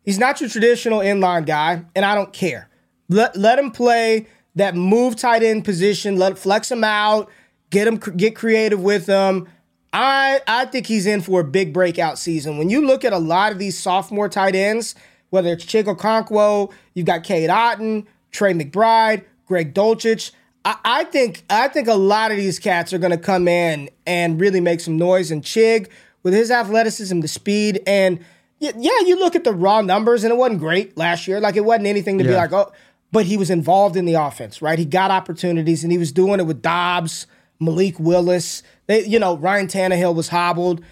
He's 0.03 0.19
not 0.19 0.41
your 0.41 0.51
traditional 0.51 1.01
inline 1.01 1.47
guy, 1.47 1.85
and 1.95 2.05
I 2.05 2.15
don't 2.15 2.33
care. 2.33 2.69
Let 3.13 3.37
let 3.37 3.59
him 3.59 3.71
play 3.71 4.27
that 4.55 4.75
move 4.75 5.17
tight 5.17 5.43
end 5.43 5.65
position. 5.65 6.17
Let 6.17 6.39
flex 6.39 6.71
him 6.71 6.85
out. 6.85 7.31
Get 7.71 7.87
him 7.87 7.97
get 7.97 8.35
creative 8.35 8.81
with 8.81 9.07
him. 9.07 9.49
I 9.93 10.41
I 10.47 10.65
think 10.67 10.87
he's 10.87 11.07
in 11.07 11.21
for 11.21 11.41
a 11.41 11.45
big 11.45 11.73
breakout 11.73 12.19
season. 12.19 12.59
When 12.59 12.71
you 12.71 12.85
look 12.85 13.05
at 13.05 13.13
a 13.13 13.19
lot 13.19 13.53
of 13.53 13.59
these 13.59 13.79
sophomore 13.79 14.29
tight 14.29 14.55
ends, 14.55 14.95
whether 15.31 15.53
it's 15.53 15.65
Chig 15.65 15.85
Okonkwo, 15.85 16.73
you've 16.95 17.07
got 17.07 17.25
Cade 17.25 17.51
Otton, 17.51 18.07
Trey 18.31 18.55
McBride, 18.55 19.25
Greg 19.47 19.75
Dulcich. 19.75 20.33
I, 20.65 20.77
I 20.85 21.05
think 21.05 21.45
I 21.51 21.69
think 21.69 21.89
a 21.89 21.95
lot 21.95 22.31
of 22.31 22.37
these 22.37 22.59
cats 22.59 22.93
are 22.93 22.99
going 22.99 23.11
to 23.11 23.19
come 23.19 23.49
in 23.49 23.91
and 24.07 24.41
really 24.41 24.61
make 24.61 24.81
some 24.81 24.97
noise. 24.97 25.31
And 25.31 25.43
Chig, 25.43 25.89
with 26.23 26.35
his 26.35 26.51
athleticism, 26.51 27.21
the 27.21 27.29
speed, 27.29 27.83
and 27.87 28.21
yeah, 28.59 28.71
you 28.77 29.19
look 29.19 29.35
at 29.35 29.43
the 29.43 29.53
raw 29.53 29.81
numbers, 29.81 30.23
and 30.23 30.33
it 30.33 30.37
wasn't 30.37 30.61
great 30.61 30.97
last 30.97 31.27
year. 31.27 31.41
Like 31.41 31.57
it 31.57 31.65
wasn't 31.65 31.87
anything 31.89 32.19
to 32.19 32.25
yeah. 32.25 32.31
be 32.31 32.37
like, 32.37 32.53
oh, 32.53 32.73
but 33.13 33.27
he 33.27 33.37
was 33.37 33.51
involved 33.51 33.97
in 33.97 34.07
the 34.07 34.15
offense, 34.15 34.63
right? 34.63 34.79
He 34.79 34.87
got 34.87 35.11
opportunities, 35.11 35.85
and 35.85 35.93
he 35.93 35.99
was 35.99 36.11
doing 36.11 36.41
it 36.41 36.47
with 36.47 36.63
Dobbs, 36.63 37.27
Malik 37.61 38.01
Willis. 38.01 38.63
They, 38.87 39.05
you 39.07 39.19
know, 39.19 39.37
Ryan 39.37 39.69
Tannehill 39.69 40.15
was 40.15 40.29
hobbled. 40.29 40.83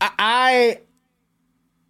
I, 0.00 0.80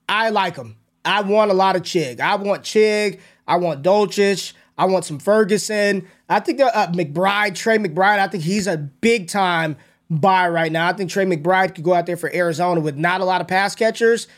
I, 0.08 0.28
like 0.28 0.56
him. 0.56 0.76
I 1.04 1.22
want 1.22 1.50
a 1.50 1.54
lot 1.54 1.74
of 1.74 1.82
Chig. 1.82 2.20
I 2.20 2.36
want 2.36 2.62
Chig. 2.62 3.18
I 3.48 3.56
want 3.56 3.82
Dulcich. 3.82 4.52
I 4.76 4.84
want 4.84 5.06
some 5.06 5.18
Ferguson. 5.18 6.06
I 6.28 6.40
think 6.40 6.60
uh, 6.60 6.70
uh, 6.74 6.86
McBride, 6.88 7.54
Trey 7.54 7.78
McBride, 7.78 8.18
I 8.18 8.28
think 8.28 8.44
he's 8.44 8.66
a 8.66 8.76
big 8.76 9.28
time 9.28 9.76
buy 10.10 10.48
right 10.48 10.70
now. 10.70 10.88
I 10.88 10.92
think 10.92 11.10
Trey 11.10 11.24
McBride 11.24 11.74
could 11.74 11.84
go 11.84 11.94
out 11.94 12.06
there 12.06 12.16
for 12.16 12.32
Arizona 12.34 12.80
with 12.80 12.96
not 12.96 13.20
a 13.20 13.24
lot 13.24 13.40
of 13.40 13.48
pass 13.48 13.74
catchers, 13.74 14.28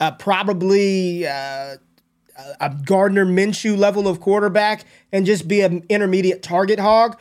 uh, 0.00 0.12
probably 0.12 1.26
uh, 1.26 1.76
a 2.60 2.74
Gardner 2.84 3.24
Minshew 3.24 3.76
level 3.76 4.08
of 4.08 4.20
quarterback, 4.20 4.84
and 5.12 5.26
just 5.26 5.46
be 5.46 5.60
an 5.60 5.84
intermediate 5.88 6.42
target 6.42 6.78
hog. 6.78 7.18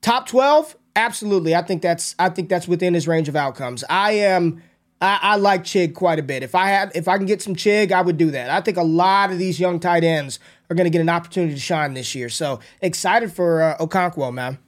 Top 0.00 0.28
twelve, 0.28 0.76
absolutely. 0.94 1.54
I 1.54 1.62
think 1.62 1.82
that's 1.82 2.14
I 2.18 2.28
think 2.28 2.48
that's 2.48 2.68
within 2.68 2.94
his 2.94 3.06
range 3.06 3.28
of 3.28 3.36
outcomes. 3.36 3.84
I 3.88 4.12
am. 4.12 4.62
I, 4.98 5.18
I, 5.20 5.36
like 5.36 5.62
Chig 5.62 5.92
quite 5.92 6.18
a 6.18 6.22
bit. 6.22 6.42
If 6.42 6.54
I 6.54 6.68
had, 6.68 6.90
if 6.94 7.06
I 7.06 7.18
can 7.18 7.26
get 7.26 7.42
some 7.42 7.54
Chig, 7.54 7.92
I 7.92 8.00
would 8.00 8.16
do 8.16 8.30
that. 8.30 8.48
I 8.48 8.62
think 8.62 8.78
a 8.78 8.82
lot 8.82 9.30
of 9.30 9.36
these 9.36 9.60
young 9.60 9.78
tight 9.78 10.04
ends 10.04 10.38
are 10.70 10.74
going 10.74 10.86
to 10.86 10.90
get 10.90 11.02
an 11.02 11.10
opportunity 11.10 11.52
to 11.52 11.60
shine 11.60 11.92
this 11.92 12.14
year. 12.14 12.30
So 12.30 12.60
excited 12.80 13.30
for 13.30 13.60
uh, 13.60 13.76
Okonkwo, 13.76 14.32
man. 14.32 14.58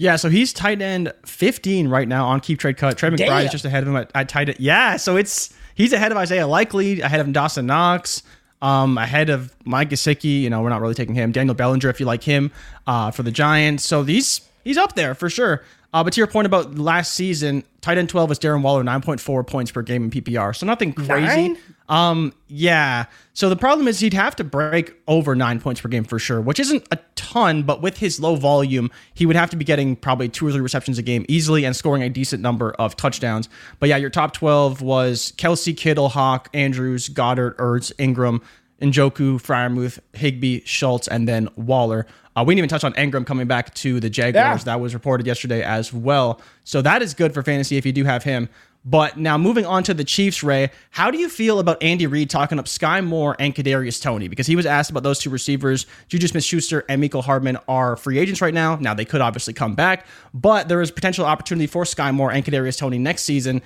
Yeah, 0.00 0.14
so 0.14 0.30
he's 0.30 0.52
tight 0.52 0.80
end 0.80 1.12
15 1.26 1.88
right 1.88 2.06
now 2.06 2.26
on 2.26 2.38
keep 2.38 2.60
trade 2.60 2.76
cut. 2.76 2.96
Trey 2.96 3.10
McBride 3.10 3.18
Damn. 3.18 3.46
is 3.46 3.50
just 3.50 3.64
ahead 3.64 3.82
of 3.82 3.88
him 3.88 3.96
at, 3.96 4.12
at 4.14 4.28
tight 4.28 4.48
end. 4.48 4.60
Yeah, 4.60 4.96
so 4.96 5.16
it's 5.16 5.52
he's 5.74 5.92
ahead 5.92 6.12
of 6.12 6.18
Isaiah 6.18 6.46
Likely, 6.46 7.00
ahead 7.00 7.18
of 7.18 7.32
Dawson 7.32 7.66
Knox, 7.66 8.22
um, 8.62 8.98
ahead 8.98 9.30
of 9.30 9.54
Mike 9.64 9.90
Gesicki. 9.90 10.40
You 10.40 10.50
know, 10.50 10.62
we're 10.62 10.68
not 10.68 10.80
really 10.80 10.94
taking 10.94 11.14
him. 11.14 11.32
Daniel 11.32 11.54
Bellinger, 11.54 11.88
if 11.88 12.00
you 12.00 12.06
like 12.06 12.22
him, 12.22 12.50
uh, 12.86 13.10
for 13.10 13.22
the 13.22 13.30
Giants. 13.30 13.84
So 13.84 14.02
these 14.02 14.40
he's 14.64 14.76
up 14.76 14.94
there 14.94 15.14
for 15.14 15.30
sure. 15.30 15.62
Uh, 15.92 16.04
but 16.04 16.12
to 16.12 16.20
your 16.20 16.26
point 16.26 16.46
about 16.46 16.76
last 16.76 17.14
season, 17.14 17.64
tight 17.80 17.96
end 17.96 18.10
12 18.10 18.28
was 18.28 18.38
Darren 18.38 18.62
Waller, 18.62 18.84
9.4 18.84 19.46
points 19.46 19.70
per 19.70 19.80
game 19.82 20.04
in 20.04 20.10
PPR. 20.10 20.54
So 20.54 20.66
nothing 20.66 20.92
crazy. 20.92 21.48
Nine? 21.48 21.58
Um, 21.88 22.34
yeah. 22.48 23.06
So 23.32 23.48
the 23.48 23.56
problem 23.56 23.88
is 23.88 24.00
he'd 24.00 24.14
have 24.14 24.36
to 24.36 24.44
break 24.44 24.94
over 25.06 25.34
nine 25.34 25.60
points 25.60 25.80
per 25.80 25.88
game 25.88 26.04
for 26.04 26.18
sure, 26.18 26.40
which 26.40 26.60
isn't 26.60 26.86
a 26.90 26.98
ton, 27.14 27.62
but 27.62 27.80
with 27.80 27.98
his 27.98 28.20
low 28.20 28.36
volume, 28.36 28.90
he 29.14 29.26
would 29.26 29.36
have 29.36 29.50
to 29.50 29.56
be 29.56 29.64
getting 29.64 29.96
probably 29.96 30.28
two 30.28 30.46
or 30.46 30.52
three 30.52 30.60
receptions 30.60 30.98
a 30.98 31.02
game 31.02 31.24
easily 31.28 31.64
and 31.64 31.74
scoring 31.74 32.02
a 32.02 32.10
decent 32.10 32.42
number 32.42 32.72
of 32.72 32.96
touchdowns. 32.96 33.48
But 33.78 33.88
yeah, 33.88 33.96
your 33.96 34.10
top 34.10 34.32
12 34.34 34.82
was 34.82 35.32
Kelce, 35.36 35.76
Kittle, 35.76 36.10
Hawk, 36.10 36.48
Andrews, 36.52 37.08
Goedert, 37.08 37.56
Ertz, 37.56 37.92
Engram, 37.94 38.42
Njoku, 38.80 39.40
Freiermuth, 39.40 39.98
Higbee, 40.12 40.60
Schultz, 40.64 41.08
and 41.08 41.26
then 41.26 41.48
Waller. 41.56 42.06
Uh, 42.36 42.44
we 42.44 42.54
didn't 42.54 42.58
even 42.58 42.68
touch 42.68 42.84
on 42.84 42.92
Engram 42.94 43.26
coming 43.26 43.48
back 43.48 43.74
to 43.74 43.98
the 43.98 44.08
Jaguars. 44.08 44.60
Yeah. 44.60 44.64
That 44.64 44.80
was 44.80 44.94
reported 44.94 45.26
yesterday 45.26 45.62
as 45.62 45.92
well. 45.92 46.40
So 46.62 46.80
that 46.82 47.02
is 47.02 47.14
good 47.14 47.34
for 47.34 47.42
fantasy 47.42 47.76
if 47.76 47.84
you 47.84 47.92
do 47.92 48.04
have 48.04 48.22
him. 48.22 48.48
But 48.84 49.18
now 49.18 49.36
moving 49.36 49.66
on 49.66 49.82
to 49.82 49.92
the 49.92 50.04
Chiefs, 50.04 50.42
Ray, 50.42 50.70
how 50.90 51.10
do 51.10 51.18
you 51.18 51.28
feel 51.28 51.58
about 51.58 51.82
Andy 51.82 52.06
Reid 52.06 52.30
talking 52.30 52.58
up 52.58 52.64
Skyy 52.66 53.04
Moore 53.04 53.36
and 53.38 53.54
Kadarius 53.54 54.00
Toney? 54.00 54.28
Because 54.28 54.46
he 54.46 54.56
was 54.56 54.64
asked 54.64 54.90
about 54.90 55.02
those 55.02 55.18
two 55.18 55.30
receivers. 55.30 55.84
Juju 56.08 56.28
Smith-Schuster 56.28 56.84
and 56.88 57.00
Michael 57.00 57.22
Hardman 57.22 57.58
are 57.68 57.96
free 57.96 58.18
agents 58.18 58.40
right 58.40 58.54
now. 58.54 58.76
Now 58.76 58.94
they 58.94 59.04
could 59.04 59.20
obviously 59.20 59.52
come 59.52 59.74
back, 59.74 60.06
but 60.32 60.68
there 60.68 60.80
is 60.80 60.90
potential 60.90 61.26
opportunity 61.26 61.66
for 61.66 61.84
Skyy 61.84 62.14
Moore 62.14 62.32
and 62.32 62.44
Kadarius 62.44 62.78
Toney 62.78 62.98
next 62.98 63.24
season. 63.24 63.62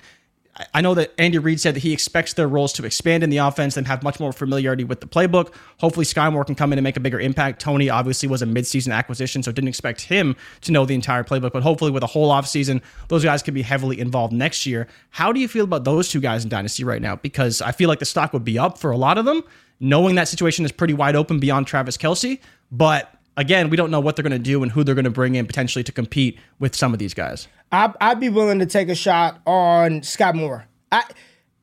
I 0.75 0.83
know 0.83 0.95
that 0.95 1.15
Andy 1.17 1.39
Reid 1.39 1.61
said 1.61 1.77
that 1.77 1.83
he 1.83 1.95
expects 1.95 2.35
their 2.35 2.47
roles 2.47 2.75
to 2.75 2.85
expand 2.85 3.25
in 3.25 3.31
the 3.31 3.39
offense 3.39 3.79
and 3.79 3.87
have 3.87 4.03
much 4.03 4.21
more 4.21 4.33
familiarity 4.33 4.85
with 4.85 5.01
the 5.01 5.07
playbook. 5.07 5.55
Hopefully, 5.79 6.05
Skyy 6.05 6.31
Moore 6.31 6.45
can 6.45 6.55
come 6.55 6.75
in 6.75 6.79
and 6.79 6.85
make 6.85 6.99
a 6.99 7.01
bigger 7.01 7.19
impact. 7.19 7.61
Toney 7.61 7.89
obviously 7.89 8.29
was 8.29 8.43
a 8.43 8.47
midseason 8.47 8.95
acquisition, 8.95 9.43
so 9.43 9.51
didn't 9.51 9.69
expect 9.69 10.03
him 10.03 10.37
to 10.61 10.71
know 10.71 10.85
the 10.85 10.95
entire 10.95 11.25
playbook. 11.25 11.53
But 11.53 11.63
hopefully, 11.63 11.91
with 11.91 12.03
a 12.03 12.07
whole 12.07 12.31
offseason, 12.31 12.83
those 13.09 13.25
guys 13.25 13.43
can 13.43 13.55
be 13.55 13.63
heavily 13.63 13.99
involved 13.99 14.35
next 14.35 14.67
year. 14.67 14.89
How 15.11 15.33
do 15.33 15.41
you 15.41 15.49
feel 15.49 15.65
about 15.65 15.85
those 15.85 16.11
two 16.11 16.21
guys 16.21 16.45
in 16.45 16.51
Dynasty 16.51 16.85
right 16.85 17.01
now? 17.01 17.17
Because 17.17 17.63
I 17.63 17.73
feel 17.73 17.89
like 17.89 17.99
the 17.99 18.05
stock 18.05 18.35
would 18.35 18.45
be 18.45 18.59
up 18.59 18.77
for 18.77 18.91
a 18.91 18.97
lot 18.99 19.17
of 19.17 19.25
them, 19.25 19.43
knowing 19.81 20.17
that 20.17 20.29
situation 20.29 20.67
is 20.67 20.73
pretty 20.73 20.95
wide 20.95 21.17
open 21.17 21.41
beyond 21.41 21.67
Travis 21.67 21.97
Kelce. 21.97 22.39
But 22.71 23.15
again, 23.39 23.71
we 23.71 23.79
don't 23.79 23.91
know 23.91 24.01
what 24.01 24.17
they're 24.17 24.23
going 24.23 24.33
to 24.33 24.39
do 24.39 24.63
and 24.63 24.71
who 24.71 24.85
they're 24.85 24.95
going 24.95 25.07
to 25.07 25.11
bring 25.11 25.35
in 25.35 25.47
potentially 25.47 25.83
to 25.85 25.93
compete 25.93 26.39
with 26.59 26.77
some 26.77 26.93
of 26.93 26.99
these 26.99 27.15
guys. 27.15 27.49
I'd, 27.73 27.95
I'd 28.01 28.21
be 28.21 28.29
willing 28.29 28.59
to 28.59 28.67
take 28.67 28.89
a 28.89 28.95
shot 28.95 29.41
on 29.47 30.03
Scott 30.03 30.37
Moore. 30.37 30.67
I, 30.93 31.05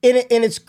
and, 0.03 0.17
it, 0.17 0.27
and 0.31 0.43
it's 0.43 0.59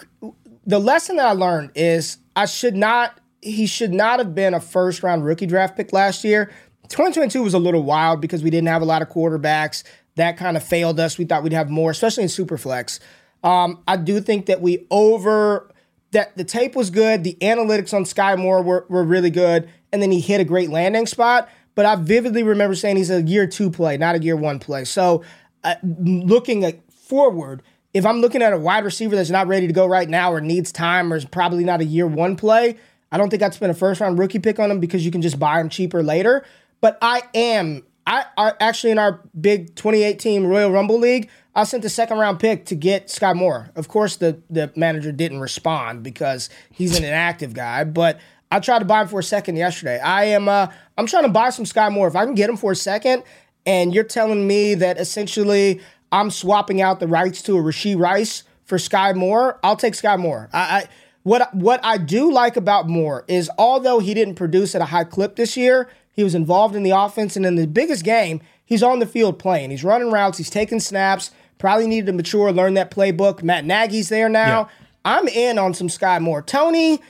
the 0.66 0.78
lesson 0.78 1.16
that 1.16 1.26
I 1.26 1.32
learned 1.32 1.70
is 1.74 2.18
I 2.36 2.44
should 2.44 2.76
not, 2.76 3.18
he 3.40 3.66
should 3.66 3.92
not 3.92 4.18
have 4.18 4.34
been 4.34 4.52
a 4.52 4.60
first 4.60 5.02
round 5.02 5.24
rookie 5.24 5.46
draft 5.46 5.76
pick 5.76 5.92
last 5.92 6.22
year. 6.24 6.52
2022 6.88 7.42
was 7.42 7.54
a 7.54 7.58
little 7.58 7.82
wild 7.82 8.20
because 8.20 8.42
we 8.42 8.50
didn't 8.50 8.68
have 8.68 8.82
a 8.82 8.84
lot 8.84 9.00
of 9.00 9.08
quarterbacks. 9.08 9.82
That 10.16 10.36
kind 10.36 10.56
of 10.56 10.62
failed 10.62 11.00
us. 11.00 11.16
We 11.16 11.24
thought 11.24 11.42
we'd 11.42 11.52
have 11.52 11.70
more, 11.70 11.90
especially 11.90 12.24
in 12.24 12.28
Superflex. 12.28 13.00
Um, 13.42 13.82
I 13.88 13.96
do 13.96 14.20
think 14.20 14.46
that 14.46 14.60
we 14.60 14.86
over 14.90 15.70
that 16.10 16.36
the 16.36 16.44
tape 16.44 16.74
was 16.74 16.90
good. 16.90 17.24
The 17.24 17.36
analytics 17.40 17.94
on 17.94 18.04
Skyy 18.04 18.36
Moore 18.36 18.62
were, 18.62 18.84
were 18.88 19.04
really 19.04 19.30
good, 19.30 19.70
and 19.92 20.02
then 20.02 20.10
he 20.10 20.20
hit 20.20 20.40
a 20.40 20.44
great 20.44 20.68
landing 20.68 21.06
spot. 21.06 21.48
But 21.74 21.86
I 21.86 21.96
vividly 21.96 22.42
remember 22.42 22.74
saying 22.74 22.96
he's 22.96 23.10
a 23.10 23.22
year 23.22 23.46
two 23.46 23.70
play, 23.70 23.96
not 23.96 24.14
a 24.16 24.18
year 24.18 24.36
one 24.36 24.58
play. 24.58 24.84
So 24.84 25.22
uh, 25.64 25.76
looking 25.82 26.64
at 26.64 26.80
forward, 26.92 27.62
if 27.92 28.06
I'm 28.06 28.20
looking 28.20 28.42
at 28.42 28.52
a 28.52 28.58
wide 28.58 28.84
receiver 28.84 29.16
that's 29.16 29.30
not 29.30 29.46
ready 29.46 29.66
to 29.66 29.72
go 29.72 29.86
right 29.86 30.08
now 30.08 30.32
or 30.32 30.40
needs 30.40 30.72
time 30.72 31.12
or 31.12 31.16
is 31.16 31.24
probably 31.24 31.64
not 31.64 31.80
a 31.80 31.84
year 31.84 32.06
one 32.06 32.36
play, 32.36 32.76
I 33.12 33.18
don't 33.18 33.30
think 33.30 33.42
I'd 33.42 33.54
spend 33.54 33.70
a 33.70 33.74
first 33.74 34.00
round 34.00 34.18
rookie 34.18 34.38
pick 34.38 34.58
on 34.58 34.70
him 34.70 34.80
because 34.80 35.04
you 35.04 35.10
can 35.10 35.22
just 35.22 35.38
buy 35.38 35.60
him 35.60 35.68
cheaper 35.68 36.02
later. 36.02 36.44
But 36.80 36.98
I 37.02 37.22
am, 37.34 37.82
I, 38.06 38.24
I 38.36 38.52
actually 38.60 38.92
in 38.92 38.98
our 38.98 39.20
big 39.38 39.74
2018 39.74 40.44
Royal 40.46 40.70
Rumble 40.70 40.98
League, 40.98 41.28
I 41.54 41.64
sent 41.64 41.82
the 41.82 41.90
second 41.90 42.18
round 42.18 42.38
pick 42.38 42.66
to 42.66 42.76
get 42.76 43.08
Skyy 43.08 43.34
Moore. 43.34 43.70
Of 43.74 43.88
course, 43.88 44.16
the 44.16 44.40
the 44.48 44.72
manager 44.76 45.10
didn't 45.10 45.40
respond 45.40 46.04
because 46.04 46.48
he's 46.70 46.96
an 46.96 47.04
inactive 47.04 47.54
guy, 47.54 47.82
but 47.84 48.20
I 48.50 48.60
tried 48.60 48.80
to 48.80 48.84
buy 48.84 49.02
him 49.02 49.08
for 49.08 49.20
a 49.20 49.22
second 49.24 49.56
yesterday. 49.56 49.98
I 50.00 50.24
am, 50.24 50.48
uh, 50.48 50.68
I'm 50.98 51.06
trying 51.06 51.22
to 51.24 51.30
buy 51.30 51.50
some 51.50 51.64
Skyy 51.64 51.92
Moore. 51.92 52.08
If 52.08 52.16
I 52.16 52.24
can 52.24 52.34
get 52.34 52.50
him 52.50 52.56
for 52.56 52.72
a 52.72 52.76
second, 52.76 53.22
and 53.66 53.94
you're 53.94 54.04
telling 54.04 54.46
me 54.46 54.74
that 54.74 54.98
essentially 54.98 55.80
I'm 56.12 56.30
swapping 56.30 56.80
out 56.80 57.00
the 57.00 57.06
rights 57.06 57.42
to 57.42 57.56
a 57.56 57.60
Rashee 57.60 57.98
Rice 57.98 58.42
for 58.64 58.78
Skyy 58.78 59.14
Moore, 59.14 59.58
I'll 59.62 59.76
take 59.76 59.94
Skyy 59.94 60.18
Moore. 60.18 60.48
I, 60.52 60.58
I 60.58 60.88
what 61.22 61.54
what 61.54 61.80
I 61.84 61.98
do 61.98 62.32
like 62.32 62.56
about 62.56 62.88
Moore 62.88 63.24
is 63.28 63.50
although 63.58 63.98
he 63.98 64.14
didn't 64.14 64.36
produce 64.36 64.74
at 64.74 64.80
a 64.80 64.86
high 64.86 65.04
clip 65.04 65.36
this 65.36 65.56
year, 65.56 65.90
he 66.12 66.24
was 66.24 66.34
involved 66.34 66.74
in 66.74 66.82
the 66.82 66.90
offense 66.90 67.36
and 67.36 67.44
in 67.44 67.56
the 67.56 67.66
biggest 67.66 68.04
game, 68.04 68.40
he's 68.64 68.82
on 68.82 68.98
the 68.98 69.06
field 69.06 69.38
playing. 69.38 69.70
He's 69.70 69.84
running 69.84 70.10
routes, 70.10 70.38
he's 70.38 70.50
taking 70.50 70.80
snaps. 70.80 71.30
Probably 71.58 71.86
needed 71.86 72.06
to 72.06 72.12
mature, 72.14 72.50
learn 72.52 72.72
that 72.74 72.90
playbook. 72.90 73.42
Matt 73.42 73.66
Nagy's 73.66 74.08
there 74.08 74.30
now. 74.30 74.60
Yeah. 74.60 74.68
I'm 75.04 75.28
in 75.28 75.58
on 75.58 75.74
some 75.74 75.88
Skyy 75.88 76.20
Moore. 76.20 76.40
Toney, 76.40 77.00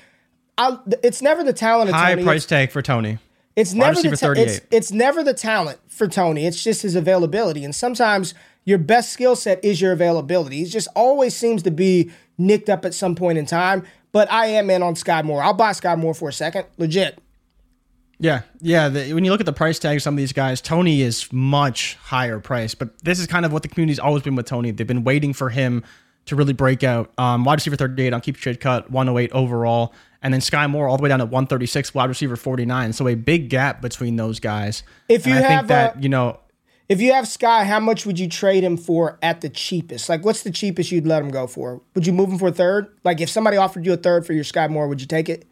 I, 0.59 0.79
it's 1.03 1.23
never 1.23 1.43
the 1.43 1.53
talent 1.53 1.91
of 1.91 1.97
High 1.97 2.15
Toney. 2.15 2.25
price 2.25 2.47
tag 2.47 2.71
for 2.71 2.83
Toney. 2.83 3.19
It's 3.57 3.73
never 3.75 4.01
the 4.01 4.17
ta- 4.17 4.33
it's, 4.33 4.61
it's 4.71 4.93
never 4.93 5.23
the 5.23 5.35
talent 5.35 5.81
for 5.89 6.07
Toney. 6.07 6.47
It's 6.47 6.63
just 6.63 6.83
his 6.83 6.95
availability. 6.95 7.65
And 7.65 7.75
sometimes 7.75 8.35
your 8.65 8.79
best 8.79 9.13
skill 9.13 9.37
set 9.37 9.63
is 9.65 9.81
your 9.81 9.93
availability. 9.93 10.59
He 10.59 10.65
just 10.65 10.89
always 10.95 11.35
seems 11.35 11.63
to 11.65 11.71
be 11.71 12.11
nicked 12.39 12.71
up 12.71 12.85
at 12.85 12.95
some 12.95 13.15
point 13.15 13.39
in 13.39 13.47
time. 13.47 13.85
But 14.13 14.31
I 14.31 14.47
am 14.47 14.71
in 14.71 14.83
on 14.83 14.95
Skyy 14.95 15.25
Moore. 15.25 15.43
I'll 15.43 15.55
buy 15.55 15.73
Skyy 15.73 15.99
Moore 15.99 16.15
for 16.15 16.29
a 16.29 16.33
second. 16.33 16.67
Legit. 16.79 17.19
Yeah, 18.19 18.43
yeah. 18.61 18.89
The, 18.89 19.15
when 19.15 19.25
you 19.25 19.31
look 19.31 19.41
at 19.41 19.47
the 19.47 19.53
price 19.53 19.79
tag 19.79 19.97
of 19.97 20.03
some 20.03 20.15
of 20.15 20.19
these 20.19 20.33
guys, 20.33 20.61
Toney 20.61 21.01
is 21.01 21.33
much 21.33 21.97
higher 21.97 22.39
price. 22.39 22.75
But 22.75 23.03
this 23.03 23.19
is 23.19 23.27
kind 23.27 23.47
of 23.47 23.53
what 23.53 23.63
the 23.63 23.69
community's 23.69 23.99
always 23.99 24.23
been 24.23 24.37
with 24.37 24.47
Toney. 24.47 24.73
They've 24.73 24.87
been 24.87 25.05
waiting 25.05 25.33
for 25.33 25.49
him 25.49 25.85
to 26.27 26.37
really 26.37 26.53
break 26.53 26.85
out. 26.85 27.13
Um, 27.19 27.45
wide 27.45 27.55
receiver 27.55 27.77
38 27.77 28.13
on 28.13 28.21
keep 28.21 28.37
trade 28.37 28.61
cut, 28.61 28.91
108 28.91 29.33
overall. 29.33 29.95
And 30.23 30.35
then 30.35 30.41
Skyy 30.41 30.69
Moore 30.69 30.89
all 30.89 30.97
the 30.97 31.03
way 31.03 31.09
down 31.09 31.21
at 31.21 31.29
136, 31.29 31.95
wide 31.95 32.09
receiver 32.09 32.37
49. 32.37 32.93
So 32.93 33.09
a 33.09 33.15
big 33.15 33.49
gap 33.49 33.81
between 33.81 34.17
those 34.17 34.39
guys. 34.39 34.83
If 35.09 35.27
you 35.27 35.35
and 35.35 35.45
I 35.45 35.49
have 35.49 35.59
think 35.61 35.69
that, 35.69 35.97
uh, 35.97 36.01
you 36.01 36.09
know, 36.09 36.41
if 36.91 37.01
you 37.01 37.13
have 37.13 37.25
Skyy, 37.25 37.65
how 37.65 37.79
much 37.79 38.05
would 38.05 38.19
you 38.19 38.29
trade 38.29 38.65
him 38.65 38.77
for 38.77 39.17
at 39.23 39.41
the 39.41 39.49
cheapest? 39.49 40.09
Like, 40.09 40.25
what's 40.25 40.43
the 40.43 40.51
cheapest 40.51 40.91
you'd 40.91 41.07
let 41.07 41.23
him 41.23 41.31
go 41.31 41.47
for? 41.47 41.81
Would 41.95 42.05
you 42.05 42.13
move 42.13 42.31
him 42.31 42.39
for 42.39 42.49
a 42.49 42.53
third? 42.53 42.89
Like, 43.05 43.21
if 43.21 43.31
somebody 43.31 43.57
offered 43.57 43.87
you 43.87 43.93
a 43.93 43.97
third 43.97 44.27
for 44.27 44.33
your 44.33 44.43
Skyy 44.43 44.69
Moore, 44.69 44.89
would 44.89 45.01
you 45.01 45.07
take 45.07 45.29
it? 45.29 45.47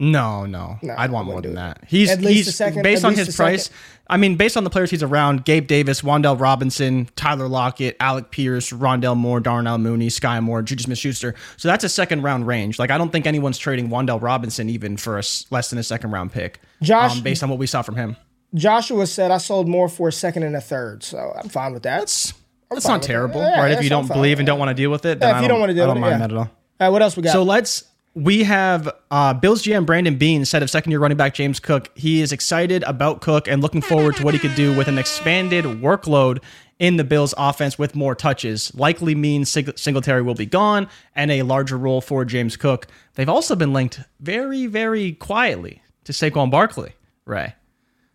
No, 0.00 0.46
no, 0.46 0.78
no 0.80 0.94
I'd 0.96 1.10
want 1.10 1.26
more 1.26 1.42
than 1.42 1.56
that. 1.56 1.82
He's 1.88 2.10
at 2.10 2.20
least 2.20 2.46
he's 2.46 2.54
second, 2.54 2.82
based 2.82 3.04
on 3.04 3.14
his 3.14 3.34
price. 3.34 3.64
Second. 3.64 3.78
I 4.10 4.16
mean, 4.16 4.36
based 4.36 4.56
on 4.56 4.62
the 4.62 4.70
players 4.70 4.90
he's 4.90 5.02
around: 5.02 5.44
Gabe 5.44 5.66
Davis, 5.66 6.02
Wan'Dale 6.02 6.38
Robinson, 6.38 7.08
Tyler 7.16 7.48
Lockett, 7.48 7.96
Alec 7.98 8.30
Pierce, 8.30 8.70
Rondale 8.70 9.16
Moore, 9.16 9.40
Darnell 9.40 9.78
Mooney, 9.78 10.06
Skyy 10.06 10.40
Moore, 10.40 10.62
Juju 10.62 10.84
Smith-Schuster. 10.84 11.34
So 11.56 11.68
that's 11.68 11.82
a 11.82 11.88
second 11.88 12.22
round 12.22 12.46
range. 12.46 12.78
Like 12.78 12.90
I 12.90 12.98
don't 12.98 13.10
think 13.10 13.26
anyone's 13.26 13.58
trading 13.58 13.88
Wan'Dale 13.88 14.22
Robinson 14.22 14.68
even 14.70 14.96
for 14.96 15.18
a 15.18 15.22
less 15.50 15.70
than 15.70 15.78
a 15.80 15.82
second 15.82 16.12
round 16.12 16.32
pick. 16.32 16.60
Josh, 16.80 17.16
um, 17.16 17.22
based 17.22 17.42
on 17.42 17.50
what 17.50 17.58
we 17.58 17.66
saw 17.66 17.82
from 17.82 17.96
him. 17.96 18.16
Joshua 18.54 19.06
said 19.06 19.30
I 19.30 19.38
sold 19.38 19.68
more 19.68 19.88
for 19.88 20.08
a 20.08 20.12
second 20.12 20.44
and 20.44 20.54
a 20.54 20.60
third, 20.60 21.02
so 21.02 21.34
I'm 21.36 21.48
fine 21.48 21.72
with 21.72 21.82
that. 21.82 21.98
That's 21.98 22.34
that's 22.70 22.86
not 22.86 23.02
terrible, 23.02 23.40
yeah, 23.40 23.60
right? 23.60 23.72
if 23.72 23.82
you 23.82 23.90
don't 23.90 24.06
believe 24.06 24.38
and 24.38 24.46
don't 24.46 24.58
want 24.58 24.68
to 24.68 24.74
deal 24.74 24.90
with 24.90 25.04
it, 25.06 25.18
then 25.18 25.28
yeah, 25.28 25.38
if 25.38 25.42
you 25.42 25.48
don't, 25.48 25.56
don't 25.56 25.60
want 25.60 25.70
to 25.70 25.74
deal 25.74 25.88
with 25.88 25.96
it, 25.96 26.00
I 26.00 26.10
don't 26.10 26.10
mind 26.10 26.22
that 26.22 26.30
at 26.30 26.36
all. 26.36 26.44
All 26.44 26.86
right, 26.86 26.88
what 26.90 27.02
else 27.02 27.16
we 27.16 27.24
got? 27.24 27.32
So 27.32 27.42
let's 27.42 27.84
we 28.18 28.42
have 28.42 28.90
uh, 29.12 29.32
Bills 29.32 29.62
GM 29.62 29.86
Brandon 29.86 30.18
Beane 30.18 30.44
said 30.44 30.60
of 30.64 30.70
second 30.70 30.90
year 30.90 30.98
running 30.98 31.16
back 31.16 31.34
James 31.34 31.60
Cook. 31.60 31.90
He 31.94 32.20
is 32.20 32.32
excited 32.32 32.82
about 32.82 33.20
Cook 33.20 33.46
and 33.46 33.62
looking 33.62 33.80
forward 33.80 34.16
to 34.16 34.24
what 34.24 34.34
he 34.34 34.40
could 34.40 34.56
do 34.56 34.76
with 34.76 34.88
an 34.88 34.98
expanded 34.98 35.64
workload 35.64 36.42
in 36.80 36.96
the 36.96 37.04
Bills 37.04 37.32
offense 37.38 37.78
with 37.78 37.94
more 37.94 38.16
touches. 38.16 38.74
Likely 38.74 39.14
means 39.14 39.56
Singletary 39.76 40.22
will 40.22 40.34
be 40.34 40.46
gone 40.46 40.88
and 41.14 41.30
a 41.30 41.42
larger 41.42 41.78
role 41.78 42.00
for 42.00 42.24
James 42.24 42.56
Cook. 42.56 42.88
They've 43.14 43.28
also 43.28 43.54
been 43.54 43.72
linked 43.72 44.00
very, 44.18 44.66
very 44.66 45.12
quietly 45.12 45.80
to 46.02 46.12
Saquon 46.12 46.50
Barkley, 46.50 46.94
Ray. 47.24 47.54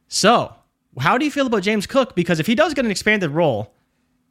So, 0.09 0.53
how 0.99 1.17
do 1.17 1.23
you 1.23 1.31
feel 1.31 1.47
about 1.47 1.63
James 1.63 1.87
Cook? 1.87 2.13
Because 2.13 2.41
if 2.41 2.47
he 2.47 2.55
does 2.55 2.73
get 2.73 2.83
an 2.83 2.91
expanded 2.91 3.31
role, 3.31 3.73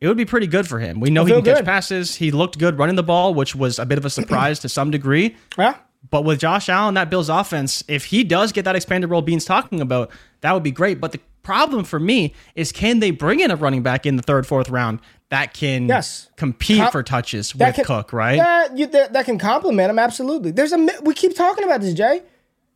it 0.03 0.09
would 0.09 0.17
be 0.17 0.25
pretty 0.25 0.49
good 0.49 0.67
for 0.67 0.81
him. 0.81 0.99
We 0.99 1.11
know 1.11 1.25
he 1.25 1.33
can 1.33 1.43
good. 1.43 1.57
catch 1.59 1.65
passes. 1.65 2.17
He 2.17 2.33
looked 2.33 2.59
good 2.59 2.77
running 2.77 2.97
the 2.97 3.05
ball, 3.05 3.35
which 3.35 3.55
was 3.55 3.79
a 3.79 3.87
bit 3.87 3.99
of 3.99 4.05
a 4.05 4.11
surprise 4.11 4.59
to 4.59 4.69
some 4.69 4.91
degree. 4.91 5.37
Yeah. 5.57 5.77
But 6.11 6.25
with 6.25 6.41
Josh 6.41 6.69
Allen, 6.69 6.95
that 6.95 7.09
Bills 7.09 7.29
offense, 7.29 7.85
if 7.87 8.07
he 8.07 8.25
does 8.25 8.51
get 8.51 8.65
that 8.65 8.75
expanded 8.75 9.09
role 9.11 9.23
Beane's 9.23 9.45
talking 9.45 9.81
about, 9.81 10.11
that 10.41 10.53
would 10.55 10.65
be 10.65 10.73
great. 10.73 11.01
But 11.01 11.13
the 11.13 11.21
problem 11.45 11.85
for 11.85 12.01
me 12.01 12.35
is 12.57 12.73
can 12.73 12.99
they 12.99 13.13
bring 13.13 13.39
in 13.39 13.53
a 13.53 13.57
running 13.57 13.85
back 13.85 14.05
in 14.05 14.17
the 14.17 14.25
third, 14.25 14.45
fourth 14.45 14.69
round 14.69 14.99
that 15.29 15.55
can 15.55 15.87
yes. 15.87 16.29
compete 16.35 16.79
Com- 16.79 16.91
for 16.91 17.05
touches 17.05 17.55
with 17.55 17.77
can, 17.77 17.85
Cook, 17.85 18.13
right? 18.13 18.39
That, 18.39 18.77
you, 18.77 18.89
that, 18.89 19.13
that 19.13 19.25
can 19.25 19.39
complement 19.39 19.89
him, 19.89 20.01
absolutely. 20.01 20.51
There's 20.51 20.73
a 20.73 20.89
we 21.05 21.15
keep 21.15 21.37
talking 21.37 21.63
about 21.63 21.81
this, 21.81 21.95
Jay. 21.95 22.23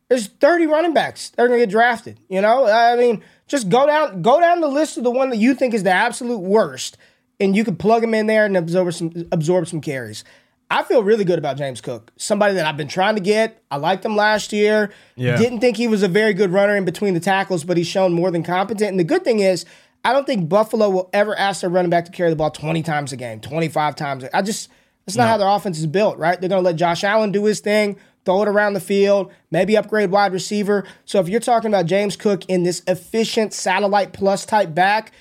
There's 0.07 0.27
30 0.27 0.67
running 0.67 0.93
backs 0.93 1.31
that 1.31 1.43
are 1.43 1.47
gonna 1.49 1.59
get 1.59 1.69
drafted. 1.69 2.21
You 2.29 2.39
know, 2.39 2.65
I 2.65 2.95
mean, 2.95 3.21
just 3.47 3.69
go 3.69 3.85
down 3.85 4.21
go 4.21 4.39
down 4.39 4.61
the 4.61 4.67
list 4.67 4.97
of 4.97 5.03
the 5.03 5.11
one 5.11 5.29
that 5.29 5.37
you 5.37 5.53
think 5.53 5.73
is 5.73 5.83
the 5.83 5.91
absolute 5.91 6.39
worst, 6.39 6.97
and 7.39 7.55
you 7.55 7.63
can 7.63 7.75
plug 7.75 8.03
him 8.03 8.13
in 8.13 8.27
there 8.27 8.45
and 8.45 8.57
absorb 8.57 8.93
some 8.93 9.11
absorb 9.31 9.67
some 9.67 9.81
carries. 9.81 10.23
I 10.69 10.83
feel 10.83 11.01
really 11.01 11.23
good 11.23 11.39
about 11.39 11.57
James 11.57 11.79
Cook. 11.79 12.11
Somebody 12.17 12.55
that 12.55 12.65
I've 12.65 12.75
been 12.75 12.89
trying 12.89 13.15
to 13.15 13.21
get. 13.21 13.63
I 13.71 13.77
liked 13.77 14.03
him 14.03 14.17
last 14.17 14.51
year. 14.51 14.91
Yeah. 15.15 15.37
Didn't 15.37 15.61
think 15.61 15.77
he 15.77 15.87
was 15.87 16.03
a 16.03 16.09
very 16.09 16.33
good 16.33 16.51
runner 16.51 16.75
in 16.75 16.83
between 16.83 17.13
the 17.13 17.21
tackles, 17.21 17.63
but 17.63 17.77
he's 17.77 17.87
shown 17.87 18.11
more 18.11 18.31
than 18.31 18.43
competent. 18.43 18.89
And 18.89 18.99
the 18.99 19.05
good 19.05 19.23
thing 19.23 19.39
is, 19.39 19.65
I 20.03 20.11
don't 20.11 20.25
think 20.25 20.49
Buffalo 20.49 20.89
will 20.89 21.09
ever 21.13 21.37
ask 21.37 21.61
their 21.61 21.69
running 21.69 21.89
back 21.89 22.05
to 22.05 22.11
carry 22.11 22.29
the 22.29 22.35
ball 22.35 22.51
20 22.51 22.83
times 22.83 23.13
a 23.13 23.17
game, 23.17 23.39
25 23.39 23.95
times. 23.95 24.25
I 24.33 24.41
just, 24.41 24.69
that's 25.05 25.15
not 25.15 25.25
no. 25.25 25.29
how 25.29 25.37
their 25.37 25.47
offense 25.47 25.79
is 25.79 25.87
built, 25.87 26.17
right? 26.17 26.39
They're 26.39 26.49
going 26.49 26.61
to 26.61 26.65
let 26.65 26.75
Josh 26.75 27.03
Allen 27.05 27.31
do 27.31 27.45
his 27.45 27.61
thing, 27.61 27.97
throw 28.25 28.41
it 28.41 28.49
around 28.49 28.73
the 28.73 28.81
field, 28.81 29.31
maybe 29.51 29.77
upgrade 29.77 30.11
wide 30.11 30.33
receiver. 30.33 30.85
So 31.05 31.21
if 31.21 31.29
you're 31.29 31.39
talking 31.39 31.69
about 31.69 31.85
James 31.85 32.17
Cook 32.17 32.43
in 32.49 32.63
this 32.63 32.83
efficient 32.87 33.53
satellite 33.53 34.11
plus 34.11 34.45
type 34.45 34.75
back, 34.75 35.13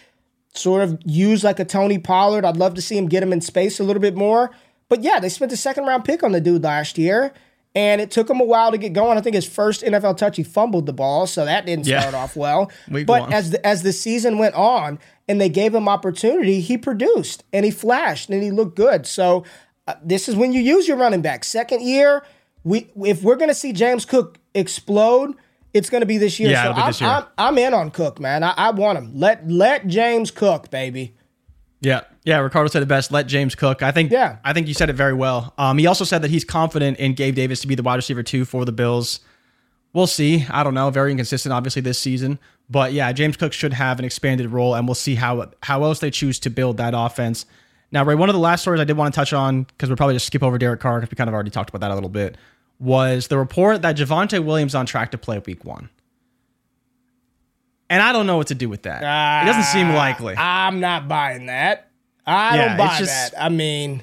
sort 0.59 0.83
of 0.83 0.99
used 1.05 1.45
like 1.45 1.59
a 1.59 1.65
Tony 1.65 1.99
Pollard, 1.99 2.45
I'd 2.45 2.57
love 2.57 2.75
to 2.75 2.83
see 2.83 2.97
him 2.97 3.09
get 3.09 3.23
him 3.23 3.33
in 3.33 3.41
space 3.41 3.81
a 3.81 3.85
little 3.85 4.03
bit 4.03 4.17
more. 4.17 4.51
But 4.89 5.03
yeah, 5.03 5.19
they 5.19 5.29
spent 5.29 5.53
a 5.53 5.57
second 5.57 5.85
round 5.85 6.05
pick 6.05 6.23
on 6.23 6.33
the 6.33 6.41
dude 6.41 6.63
last 6.63 6.97
year, 6.97 7.33
and 7.75 8.01
it 8.01 8.11
took 8.11 8.31
him 8.31 8.41
a 8.41 8.45
while 8.45 8.71
to 8.71 8.79
get 8.79 8.93
going. 8.93 9.19
I 9.19 9.21
think 9.21 9.35
his 9.35 9.47
first 9.47 9.83
NFL 9.83 10.17
touch, 10.17 10.37
he 10.37 10.43
fumbled 10.43 10.87
the 10.87 10.93
ball, 10.93 11.27
so 11.27 11.45
that 11.45 11.67
didn't 11.67 11.87
yeah. 11.87 12.01
start 12.01 12.15
off 12.15 12.37
well. 12.37 12.71
but 13.07 13.33
as 13.33 13.51
the, 13.51 13.67
as 13.67 13.83
the 13.83 13.93
season 13.93 14.39
went 14.39 14.55
on, 14.55 14.99
and 15.29 15.41
they 15.41 15.49
gave 15.49 15.75
him 15.75 15.89
opportunity, 15.89 16.61
he 16.61 16.79
produced 16.79 17.45
and 17.53 17.65
he 17.65 17.71
flashed 17.71 18.31
and 18.31 18.43
he 18.43 18.51
looked 18.51 18.77
good. 18.77 19.07
So 19.07 19.45
uh, 19.87 19.95
this 20.03 20.29
is 20.29 20.37
when 20.37 20.53
you 20.53 20.61
use 20.61 20.87
your 20.87 20.97
running 20.97 21.23
back. 21.23 21.45
Second 21.45 21.83
year, 21.83 22.25
we 22.65 22.91
if 23.05 23.23
we're 23.23 23.37
going 23.37 23.49
to 23.49 23.55
see 23.55 23.73
James 23.73 24.05
Cook 24.05 24.39
explode, 24.55 25.35
it's 25.77 25.91
going 25.91 26.01
to 26.01 26.07
be 26.07 26.19
this 26.19 26.41
year. 26.41 26.51
Yeah, 26.51 26.65
so 26.65 26.73
I'm, 26.73 26.87
this 26.87 27.01
year. 27.01 27.11
I'm, 27.11 27.25
I'm, 27.39 27.59
in 27.59 27.75
on 27.75 27.91
Cook, 27.91 28.19
man. 28.19 28.43
I, 28.43 28.55
I 28.57 28.71
want 28.71 28.99
him. 28.99 29.13
Let 29.15 29.49
let 29.49 29.87
James 29.87 30.31
cook, 30.31 30.71
baby. 30.71 31.15
Yeah, 31.81 32.03
yeah. 32.25 32.39
Ricardo 32.39 32.69
said 32.69 32.83
it 32.83 32.89
best. 32.89 33.13
Let 33.13 33.27
James 33.27 33.55
cook. 33.55 33.83
I 33.83 33.93
think. 33.93 34.11
Yeah. 34.11 34.39
I 34.45 34.53
think 34.53 34.67
you 34.67 34.75
said 34.75 34.91
it 34.91 34.95
very 34.95 35.13
well. 35.13 35.55
Um, 35.59 35.79
he 35.79 35.87
also 35.87 36.05
said 36.05 36.23
that 36.23 36.31
he's 36.31 36.45
confident 36.45 36.99
in 36.99 37.15
Gabe 37.15 37.35
Davis 37.35 37.61
to 37.61 37.67
be 37.67 37.75
the 37.75 37.83
wide 37.83 37.97
receiver 37.97 38.23
two 38.23 38.45
for 38.45 38.65
the 38.65 38.73
Bills. 38.73 39.21
We'll 39.93 40.07
see. 40.07 40.47
I 40.51 40.63
don't 40.63 40.75
know. 40.75 40.91
Very 40.91 41.11
inconsistent, 41.11 41.53
obviously, 41.53 41.83
this 41.83 41.99
season. 41.99 42.39
But 42.69 42.93
yeah, 42.93 43.13
James 43.13 43.37
Cook 43.37 43.53
should 43.53 43.73
have 43.73 43.99
an 43.99 44.05
expanded 44.05 44.51
role, 44.51 44.75
and 44.75 44.89
we'll 44.89 44.95
see 44.95 45.15
how 45.15 45.51
how 45.63 45.85
else 45.85 46.01
they 46.01 46.11
choose 46.11 46.39
to 46.41 46.51
build 46.51 46.79
that 46.79 46.95
offense. 46.97 47.47
Now, 47.93 48.05
Ray, 48.05 48.17
one 48.17 48.29
of 48.29 48.35
the 48.35 48.41
last 48.41 48.63
stories 48.63 48.81
I 48.81 48.85
did 48.85 48.97
want 48.97 49.15
to 49.15 49.17
touch 49.17 49.33
on 49.33 49.63
because 49.63 49.89
we'll 49.89 49.97
probably 49.97 50.17
just 50.17 50.27
skip 50.27 50.43
over 50.43 50.59
Derek 50.59 50.81
Carr 50.81 51.01
because 51.01 51.11
we 51.11 51.17
kind 51.17 51.29
of 51.29 51.35
already 51.35 51.51
talked 51.51 51.71
about 51.71 51.81
that 51.81 51.91
a 51.91 51.95
little 51.95 52.11
bit. 52.11 52.37
Was 52.79 53.29
the 53.29 53.39
report 53.39 53.83
that 53.83 53.97
Javonte 53.97 54.45
Williams 54.45 54.75
on 54.75 54.87
track 54.87 55.11
to 55.13 55.19
play 55.19 55.39
Week 55.39 55.65
One? 55.65 55.89
And 57.89 58.03
I 58.03 58.13
don't 58.13 58.27
know 58.27 58.37
what 58.37 58.49
to 58.49 58.55
do 58.55 58.69
with 58.69 58.83
that. 58.83 59.03
Uh, 59.03 59.45
it 59.45 59.47
doesn't 59.47 59.73
seem 59.73 59.95
likely. 59.95 60.35
I'm 60.37 60.81
not 60.81 61.09
buying 61.09 61.47
that. 61.47 61.91
I 62.27 62.57
yeah, 62.57 62.69
don't 62.69 62.77
buy 62.77 62.99
just, 62.99 63.33
that. 63.33 63.43
I 63.43 63.49
mean, 63.49 64.03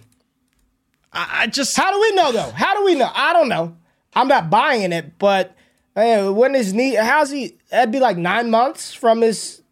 I, 1.12 1.42
I, 1.42 1.48
just. 1.48 1.76
How 1.76 1.92
do 1.92 2.00
we 2.00 2.16
know 2.16 2.32
though? 2.32 2.52
How 2.52 2.76
do 2.76 2.86
we 2.86 2.96
know? 2.96 3.12
I 3.14 3.34
don't 3.34 3.50
know. 3.50 3.76
I'm 4.16 4.28
not 4.28 4.50
buying 4.50 4.94
it, 4.94 5.18
but 5.20 5.56
hey, 5.96 6.30
when 6.30 6.54
his 6.54 6.74
knee, 6.74 6.96
how's 6.96 7.32
he? 7.32 7.58
That'd 7.70 7.92
be 7.92 8.00
like 8.00 8.18
nine 8.18 8.50
months 8.50 8.94
from 8.94 9.22
his 9.22 9.63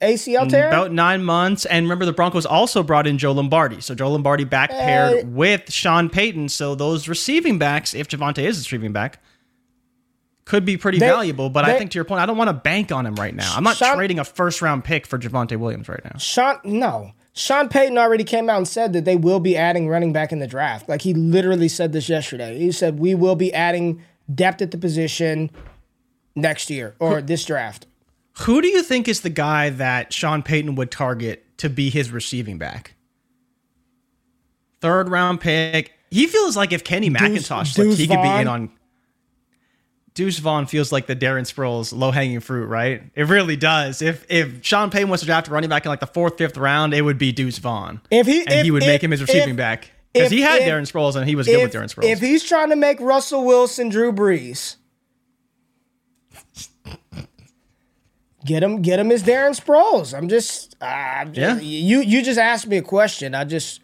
ACL 0.00 0.48
tear. 0.48 0.68
About 0.68 0.92
nine 0.92 1.22
months. 1.22 1.66
And 1.66 1.84
remember, 1.84 2.06
the 2.06 2.12
Broncos 2.12 2.46
also 2.46 2.82
brought 2.82 3.06
in 3.06 3.18
Joe 3.18 3.32
Lombardi. 3.32 3.80
So 3.80 3.94
Joe 3.94 4.10
Lombardi 4.10 4.44
back 4.44 4.70
paired 4.70 5.34
with 5.34 5.70
Sean 5.70 6.08
Payton. 6.08 6.48
So 6.48 6.74
those 6.74 7.06
receiving 7.08 7.58
backs, 7.58 7.94
if 7.94 8.08
Javonte 8.08 8.38
is 8.38 8.58
a 8.58 8.60
receiving 8.60 8.92
back, 8.92 9.22
could 10.46 10.64
be 10.64 10.76
pretty 10.76 10.98
they, 10.98 11.06
valuable. 11.06 11.50
But 11.50 11.66
they, 11.66 11.74
I 11.74 11.78
think 11.78 11.90
to 11.92 11.98
your 11.98 12.04
point, 12.04 12.20
I 12.20 12.26
don't 12.26 12.36
want 12.36 12.48
to 12.48 12.54
bank 12.54 12.90
on 12.90 13.06
him 13.06 13.14
right 13.14 13.34
now. 13.34 13.52
I'm 13.54 13.62
not 13.62 13.76
Sean, 13.76 13.96
trading 13.96 14.18
a 14.18 14.24
first 14.24 14.62
round 14.62 14.84
pick 14.84 15.06
for 15.06 15.18
Javonte 15.18 15.56
Williams 15.56 15.88
right 15.88 16.04
now. 16.04 16.18
Sean, 16.18 16.58
no. 16.64 17.12
Sean 17.32 17.68
Payton 17.68 17.96
already 17.96 18.24
came 18.24 18.50
out 18.50 18.56
and 18.56 18.66
said 18.66 18.92
that 18.94 19.04
they 19.04 19.16
will 19.16 19.38
be 19.38 19.56
adding 19.56 19.88
running 19.88 20.12
back 20.12 20.32
in 20.32 20.40
the 20.40 20.46
draft. 20.46 20.88
Like 20.88 21.02
he 21.02 21.14
literally 21.14 21.68
said 21.68 21.92
this 21.92 22.08
yesterday. 22.08 22.58
He 22.58 22.72
said 22.72 22.98
we 22.98 23.14
will 23.14 23.36
be 23.36 23.52
adding 23.54 24.02
depth 24.34 24.60
at 24.62 24.70
the 24.70 24.78
position 24.78 25.50
next 26.34 26.70
year 26.70 26.96
or 26.98 27.22
this 27.22 27.44
draft. 27.44 27.86
Who 28.42 28.62
do 28.62 28.68
you 28.68 28.82
think 28.82 29.08
is 29.08 29.20
the 29.20 29.30
guy 29.30 29.70
that 29.70 30.12
Sean 30.12 30.42
Payton 30.42 30.74
would 30.76 30.90
target 30.90 31.44
to 31.58 31.68
be 31.68 31.90
his 31.90 32.10
receiving 32.10 32.58
back? 32.58 32.94
Third 34.80 35.08
round 35.08 35.40
pick. 35.40 35.92
He 36.10 36.26
feels 36.26 36.56
like 36.56 36.72
if 36.72 36.82
Kenny 36.82 37.10
McIntosh, 37.10 37.74
Deuce, 37.74 37.78
like 37.78 37.86
Deuce 37.88 37.98
he 37.98 38.06
could 38.06 38.22
be 38.22 38.28
in 38.28 38.48
on 38.48 38.70
Deuce 40.14 40.38
Vaughn 40.38 40.66
feels 40.66 40.90
like 40.90 41.06
the 41.06 41.14
Darren 41.14 41.42
Sproles 41.42 41.96
low 41.96 42.10
hanging 42.10 42.40
fruit, 42.40 42.66
right? 42.66 43.02
It 43.14 43.28
really 43.28 43.56
does. 43.56 44.02
If 44.02 44.26
if 44.28 44.64
Sean 44.64 44.90
Payton 44.90 45.08
was 45.08 45.20
to 45.20 45.26
draft 45.26 45.48
a 45.48 45.50
running 45.50 45.70
back 45.70 45.84
in 45.84 45.88
like 45.88 46.00
the 46.00 46.06
fourth, 46.06 46.38
fifth 46.38 46.56
round, 46.56 46.94
it 46.94 47.02
would 47.02 47.18
be 47.18 47.32
Deuce 47.32 47.58
Vaughn. 47.58 48.00
If 48.10 48.26
he 48.26 48.40
and 48.40 48.52
if, 48.52 48.64
he 48.64 48.70
would 48.70 48.82
if, 48.82 48.88
make 48.88 49.02
him 49.02 49.12
his 49.12 49.20
receiving 49.20 49.50
if, 49.50 49.56
back 49.56 49.90
because 50.12 50.30
he 50.30 50.40
had 50.40 50.62
Darren 50.62 50.90
Sproles 50.90 51.14
and 51.14 51.28
he 51.28 51.36
was 51.36 51.46
good 51.46 51.62
with 51.62 51.72
Darren 51.72 51.94
Sproles. 51.94 52.10
If 52.10 52.20
he's 52.20 52.42
trying 52.42 52.70
to 52.70 52.76
make 52.76 53.00
Russell 53.00 53.44
Wilson, 53.44 53.88
Drew 53.88 54.12
Brees, 54.12 54.76
get 58.44 58.62
him, 58.62 58.82
get 58.82 58.98
him 58.98 59.10
his 59.10 59.22
Darren 59.22 59.58
Sproles. 59.58 60.16
I'm 60.16 60.28
just, 60.28 60.76
uh, 60.80 60.84
I'm 60.84 61.32
just, 61.32 61.62
yeah. 61.62 61.68
You 61.68 62.00
you 62.00 62.22
just 62.22 62.38
asked 62.38 62.66
me 62.66 62.76
a 62.76 62.82
question. 62.82 63.34
I 63.34 63.44
just 63.44 63.80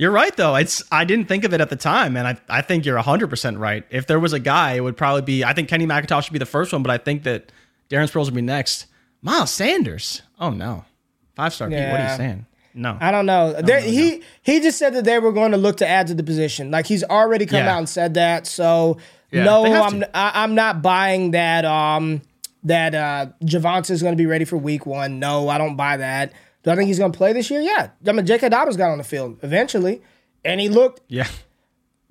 you're 0.00 0.10
right 0.10 0.34
though. 0.34 0.56
It's 0.56 0.82
I 0.90 1.04
didn't 1.04 1.26
think 1.26 1.44
of 1.44 1.52
it 1.52 1.60
at 1.60 1.68
the 1.68 1.76
time, 1.76 2.16
and 2.16 2.26
I, 2.26 2.38
I 2.48 2.62
think 2.62 2.86
you're 2.86 2.98
100% 2.98 3.58
right. 3.58 3.84
If 3.90 4.06
there 4.06 4.18
was 4.18 4.32
a 4.32 4.38
guy, 4.38 4.72
it 4.72 4.80
would 4.80 4.96
probably 4.96 5.20
be 5.20 5.44
I 5.44 5.52
think 5.52 5.68
Kenny 5.68 5.86
McIntosh 5.86 6.24
should 6.24 6.32
be 6.32 6.38
the 6.38 6.46
first 6.46 6.72
one, 6.72 6.82
but 6.82 6.90
I 6.90 6.96
think 6.96 7.24
that 7.24 7.52
Darren 7.90 8.10
Sproles 8.10 8.24
would 8.24 8.34
be 8.34 8.40
next. 8.40 8.86
Miles 9.20 9.50
Sanders. 9.50 10.22
Oh 10.38 10.48
no. 10.48 10.86
Five 11.34 11.52
star 11.52 11.70
yeah. 11.70 11.92
What 11.92 12.00
are 12.00 12.10
you 12.10 12.16
saying? 12.16 12.46
No. 12.72 12.96
I 12.98 13.10
don't 13.10 13.26
know. 13.26 13.52
No, 13.52 13.60
there, 13.62 13.80
no, 13.80 13.86
he 13.86 14.16
no. 14.16 14.24
he 14.42 14.60
just 14.60 14.78
said 14.78 14.94
that 14.94 15.04
they 15.04 15.18
were 15.18 15.32
going 15.32 15.50
to 15.50 15.58
look 15.58 15.76
to 15.78 15.86
add 15.86 16.06
to 16.06 16.14
the 16.14 16.22
position. 16.22 16.70
Like 16.70 16.86
he's 16.86 17.04
already 17.04 17.44
come 17.44 17.58
yeah. 17.58 17.74
out 17.74 17.78
and 17.78 17.88
said 17.88 18.14
that. 18.14 18.46
So 18.46 18.96
yeah, 19.30 19.44
no, 19.44 19.66
I'm 19.66 20.02
I, 20.02 20.06
am 20.06 20.10
i 20.14 20.44
am 20.44 20.54
not 20.54 20.80
buying 20.80 21.32
that 21.32 21.66
um 21.66 22.22
that 22.64 22.94
uh 22.94 23.26
Javonte 23.44 23.90
is 23.90 24.02
going 24.02 24.12
to 24.12 24.16
be 24.20 24.26
ready 24.26 24.44
for 24.44 24.56
week 24.56 24.86
1. 24.86 25.18
No, 25.18 25.48
I 25.48 25.58
don't 25.58 25.76
buy 25.76 25.96
that. 25.96 26.32
Do 26.62 26.70
I 26.70 26.76
think 26.76 26.88
he's 26.88 26.98
going 26.98 27.12
to 27.12 27.16
play 27.16 27.32
this 27.32 27.50
year? 27.50 27.60
Yeah. 27.60 27.90
I 28.06 28.12
mean, 28.12 28.26
J.K. 28.26 28.50
Dobbins 28.50 28.76
got 28.76 28.90
on 28.90 28.98
the 28.98 29.04
field 29.04 29.38
eventually, 29.42 30.02
and 30.44 30.60
he 30.60 30.68
looked. 30.68 31.00
Yeah. 31.08 31.26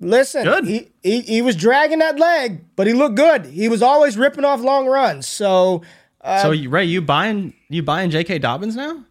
Listen, 0.00 0.44
good. 0.44 0.64
He, 0.66 0.88
he 1.02 1.20
he 1.20 1.42
was 1.42 1.54
dragging 1.56 1.98
that 1.98 2.18
leg, 2.18 2.64
but 2.74 2.86
he 2.86 2.94
looked 2.94 3.16
good. 3.16 3.44
He 3.46 3.68
was 3.68 3.82
always 3.82 4.16
ripping 4.16 4.46
off 4.46 4.60
long 4.60 4.86
runs. 4.86 5.28
So, 5.28 5.82
uh, 6.22 6.40
so 6.40 6.50
Ray, 6.52 6.86
you 6.86 7.02
buying 7.02 7.52
you 7.68 7.82
buying 7.82 8.10
J.K. 8.10 8.38
Dobbins 8.38 8.74
now? 8.76 9.04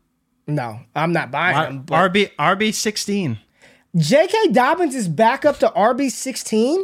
No, 0.48 0.80
I'm 0.96 1.14
not 1.14 1.30
buying 1.30 1.56
R- 1.56 1.66
him. 1.68 1.84
RB 1.86 2.32
RB 2.38 2.74
sixteen. 2.74 3.38
J.K. 3.96 4.48
Dobbins 4.52 4.96
is 4.96 5.08
back 5.08 5.46
up 5.46 5.60
to 5.60 5.68
RB 5.70 6.10
sixteen. 6.10 6.84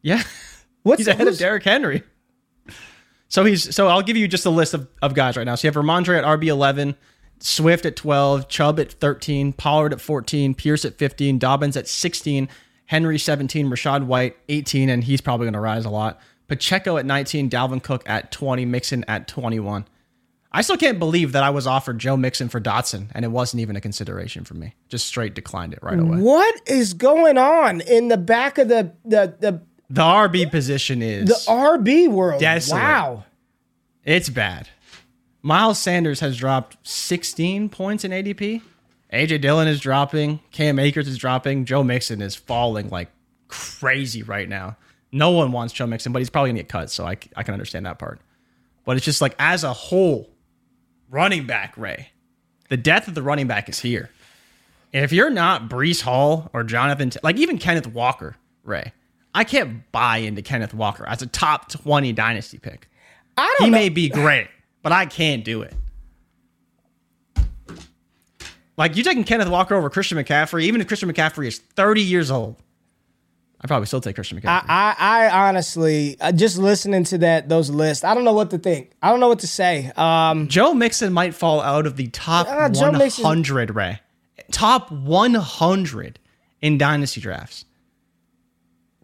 Yeah, 0.00 0.22
What's, 0.84 0.98
he's 1.00 1.08
ahead 1.08 1.26
of 1.26 1.36
Derrick 1.36 1.64
Henry. 1.64 2.04
So 3.34 3.44
he's 3.44 3.74
so 3.74 3.88
I'll 3.88 4.00
give 4.00 4.16
you 4.16 4.28
just 4.28 4.46
a 4.46 4.50
list 4.50 4.74
of, 4.74 4.86
of 5.02 5.12
guys 5.12 5.36
right 5.36 5.42
now. 5.42 5.56
So 5.56 5.66
you 5.66 5.72
have 5.72 5.82
Rhamondre 5.82 6.16
at 6.16 6.22
RB 6.22 6.46
eleven. 6.46 6.94
Swift 7.40 7.84
at 7.84 7.96
12, 7.96 8.48
Chubb 8.48 8.78
at 8.78 8.92
13, 8.92 9.52
Pollard 9.52 9.92
at 9.92 10.00
14, 10.00 10.54
Pierce 10.54 10.84
at 10.84 10.94
15, 10.94 11.38
Dobbins 11.38 11.76
at 11.76 11.88
16, 11.88 12.48
Henry 12.86 13.18
17, 13.18 13.68
Rachaad 13.68 14.06
White 14.06 14.36
18, 14.48 14.88
and 14.88 15.02
he's 15.02 15.20
probably 15.20 15.44
going 15.44 15.54
to 15.54 15.60
rise 15.60 15.84
a 15.84 15.90
lot. 15.90 16.20
Pacheco 16.46 16.96
at 16.96 17.04
19, 17.04 17.50
Dalvin 17.50 17.82
Cook 17.82 18.08
at 18.08 18.30
20, 18.30 18.64
Mixon 18.64 19.04
at 19.08 19.26
21. 19.26 19.84
I 20.52 20.62
still 20.62 20.76
can't 20.76 21.00
believe 21.00 21.32
that 21.32 21.42
I 21.42 21.50
was 21.50 21.66
offered 21.66 21.98
Joe 21.98 22.16
Mixon 22.16 22.48
for 22.48 22.60
Dotson 22.60 23.08
and 23.12 23.24
it 23.24 23.28
wasn't 23.28 23.60
even 23.60 23.74
a 23.74 23.80
consideration 23.80 24.44
for 24.44 24.54
me. 24.54 24.76
Just 24.88 25.06
straight 25.06 25.34
declined 25.34 25.74
it 25.74 25.80
right 25.82 25.98
away. 25.98 26.18
What 26.18 26.60
is 26.66 26.94
going 26.94 27.36
on 27.36 27.80
in 27.80 28.08
the 28.08 28.16
back 28.16 28.56
of 28.58 28.68
the 28.68 28.92
the 29.04 29.36
the 29.40 29.60
the 29.90 30.02
RB 30.02 30.50
position 30.50 31.02
is 31.02 31.28
the 31.28 31.50
RB 31.50 32.08
world? 32.08 32.40
Desolate. 32.40 32.82
Wow, 32.82 33.24
it's 34.04 34.28
bad. 34.28 34.68
Miles 35.42 35.78
Sanders 35.78 36.20
has 36.20 36.36
dropped 36.38 36.76
16 36.86 37.68
points 37.68 38.04
in 38.04 38.10
ADP. 38.12 38.62
AJ 39.12 39.42
Dillon 39.42 39.68
is 39.68 39.78
dropping. 39.78 40.40
Cam 40.50 40.78
Akers 40.78 41.06
is 41.06 41.18
dropping. 41.18 41.66
Joe 41.66 41.84
Mixon 41.84 42.22
is 42.22 42.34
falling 42.34 42.88
like 42.88 43.10
crazy 43.48 44.22
right 44.22 44.48
now. 44.48 44.76
No 45.12 45.30
one 45.30 45.52
wants 45.52 45.72
Joe 45.72 45.86
Mixon, 45.86 46.12
but 46.12 46.18
he's 46.18 46.30
probably 46.30 46.50
gonna 46.50 46.60
get 46.60 46.68
cut, 46.68 46.90
so 46.90 47.06
I, 47.06 47.16
I 47.36 47.42
can 47.44 47.52
understand 47.52 47.86
that 47.86 47.98
part. 47.98 48.20
But 48.84 48.96
it's 48.96 49.04
just 49.04 49.20
like 49.20 49.36
as 49.38 49.62
a 49.64 49.72
whole, 49.72 50.28
running 51.10 51.46
back, 51.46 51.76
Ray. 51.76 52.08
The 52.70 52.76
death 52.76 53.06
of 53.06 53.14
the 53.14 53.22
running 53.22 53.46
back 53.46 53.68
is 53.68 53.80
here. 53.80 54.10
If 54.92 55.12
you're 55.12 55.30
not 55.30 55.68
Breece 55.68 56.02
Hall 56.02 56.50
or 56.52 56.64
Jonathan, 56.64 57.12
like 57.22 57.36
even 57.36 57.58
Kenneth 57.58 57.86
Walker, 57.86 58.36
Ray, 58.64 58.92
I 59.34 59.44
can't 59.44 59.90
buy 59.90 60.18
into 60.18 60.42
Kenneth 60.42 60.74
Walker 60.74 61.06
as 61.06 61.20
a 61.22 61.26
top 61.26 61.68
20 61.68 62.12
dynasty 62.12 62.58
pick. 62.58 62.88
I 63.36 63.52
don't 63.58 63.66
he 63.66 63.70
know. 63.70 63.78
may 63.78 63.88
be 63.88 64.08
great, 64.08 64.48
but 64.82 64.92
I 64.92 65.06
can't 65.06 65.44
do 65.44 65.62
it. 65.62 65.74
Like 68.76 68.96
you 68.96 69.02
taking 69.04 69.24
Kenneth 69.24 69.48
Walker 69.48 69.74
over 69.74 69.88
Christian 69.90 70.18
McCaffrey, 70.18 70.62
even 70.62 70.80
if 70.80 70.88
Christian 70.88 71.12
McCaffrey 71.12 71.46
is 71.46 71.58
30 71.58 72.02
years 72.02 72.30
old. 72.30 72.56
I 73.60 73.66
probably 73.66 73.86
still 73.86 74.00
take 74.00 74.14
Christian 74.16 74.38
McCaffrey. 74.40 74.64
I, 74.68 74.94
I, 74.98 75.26
I 75.26 75.48
honestly, 75.48 76.16
uh, 76.20 76.32
just 76.32 76.58
listening 76.58 77.04
to 77.04 77.18
that 77.18 77.48
those 77.48 77.70
lists, 77.70 78.04
I 78.04 78.12
don't 78.14 78.24
know 78.24 78.34
what 78.34 78.50
to 78.50 78.58
think. 78.58 78.90
I 79.00 79.10
don't 79.10 79.20
know 79.20 79.28
what 79.28 79.38
to 79.40 79.46
say. 79.46 79.90
Um, 79.96 80.48
Joe 80.48 80.74
Mixon 80.74 81.12
might 81.12 81.34
fall 81.34 81.60
out 81.60 81.86
of 81.86 81.96
the 81.96 82.08
top 82.08 82.46
Uh, 82.48 82.68
Joe 82.68 82.90
100, 82.92 83.74
Ray. 83.74 84.00
Top 84.50 84.92
100 84.92 86.18
in 86.60 86.76
dynasty 86.76 87.20
drafts. 87.20 87.64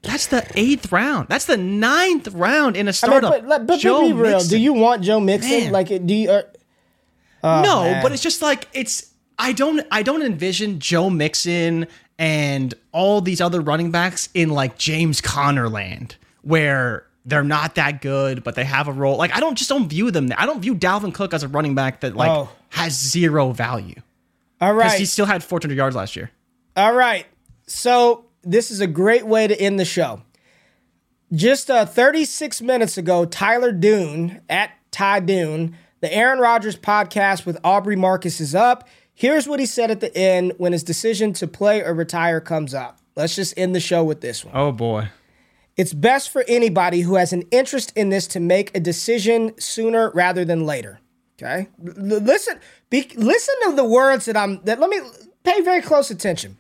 That's 0.03 0.29
the 0.29 0.47
eighth 0.55 0.91
round. 0.93 1.29
That's 1.29 1.45
the 1.45 1.57
ninth 1.59 2.29
round 2.29 2.77
in 2.77 2.87
a 2.87 2.89
I 2.89 2.91
mean, 2.91 2.93
startup. 2.95 3.31
but, 3.33 3.47
but, 3.49 3.67
but 3.67 3.81
Joe 3.81 4.07
be 4.07 4.13
real. 4.13 4.33
Mixon. 4.33 4.49
Do 4.51 4.59
you 4.59 4.73
want 4.73 5.03
Joe 5.03 5.21
Mixon? 5.21 5.51
Man. 5.51 5.73
Like, 5.73 5.89
do 5.89 6.15
you? 6.15 6.31
Uh, 6.31 6.43
oh, 7.45 7.63
no, 7.63 7.83
man. 7.85 8.03
but 8.03 8.13
it's 8.13 8.23
just 8.23 8.41
like 8.43 8.67
it's. 8.73 9.13
I 9.39 9.53
don't. 9.53 9.87
I 9.91 10.03
don't 10.03 10.23
envision 10.23 10.79
Joe 10.81 11.11
Mixon 11.11 11.87
and 12.19 12.75
all 12.93 13.21
these 13.21 13.41
other 13.41 13.61
running 13.61 13.91
backs 13.91 14.29
in 14.35 14.51
like 14.51 14.77
James 14.79 15.21
Conner 15.21 15.69
land 15.69 16.17
where 16.43 17.07
they're 17.27 17.43
not 17.45 17.75
that 17.75 18.01
good, 18.01 18.43
but 18.45 18.55
they 18.55 18.65
have 18.65 18.89
a 18.89 18.93
role. 18.93 19.17
Like 19.19 19.35
I 19.35 19.41
don't 19.41 19.57
just 19.57 19.69
don't 19.71 19.89
view 19.89 20.11
them. 20.11 20.31
I 20.37 20.47
don't 20.47 20.61
view 20.61 20.75
Dalvin 20.75 21.13
Cook 21.15 21.35
as 21.35 21.43
a 21.43 21.49
running 21.49 21.75
back 21.75 22.01
that 22.01 22.17
like 22.17 22.31
Oh. 22.31 22.49
has 22.71 22.93
zero 22.99 23.53
value 23.53 24.01
All 24.61 24.73
right, 24.75 24.85
because 24.87 24.99
he 24.99 25.05
still 25.07 25.27
had 25.27 25.43
400 25.45 25.77
yards 25.77 25.95
last 25.97 26.17
year. 26.17 26.31
all 26.77 26.93
right. 26.95 27.27
So 27.67 28.25
this 28.43 28.71
is 28.71 28.81
a 28.81 28.87
great 28.87 29.27
way 29.27 29.47
to 29.47 29.61
end 29.61 29.79
the 29.79 29.85
show. 29.85 30.23
Just 31.33 31.71
uh, 31.71 31.87
36 31.87 32.61
minutes 32.63 32.99
ago, 32.99 33.25
Tyler 33.25 33.73
Dunne 33.73 34.41
at 34.49 34.73
Ty 34.91 35.21
Dunne, 35.21 35.77
the 36.01 36.13
Aaron 36.13 36.41
Rodgers 36.41 36.77
podcast 36.77 37.47
with 37.47 37.59
Aubrey 37.63 37.97
Marcus 37.97 38.41
is 38.41 38.55
up. 38.55 38.89
Here's 39.15 39.47
what 39.47 39.61
he 39.61 39.67
said 39.67 39.91
at 39.91 40.01
the 40.01 40.17
end 40.17 40.55
when 40.59 40.73
his 40.73 40.83
decision 40.83 41.33
to 41.35 41.47
play 41.47 41.83
or 41.83 41.95
retire 41.95 42.41
comes 42.41 42.75
up. 42.75 42.99
Let's 43.17 43.37
just 43.37 43.55
end 43.57 43.75
the 43.75 43.81
show 43.81 44.03
with 44.03 44.23
this 44.23 44.45
one. 44.45 44.57
Oh 44.57 44.73
boy. 44.73 45.09
It's 45.77 45.93
best 45.93 46.31
for 46.31 46.45
anybody 46.49 47.03
who 47.03 47.15
has 47.15 47.33
an 47.33 47.43
interest 47.51 47.93
in 47.97 48.09
this 48.09 48.27
to 48.29 48.41
make 48.41 48.75
a 48.77 48.81
decision 48.81 49.59
sooner 49.59 50.11
rather 50.11 50.45
than 50.45 50.67
later. 50.67 51.01
Okay, 51.41 51.69
L- 51.87 51.95
listen, 52.21 52.59
be, 52.91 53.11
listen 53.15 53.55
to 53.65 53.77
the 53.77 53.85
words 53.85 54.27
that 54.27 54.37
I'm. 54.37 54.61
That 54.65 54.79
let 54.79 54.91
me 54.91 55.01
pay 55.43 55.63
very 55.63 55.81
close 55.81 56.11
attention. 56.11 56.59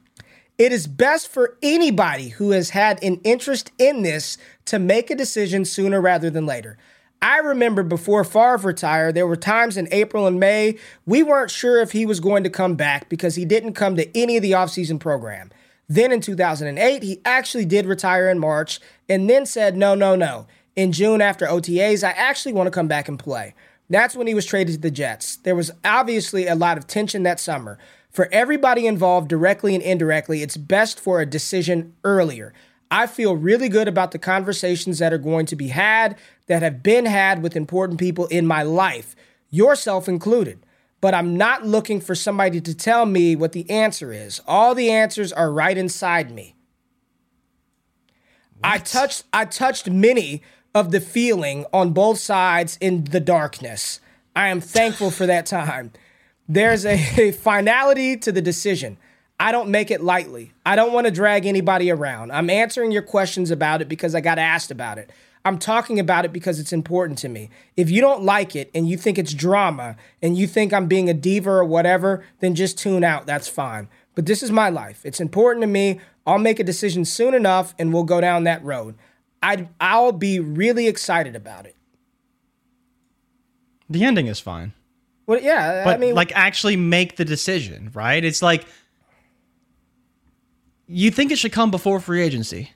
It 0.60 0.72
is 0.72 0.86
best 0.86 1.28
for 1.28 1.56
anybody 1.62 2.28
who 2.28 2.50
has 2.50 2.68
had 2.68 3.02
an 3.02 3.22
interest 3.24 3.72
in 3.78 4.02
this 4.02 4.36
to 4.66 4.78
make 4.78 5.10
a 5.10 5.14
decision 5.14 5.64
sooner 5.64 6.02
rather 6.02 6.28
than 6.28 6.44
later. 6.44 6.76
I 7.22 7.38
remember 7.38 7.82
before 7.82 8.24
Favre 8.24 8.58
retired, 8.58 9.14
there 9.14 9.26
were 9.26 9.36
times 9.36 9.78
in 9.78 9.88
April 9.90 10.26
and 10.26 10.38
May 10.38 10.76
we 11.06 11.22
weren't 11.22 11.50
sure 11.50 11.80
if 11.80 11.92
he 11.92 12.04
was 12.04 12.20
going 12.20 12.44
to 12.44 12.50
come 12.50 12.74
back 12.74 13.08
because 13.08 13.36
he 13.36 13.46
didn't 13.46 13.72
come 13.72 13.96
to 13.96 14.14
any 14.14 14.36
of 14.36 14.42
the 14.42 14.52
offseason 14.52 15.00
program. 15.00 15.50
Then 15.88 16.12
in 16.12 16.20
2008, 16.20 17.02
he 17.04 17.22
actually 17.24 17.64
did 17.64 17.86
retire 17.86 18.28
in 18.28 18.38
March 18.38 18.80
and 19.08 19.30
then 19.30 19.46
said, 19.46 19.78
no, 19.78 19.94
no, 19.94 20.14
no. 20.14 20.46
In 20.76 20.92
June 20.92 21.22
after 21.22 21.46
OTAs, 21.46 22.04
I 22.04 22.10
actually 22.10 22.52
want 22.52 22.66
to 22.66 22.70
come 22.70 22.86
back 22.86 23.08
and 23.08 23.18
play. 23.18 23.54
That's 23.88 24.14
when 24.14 24.26
he 24.26 24.34
was 24.34 24.44
traded 24.44 24.74
to 24.74 24.80
the 24.82 24.90
Jets. 24.90 25.36
There 25.36 25.56
was 25.56 25.70
obviously 25.86 26.46
a 26.46 26.54
lot 26.54 26.76
of 26.76 26.86
tension 26.86 27.22
that 27.22 27.40
summer. 27.40 27.78
For 28.10 28.28
everybody 28.32 28.86
involved, 28.86 29.28
directly 29.28 29.74
and 29.74 29.82
indirectly, 29.82 30.42
it's 30.42 30.56
best 30.56 30.98
for 30.98 31.20
a 31.20 31.26
decision 31.26 31.94
earlier. 32.02 32.52
I 32.90 33.06
feel 33.06 33.36
really 33.36 33.68
good 33.68 33.86
about 33.86 34.10
the 34.10 34.18
conversations 34.18 34.98
that 34.98 35.12
are 35.12 35.18
going 35.18 35.46
to 35.46 35.56
be 35.56 35.68
had, 35.68 36.18
that 36.46 36.62
have 36.62 36.82
been 36.82 37.06
had 37.06 37.42
with 37.42 37.54
important 37.54 38.00
people 38.00 38.26
in 38.26 38.46
my 38.46 38.64
life, 38.64 39.14
yourself 39.48 40.08
included. 40.08 40.66
But 41.00 41.14
I'm 41.14 41.36
not 41.36 41.64
looking 41.64 42.00
for 42.00 42.14
somebody 42.14 42.60
to 42.60 42.74
tell 42.74 43.06
me 43.06 43.36
what 43.36 43.52
the 43.52 43.70
answer 43.70 44.12
is. 44.12 44.40
All 44.46 44.74
the 44.74 44.90
answers 44.90 45.32
are 45.32 45.52
right 45.52 45.78
inside 45.78 46.32
me. 46.32 46.56
I 48.62 48.78
touched 48.78 49.24
I 49.32 49.46
touched 49.46 49.88
many 49.88 50.42
of 50.74 50.90
the 50.90 51.00
feeling 51.00 51.64
on 51.72 51.92
both 51.92 52.18
sides 52.18 52.76
in 52.80 53.04
the 53.04 53.20
darkness. 53.20 54.00
I 54.36 54.48
am 54.48 54.60
thankful 54.60 55.10
for 55.10 55.26
that 55.26 55.46
time. 55.46 55.92
There's 56.50 56.84
a, 56.86 57.30
finality 57.30 58.16
to 58.16 58.32
the 58.32 58.42
decision. 58.42 58.98
I 59.38 59.52
don't 59.52 59.70
make 59.70 59.90
it 59.90 60.02
lightly. 60.02 60.52
I 60.66 60.74
don't 60.76 60.92
want 60.92 61.06
to 61.06 61.12
drag 61.12 61.46
anybody 61.46 61.90
around. 61.90 62.32
I'm 62.32 62.50
answering 62.50 62.90
your 62.90 63.02
questions 63.02 63.50
about 63.52 63.80
it 63.80 63.88
because 63.88 64.14
I 64.14 64.20
got 64.20 64.38
asked 64.38 64.72
about 64.72 64.98
it. 64.98 65.10
I'm 65.44 65.58
talking 65.58 65.98
about 65.98 66.26
it 66.26 66.32
because 66.32 66.58
it's 66.58 66.72
important 66.72 67.18
to 67.20 67.28
me. 67.28 67.48
If 67.76 67.88
you 67.88 68.02
don't 68.02 68.24
like 68.24 68.54
it 68.54 68.68
and 68.74 68.86
you 68.86 68.98
think 68.98 69.16
it's 69.16 69.32
drama 69.32 69.96
and 70.20 70.36
you 70.36 70.46
think 70.46 70.74
I'm 70.74 70.86
being 70.86 71.08
a 71.08 71.14
diva 71.14 71.50
or 71.50 71.64
whatever, 71.64 72.24
then 72.40 72.54
just 72.54 72.76
tune 72.76 73.04
out. 73.04 73.26
That's 73.26 73.48
fine. 73.48 73.88
But 74.14 74.26
this 74.26 74.42
is 74.42 74.50
my 74.50 74.68
life. 74.68 75.06
It's 75.06 75.20
important 75.20 75.62
to 75.62 75.68
me. 75.68 76.00
I'll 76.26 76.38
make 76.38 76.58
a 76.58 76.64
decision 76.64 77.06
soon 77.06 77.32
enough 77.32 77.74
and 77.78 77.94
we'll 77.94 78.04
go 78.04 78.20
down 78.20 78.44
that 78.44 78.62
road. 78.62 78.96
I'd, 79.42 79.68
I'll 79.80 80.12
be 80.12 80.40
really 80.40 80.88
excited 80.88 81.34
about 81.36 81.64
it. 81.64 81.76
The 83.88 84.04
ending 84.04 84.26
is 84.26 84.40
fine. 84.40 84.74
Well, 85.30 85.40
yeah, 85.40 85.84
But 85.84 85.94
I 85.94 85.98
mean, 85.98 86.16
like 86.16 86.32
actually 86.34 86.74
make 86.74 87.14
the 87.14 87.24
decision, 87.24 87.92
right? 87.94 88.24
It's 88.24 88.42
like 88.42 88.66
you 90.88 91.12
think 91.12 91.30
it 91.30 91.36
should 91.38 91.52
come 91.52 91.70
before 91.70 92.00
free 92.00 92.20
agency. 92.20 92.72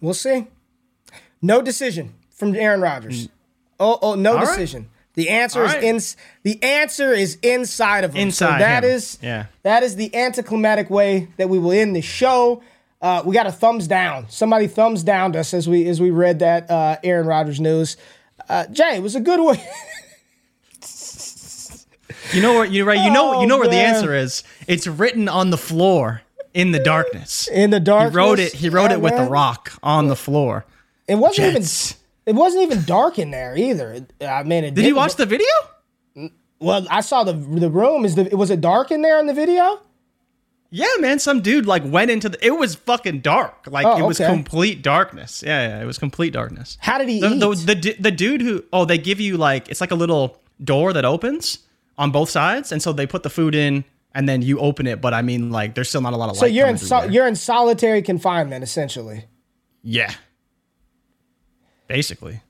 we'll 0.00 0.14
see. 0.14 0.46
No 1.40 1.60
decision 1.60 2.14
from 2.30 2.54
Aaron 2.54 2.80
Rodgers. 2.80 3.28
Oh, 3.80 3.98
oh, 4.00 4.14
no 4.14 4.30
Mm. 4.34 4.38
All 4.38 4.44
right. 4.46 4.56
decision. 4.58 4.88
The 5.14 5.28
answer 5.28 5.60
All 5.60 5.66
is 5.66 5.74
right. 5.74 5.82
in. 5.82 6.00
The 6.44 6.62
answer 6.62 7.12
is 7.12 7.36
inside 7.42 8.04
of 8.04 8.14
him. 8.14 8.28
Inside 8.28 8.52
So 8.54 8.58
that 8.60 8.84
him. 8.84 8.90
is 8.90 9.18
Yeah. 9.20 9.46
That 9.64 9.82
is 9.82 9.96
the 9.96 10.14
anticlimactic 10.14 10.88
way 10.88 11.28
that 11.36 11.48
we 11.48 11.58
will 11.58 11.72
end 11.72 11.96
the 11.96 12.00
show. 12.00 12.62
Uh, 13.00 13.22
we 13.26 13.34
got 13.34 13.48
a 13.48 13.52
thumbs 13.52 13.88
down. 13.88 14.26
Somebody 14.30 14.68
thumbs 14.68 15.02
downed 15.02 15.34
us 15.34 15.52
as 15.52 15.68
we 15.68 15.88
as 15.88 16.00
we 16.00 16.10
read 16.12 16.38
that 16.38 16.70
uh, 16.70 16.96
Aaron 17.02 17.26
Rodgers 17.26 17.58
news. 17.60 17.96
Uh, 18.48 18.66
Jay, 18.68 18.94
it 18.96 19.02
was 19.02 19.16
a 19.16 19.20
good 19.20 19.40
one. 19.40 19.58
You 22.34 22.40
know 22.42 22.54
where 22.54 22.64
you 22.64 22.84
right. 22.84 23.04
You 23.04 23.10
know 23.10 23.40
you 23.40 23.46
know 23.46 23.56
Oh, 23.56 23.60
where 23.60 23.68
the 23.68 23.76
oh, 23.76 23.82
man. 23.82 23.94
answer 23.94 24.14
is. 24.14 24.42
It's 24.66 24.86
written 24.86 25.28
on 25.28 25.50
the 25.50 25.58
floor 25.58 26.22
in 26.54 26.72
the 26.72 26.78
darkness. 26.78 27.48
In 27.48 27.70
the 27.70 27.80
darkness. 27.80 28.12
He 28.12 28.16
wrote 28.18 28.38
it. 28.38 28.52
He 28.54 28.68
wrote 28.68 28.90
Yeah, 28.90 28.96
it 28.96 29.00
with 29.00 29.14
man. 29.14 29.24
the 29.24 29.30
rock 29.30 29.72
on 29.82 30.08
the 30.08 30.16
floor. 30.16 30.64
It 31.08 31.16
wasn't 31.16 31.52
Jets. 31.54 31.92
even. 31.92 32.02
It 32.24 32.34
wasn't 32.38 32.62
even 32.62 32.84
dark 32.84 33.18
in 33.18 33.30
there 33.32 33.56
either. 33.56 33.92
It- 33.92 34.12
I 34.24 34.44
mean, 34.44 34.64
it 34.64 34.74
Did 34.74 34.84
you 34.86 34.94
watch 34.94 35.16
the 35.16 35.26
video? 35.26 35.48
Well, 36.60 36.86
I 36.90 37.00
saw 37.00 37.24
the 37.24 37.32
the 37.32 37.68
room. 37.70 38.04
Is 38.04 38.14
the 38.14 38.34
was 38.36 38.50
it 38.50 38.60
dark 38.60 38.90
in 38.92 39.02
there 39.02 39.18
in 39.18 39.26
the 39.26 39.34
video? 39.34 39.80
Yeah, 40.70 40.86
man. 41.00 41.18
Some 41.18 41.42
dude 41.42 41.66
like 41.66 41.82
went 41.84 42.10
into 42.10 42.28
the. 42.28 42.44
It 42.46 42.52
was 42.56 42.76
fucking 42.76 43.20
dark. 43.20 43.66
Like 43.66 43.84
Oh, 43.84 43.98
it 43.98 44.06
was 44.06 44.20
okay. 44.20 44.32
complete 44.32 44.80
darkness. 44.82 45.42
Yeah, 45.44 45.68
yeah. 45.68 45.82
It 45.82 45.84
was 45.86 45.98
complete 45.98 46.32
darkness. 46.32 46.78
How 46.80 46.96
did 46.98 47.08
he 47.08 47.20
the, 47.20 47.30
eat? 47.32 47.40
the, 47.40 47.74
the, 47.74 47.96
the 47.98 48.10
dude 48.10 48.40
who 48.40 48.64
oh 48.72 48.84
they 48.84 48.96
give 48.98 49.20
you 49.20 49.36
like 49.36 49.68
it's 49.68 49.80
like 49.82 49.90
a 49.90 49.94
little 49.96 50.40
door 50.62 50.92
that 50.92 51.04
opens 51.04 51.58
on 51.98 52.10
both 52.10 52.30
sides 52.30 52.72
and 52.72 52.82
so 52.82 52.92
they 52.92 53.06
put 53.06 53.22
the 53.22 53.30
food 53.30 53.54
in 53.54 53.84
and 54.14 54.28
then 54.28 54.42
you 54.42 54.58
open 54.58 54.86
it 54.86 55.00
but 55.00 55.12
i 55.14 55.22
mean 55.22 55.50
like 55.50 55.74
there's 55.74 55.88
still 55.88 56.00
not 56.00 56.12
a 56.12 56.16
lot 56.16 56.28
of 56.30 56.36
so 56.36 56.46
you're 56.46 56.66
in 56.66 56.78
so, 56.78 57.04
you're 57.04 57.26
in 57.26 57.36
solitary 57.36 58.02
confinement 58.02 58.62
essentially. 58.64 59.24
yeah 59.82 60.12
basically 61.88 62.40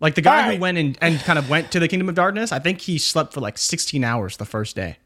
like 0.00 0.14
the 0.14 0.20
guy 0.20 0.42
Alright. 0.42 0.56
who 0.56 0.60
went 0.60 0.78
in 0.78 0.96
and 1.00 1.18
kind 1.20 1.38
of 1.38 1.48
went 1.48 1.70
to 1.72 1.80
the 1.80 1.88
kingdom 1.88 2.08
of 2.08 2.14
darkness 2.14 2.52
i 2.52 2.58
think 2.58 2.80
he 2.82 2.98
slept 2.98 3.32
for 3.32 3.40
like 3.40 3.56
16 3.58 4.04
hours 4.04 4.36
the 4.36 4.44
first 4.44 4.76
day 4.76 4.98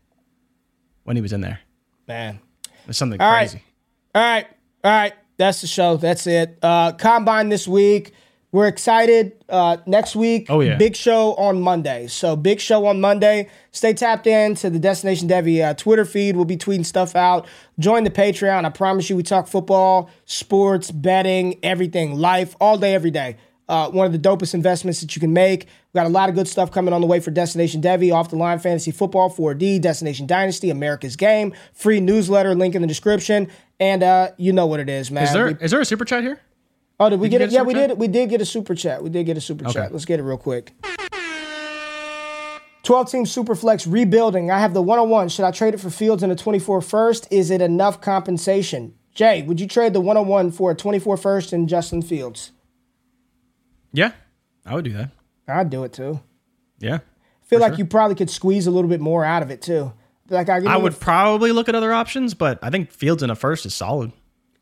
when 1.04 1.16
he 1.16 1.22
was 1.22 1.32
in 1.32 1.40
there 1.40 1.60
Man. 2.06 2.40
it 2.64 2.86
was 2.86 2.96
something 2.96 3.20
All 3.20 3.30
right. 3.30 3.48
crazy 3.50 3.62
All 4.14 4.22
right. 4.22 4.46
All 4.82 4.90
right. 4.90 5.12
That's 5.36 5.60
the 5.60 5.66
show. 5.66 5.96
That's 5.96 6.26
it. 6.26 6.58
Uh, 6.62 6.92
Combine 6.92 7.48
this 7.50 7.68
week. 7.68 8.12
We're 8.50 8.66
excited. 8.66 9.44
Uh, 9.48 9.76
next 9.86 10.16
week, 10.16 10.46
oh, 10.48 10.60
yeah. 10.60 10.76
big 10.76 10.96
show 10.96 11.34
on 11.34 11.60
Monday. 11.60 12.06
So, 12.06 12.34
big 12.34 12.60
show 12.60 12.86
on 12.86 12.98
Monday. 12.98 13.50
Stay 13.72 13.92
tapped 13.92 14.26
in 14.26 14.54
to 14.56 14.70
the 14.70 14.78
Destination 14.78 15.28
Devy 15.28 15.62
uh, 15.62 15.74
Twitter 15.74 16.06
feed. 16.06 16.34
We'll 16.34 16.46
be 16.46 16.56
tweeting 16.56 16.86
stuff 16.86 17.14
out. 17.14 17.46
Join 17.78 18.04
the 18.04 18.10
Patreon. 18.10 18.64
I 18.64 18.70
promise 18.70 19.10
you, 19.10 19.16
we 19.16 19.22
talk 19.22 19.48
football, 19.48 20.08
sports, 20.24 20.90
betting, 20.90 21.58
everything, 21.62 22.16
life, 22.16 22.56
all 22.58 22.78
day, 22.78 22.94
every 22.94 23.10
day. 23.10 23.36
Uh, 23.68 23.90
one 23.90 24.06
of 24.06 24.12
the 24.12 24.18
dopest 24.18 24.54
investments 24.54 25.02
that 25.02 25.14
you 25.14 25.20
can 25.20 25.34
make. 25.34 25.66
We 25.92 25.98
got 25.98 26.06
a 26.06 26.10
lot 26.10 26.30
of 26.30 26.34
good 26.34 26.48
stuff 26.48 26.70
coming 26.72 26.94
on 26.94 27.02
the 27.02 27.06
way 27.06 27.20
for 27.20 27.30
Destination 27.30 27.82
Devy, 27.82 28.14
off 28.14 28.30
the 28.30 28.36
line 28.36 28.58
fantasy 28.58 28.92
football, 28.92 29.30
4D, 29.30 29.82
Destination 29.82 30.26
Dynasty, 30.26 30.70
America's 30.70 31.16
Game, 31.16 31.52
free 31.74 32.00
newsletter, 32.00 32.54
link 32.54 32.74
in 32.74 32.80
the 32.80 32.88
description. 32.88 33.48
And 33.78 34.02
uh, 34.02 34.30
you 34.38 34.54
know 34.54 34.64
what 34.64 34.80
it 34.80 34.88
is, 34.88 35.10
man. 35.10 35.24
Is 35.24 35.32
there, 35.34 35.46
we, 35.48 35.54
is 35.60 35.70
there 35.70 35.80
a 35.80 35.84
super 35.84 36.06
chat 36.06 36.22
here? 36.22 36.40
Oh, 37.00 37.08
did 37.08 37.20
we 37.20 37.28
did 37.28 37.38
get 37.38 37.48
it? 37.48 37.52
Yeah, 37.52 37.62
we 37.62 37.74
chat? 37.74 37.90
did. 37.90 37.98
We 37.98 38.08
did 38.08 38.28
get 38.28 38.40
a 38.40 38.46
super 38.46 38.74
chat. 38.74 39.02
We 39.02 39.10
did 39.10 39.24
get 39.24 39.36
a 39.36 39.40
super 39.40 39.64
okay. 39.66 39.74
chat. 39.74 39.92
Let's 39.92 40.04
get 40.04 40.18
it 40.18 40.24
real 40.24 40.38
quick. 40.38 40.74
12 42.82 43.10
team 43.10 43.24
Superflex 43.24 43.90
rebuilding. 43.90 44.50
I 44.50 44.58
have 44.58 44.72
the 44.72 44.80
101. 44.80 45.28
Should 45.28 45.44
I 45.44 45.50
trade 45.50 45.74
it 45.74 45.78
for 45.78 45.90
Fields 45.90 46.22
and 46.22 46.32
a 46.32 46.34
24 46.34 46.80
first? 46.80 47.28
Is 47.30 47.50
it 47.50 47.60
enough 47.60 48.00
compensation? 48.00 48.94
Jay, 49.14 49.42
would 49.42 49.60
you 49.60 49.66
trade 49.66 49.92
the 49.92 50.00
101 50.00 50.52
for 50.52 50.70
a 50.70 50.74
24 50.74 51.16
first 51.18 51.52
and 51.52 51.68
Justin 51.68 52.00
Fields? 52.00 52.52
Yeah, 53.92 54.12
I 54.64 54.74
would 54.74 54.84
do 54.84 54.92
that. 54.94 55.10
I'd 55.46 55.70
do 55.70 55.84
it 55.84 55.92
too. 55.92 56.20
Yeah. 56.78 56.96
I 56.96 57.46
feel 57.46 57.60
like 57.60 57.72
sure. 57.72 57.78
you 57.78 57.84
probably 57.84 58.14
could 58.14 58.30
squeeze 58.30 58.66
a 58.66 58.70
little 58.70 58.88
bit 58.88 59.00
more 59.00 59.24
out 59.24 59.42
of 59.42 59.50
it 59.50 59.60
too. 59.60 59.92
Like 60.30 60.48
I, 60.48 60.62
I 60.64 60.76
would 60.76 60.98
probably 60.98 61.52
look 61.52 61.68
at 61.68 61.74
other 61.74 61.92
options, 61.92 62.34
but 62.34 62.58
I 62.62 62.70
think 62.70 62.90
Fields 62.90 63.22
in 63.22 63.30
a 63.30 63.34
first 63.34 63.66
is 63.66 63.74
solid. 63.74 64.12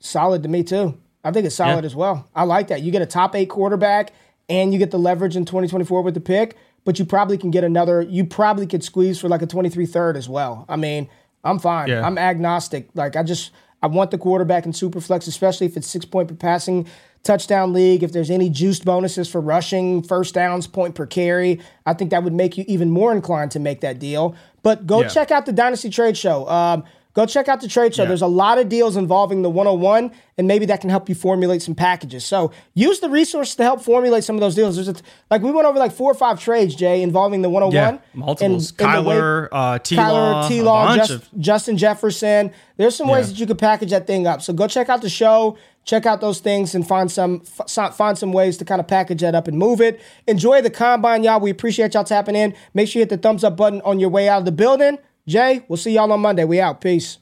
Solid 0.00 0.42
to 0.42 0.48
me 0.48 0.62
too. 0.62 0.98
I 1.26 1.32
think 1.32 1.44
it's 1.44 1.56
solid 1.56 1.82
yeah. 1.82 1.86
as 1.86 1.96
well. 1.96 2.28
I 2.34 2.44
like 2.44 2.68
that. 2.68 2.82
You 2.82 2.92
get 2.92 3.02
a 3.02 3.06
top 3.06 3.34
eight 3.34 3.50
quarterback 3.50 4.12
and 4.48 4.72
you 4.72 4.78
get 4.78 4.92
the 4.92 4.98
leverage 4.98 5.36
in 5.36 5.44
2024 5.44 6.02
with 6.02 6.14
the 6.14 6.20
pick, 6.20 6.56
but 6.84 7.00
you 7.00 7.04
probably 7.04 7.36
can 7.36 7.50
get 7.50 7.64
another, 7.64 8.00
you 8.00 8.24
probably 8.24 8.66
could 8.66 8.84
squeeze 8.84 9.20
for 9.20 9.28
like 9.28 9.42
a 9.42 9.46
23 9.46 9.86
third 9.86 10.16
as 10.16 10.28
well. 10.28 10.64
I 10.68 10.76
mean, 10.76 11.08
I'm 11.42 11.58
fine. 11.58 11.88
Yeah. 11.88 12.06
I'm 12.06 12.16
agnostic. 12.16 12.88
Like 12.94 13.16
I 13.16 13.24
just, 13.24 13.50
I 13.82 13.88
want 13.88 14.12
the 14.12 14.18
quarterback 14.18 14.66
in 14.66 14.72
super 14.72 15.00
flex, 15.00 15.26
especially 15.26 15.66
if 15.66 15.76
it's 15.76 15.88
six 15.88 16.04
point 16.04 16.28
per 16.28 16.34
passing 16.34 16.86
touchdown 17.24 17.72
league. 17.72 18.04
If 18.04 18.12
there's 18.12 18.30
any 18.30 18.48
juiced 18.48 18.84
bonuses 18.84 19.28
for 19.28 19.40
rushing, 19.40 20.02
first 20.04 20.34
downs, 20.34 20.68
point 20.68 20.94
per 20.94 21.06
carry, 21.06 21.60
I 21.84 21.94
think 21.94 22.10
that 22.10 22.22
would 22.22 22.32
make 22.32 22.56
you 22.56 22.64
even 22.68 22.90
more 22.90 23.12
inclined 23.12 23.50
to 23.52 23.58
make 23.58 23.80
that 23.80 23.98
deal. 23.98 24.36
But 24.62 24.86
go 24.86 25.02
yeah. 25.02 25.08
check 25.08 25.30
out 25.32 25.46
the 25.46 25.52
Dynasty 25.52 25.90
Trade 25.90 26.16
Show. 26.16 26.48
Um, 26.48 26.84
Go 27.16 27.24
check 27.24 27.48
out 27.48 27.62
the 27.62 27.66
trade 27.66 27.94
show. 27.94 28.02
Yeah. 28.02 28.08
There's 28.08 28.20
a 28.20 28.26
lot 28.26 28.58
of 28.58 28.68
deals 28.68 28.94
involving 28.94 29.40
the 29.40 29.48
101, 29.48 30.12
and 30.36 30.46
maybe 30.46 30.66
that 30.66 30.82
can 30.82 30.90
help 30.90 31.08
you 31.08 31.14
formulate 31.14 31.62
some 31.62 31.74
packages. 31.74 32.26
So 32.26 32.52
use 32.74 33.00
the 33.00 33.08
resources 33.08 33.54
to 33.54 33.62
help 33.62 33.80
formulate 33.80 34.22
some 34.22 34.36
of 34.36 34.40
those 34.40 34.54
deals. 34.54 34.74
There's 34.74 34.88
a, 34.88 34.96
like 35.30 35.40
we 35.40 35.50
went 35.50 35.66
over 35.66 35.78
like 35.78 35.92
four 35.92 36.10
or 36.10 36.14
five 36.14 36.38
trades, 36.38 36.74
Jay, 36.74 37.00
involving 37.00 37.40
the 37.40 37.48
101. 37.48 37.94
Yeah, 37.94 38.00
multiples. 38.12 38.68
And, 38.68 38.78
Kyler, 38.78 39.48
uh, 39.50 39.78
T-Law, 39.78 40.46
T-Law 40.46 40.96
Just, 40.96 41.10
of- 41.10 41.30
Justin 41.38 41.78
Jefferson. 41.78 42.50
There's 42.76 42.94
some 42.94 43.08
ways 43.08 43.28
yeah. 43.28 43.32
that 43.32 43.40
you 43.40 43.46
could 43.46 43.58
package 43.58 43.92
that 43.92 44.06
thing 44.06 44.26
up. 44.26 44.42
So 44.42 44.52
go 44.52 44.68
check 44.68 44.90
out 44.90 45.00
the 45.00 45.08
show 45.08 45.56
check 45.86 46.04
out 46.04 46.20
those 46.20 46.40
things 46.40 46.74
and 46.74 46.86
find 46.86 47.10
some 47.10 47.42
f- 47.60 47.96
find 47.96 48.18
some 48.18 48.32
ways 48.32 48.58
to 48.58 48.64
kind 48.64 48.80
of 48.80 48.88
package 48.88 49.20
that 49.20 49.34
up 49.34 49.48
and 49.48 49.56
move 49.56 49.80
it. 49.80 50.00
Enjoy 50.26 50.60
the 50.60 50.68
combine, 50.68 51.22
y'all. 51.22 51.40
We 51.40 51.48
appreciate 51.48 51.94
y'all 51.94 52.04
tapping 52.04 52.34
in. 52.34 52.54
Make 52.74 52.88
sure 52.88 52.98
you 52.98 53.02
hit 53.04 53.10
the 53.10 53.16
thumbs 53.16 53.44
up 53.44 53.56
button 53.56 53.80
on 53.82 54.00
your 54.00 54.10
way 54.10 54.28
out 54.28 54.40
of 54.40 54.44
the 54.44 54.52
building. 54.52 54.98
Jay, 55.28 55.64
we'll 55.66 55.76
see 55.76 55.92
y'all 55.92 56.12
on 56.12 56.20
Monday. 56.20 56.44
We 56.44 56.60
out. 56.60 56.80
Peace. 56.80 57.18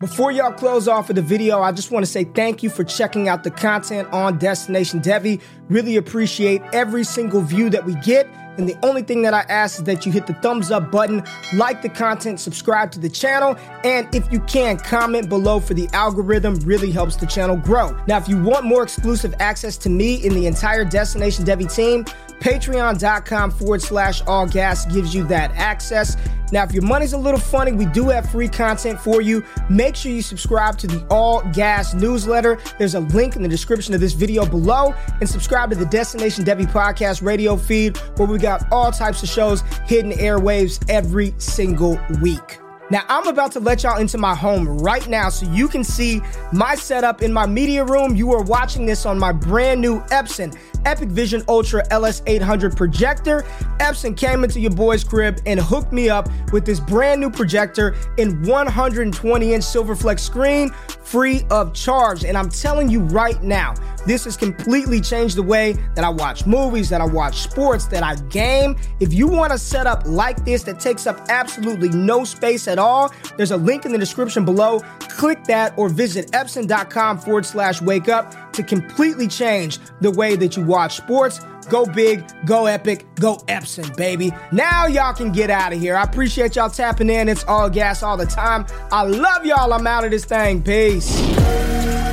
Before 0.00 0.32
y'all 0.32 0.52
close 0.52 0.88
off 0.88 1.08
of 1.08 1.14
the 1.14 1.22
video, 1.22 1.62
I 1.62 1.70
just 1.70 1.92
want 1.92 2.04
to 2.04 2.10
say 2.10 2.24
thank 2.24 2.64
you 2.64 2.68
for 2.68 2.82
checking 2.82 3.28
out 3.28 3.44
the 3.44 3.50
content 3.50 4.08
on 4.12 4.38
Destination 4.38 5.00
Devy. 5.00 5.40
Really 5.68 5.96
appreciate 5.96 6.62
every 6.72 7.04
single 7.04 7.42
view 7.42 7.70
that 7.70 7.84
we 7.84 7.94
get. 8.00 8.26
And 8.58 8.68
the 8.68 8.76
only 8.84 9.02
thing 9.02 9.22
that 9.22 9.34
I 9.34 9.40
ask 9.42 9.78
is 9.78 9.84
that 9.84 10.04
you 10.04 10.12
hit 10.12 10.26
the 10.26 10.34
thumbs 10.34 10.70
up 10.70 10.90
button, 10.90 11.24
like 11.54 11.82
the 11.82 11.88
content, 11.88 12.38
subscribe 12.38 12.92
to 12.92 13.00
the 13.00 13.08
channel, 13.08 13.56
and 13.82 14.12
if 14.14 14.30
you 14.32 14.40
can, 14.40 14.76
comment 14.78 15.28
below 15.28 15.58
for 15.58 15.74
the 15.74 15.88
algorithm 15.92 16.54
really 16.60 16.90
helps 16.90 17.16
the 17.16 17.26
channel 17.26 17.56
grow. 17.56 17.96
Now, 18.06 18.18
if 18.18 18.28
you 18.28 18.40
want 18.40 18.64
more 18.64 18.82
exclusive 18.84 19.34
access 19.40 19.76
to 19.78 19.90
me 19.90 20.24
and 20.24 20.36
the 20.36 20.46
entire 20.46 20.84
Destination 20.84 21.44
Devy 21.44 21.72
team, 21.72 22.04
Patreon.com 22.44 23.52
forward 23.52 23.80
slash 23.80 24.20
all 24.26 24.46
gas 24.46 24.84
gives 24.92 25.14
you 25.14 25.24
that 25.28 25.50
access. 25.52 26.18
Now, 26.52 26.62
if 26.62 26.72
your 26.72 26.82
money's 26.82 27.14
a 27.14 27.18
little 27.18 27.40
funny, 27.40 27.72
we 27.72 27.86
do 27.86 28.10
have 28.10 28.30
free 28.30 28.48
content 28.48 29.00
for 29.00 29.22
you. 29.22 29.42
Make 29.70 29.96
sure 29.96 30.12
you 30.12 30.20
subscribe 30.20 30.76
to 30.80 30.86
the 30.86 31.06
All 31.08 31.40
Gas 31.54 31.94
newsletter. 31.94 32.58
There's 32.78 32.96
a 32.96 33.00
link 33.00 33.34
in 33.34 33.42
the 33.42 33.48
description 33.48 33.94
of 33.94 34.00
this 34.00 34.12
video 34.12 34.44
below. 34.44 34.94
And 35.20 35.28
subscribe 35.28 35.70
to 35.70 35.76
the 35.76 35.86
Destination 35.86 36.44
Devy 36.44 36.66
podcast 36.66 37.22
radio 37.22 37.56
feed, 37.56 37.96
where 38.18 38.28
we 38.28 38.36
got 38.36 38.70
all 38.70 38.92
types 38.92 39.22
of 39.22 39.30
shows 39.30 39.62
hitting 39.86 40.12
airwaves 40.12 40.84
every 40.90 41.34
single 41.38 41.98
week. 42.20 42.58
Now, 42.94 43.04
I'm 43.08 43.26
about 43.26 43.50
to 43.54 43.58
let 43.58 43.82
y'all 43.82 43.98
into 43.98 44.18
my 44.18 44.36
home 44.36 44.68
right 44.68 45.04
now 45.08 45.28
so 45.28 45.50
you 45.50 45.66
can 45.66 45.82
see 45.82 46.22
my 46.52 46.76
setup 46.76 47.22
in 47.22 47.32
my 47.32 47.44
media 47.44 47.84
room. 47.84 48.14
You 48.14 48.32
are 48.32 48.42
watching 48.44 48.86
this 48.86 49.04
on 49.04 49.18
my 49.18 49.32
brand 49.32 49.80
new 49.80 49.98
Epson 50.12 50.56
EpiqVision 50.84 51.44
Ultra 51.48 51.84
LS800 51.88 52.76
projector. 52.76 53.42
Epson 53.80 54.16
came 54.16 54.44
into 54.44 54.60
your 54.60 54.70
boy's 54.70 55.02
crib 55.02 55.40
and 55.44 55.58
hooked 55.58 55.92
me 55.92 56.08
up 56.08 56.28
with 56.52 56.64
this 56.64 56.78
brand 56.78 57.20
new 57.20 57.30
projector 57.30 57.96
in 58.16 58.40
120 58.42 59.52
inch 59.52 59.64
Silverflex 59.64 60.20
screen 60.20 60.70
free 61.02 61.44
of 61.50 61.72
charge. 61.74 62.24
And 62.24 62.38
I'm 62.38 62.48
telling 62.48 62.88
you 62.88 63.00
right 63.00 63.42
now, 63.42 63.74
this 64.06 64.24
has 64.24 64.36
completely 64.36 65.00
changed 65.00 65.36
the 65.36 65.42
way 65.42 65.74
that 65.94 66.04
I 66.04 66.08
watch 66.08 66.46
movies, 66.46 66.88
that 66.90 67.00
I 67.00 67.06
watch 67.06 67.40
sports, 67.40 67.86
that 67.86 68.02
I 68.02 68.16
game. 68.28 68.76
If 69.00 69.12
you 69.12 69.26
want 69.26 69.52
a 69.52 69.58
setup 69.58 70.02
like 70.06 70.44
this 70.44 70.62
that 70.64 70.80
takes 70.80 71.06
up 71.06 71.20
absolutely 71.28 71.88
no 71.90 72.24
space 72.24 72.68
at 72.68 72.78
all, 72.78 73.12
there's 73.36 73.50
a 73.50 73.56
link 73.56 73.84
in 73.84 73.92
the 73.92 73.98
description 73.98 74.44
below. 74.44 74.80
Click 75.00 75.44
that 75.44 75.76
or 75.76 75.88
visit 75.88 76.30
epson.com 76.32 77.18
forward 77.18 77.46
slash 77.46 77.80
wake 77.80 78.08
up 78.08 78.52
to 78.52 78.62
completely 78.62 79.28
change 79.28 79.78
the 80.00 80.10
way 80.10 80.36
that 80.36 80.56
you 80.56 80.64
watch 80.64 80.96
sports. 80.96 81.40
Go 81.68 81.86
big, 81.86 82.24
go 82.44 82.66
epic, 82.66 83.06
go 83.16 83.36
Epson, 83.48 83.96
baby. 83.96 84.32
Now 84.52 84.86
y'all 84.86 85.14
can 85.14 85.32
get 85.32 85.50
out 85.50 85.72
of 85.72 85.80
here. 85.80 85.96
I 85.96 86.02
appreciate 86.02 86.56
y'all 86.56 86.70
tapping 86.70 87.08
in. 87.08 87.28
It's 87.28 87.44
all 87.44 87.70
gas 87.70 88.02
all 88.02 88.16
the 88.16 88.26
time. 88.26 88.66
I 88.92 89.02
love 89.04 89.46
y'all. 89.46 89.72
I'm 89.72 89.86
out 89.86 90.04
of 90.04 90.10
this 90.10 90.24
thing. 90.24 90.62
Peace. 90.62 92.03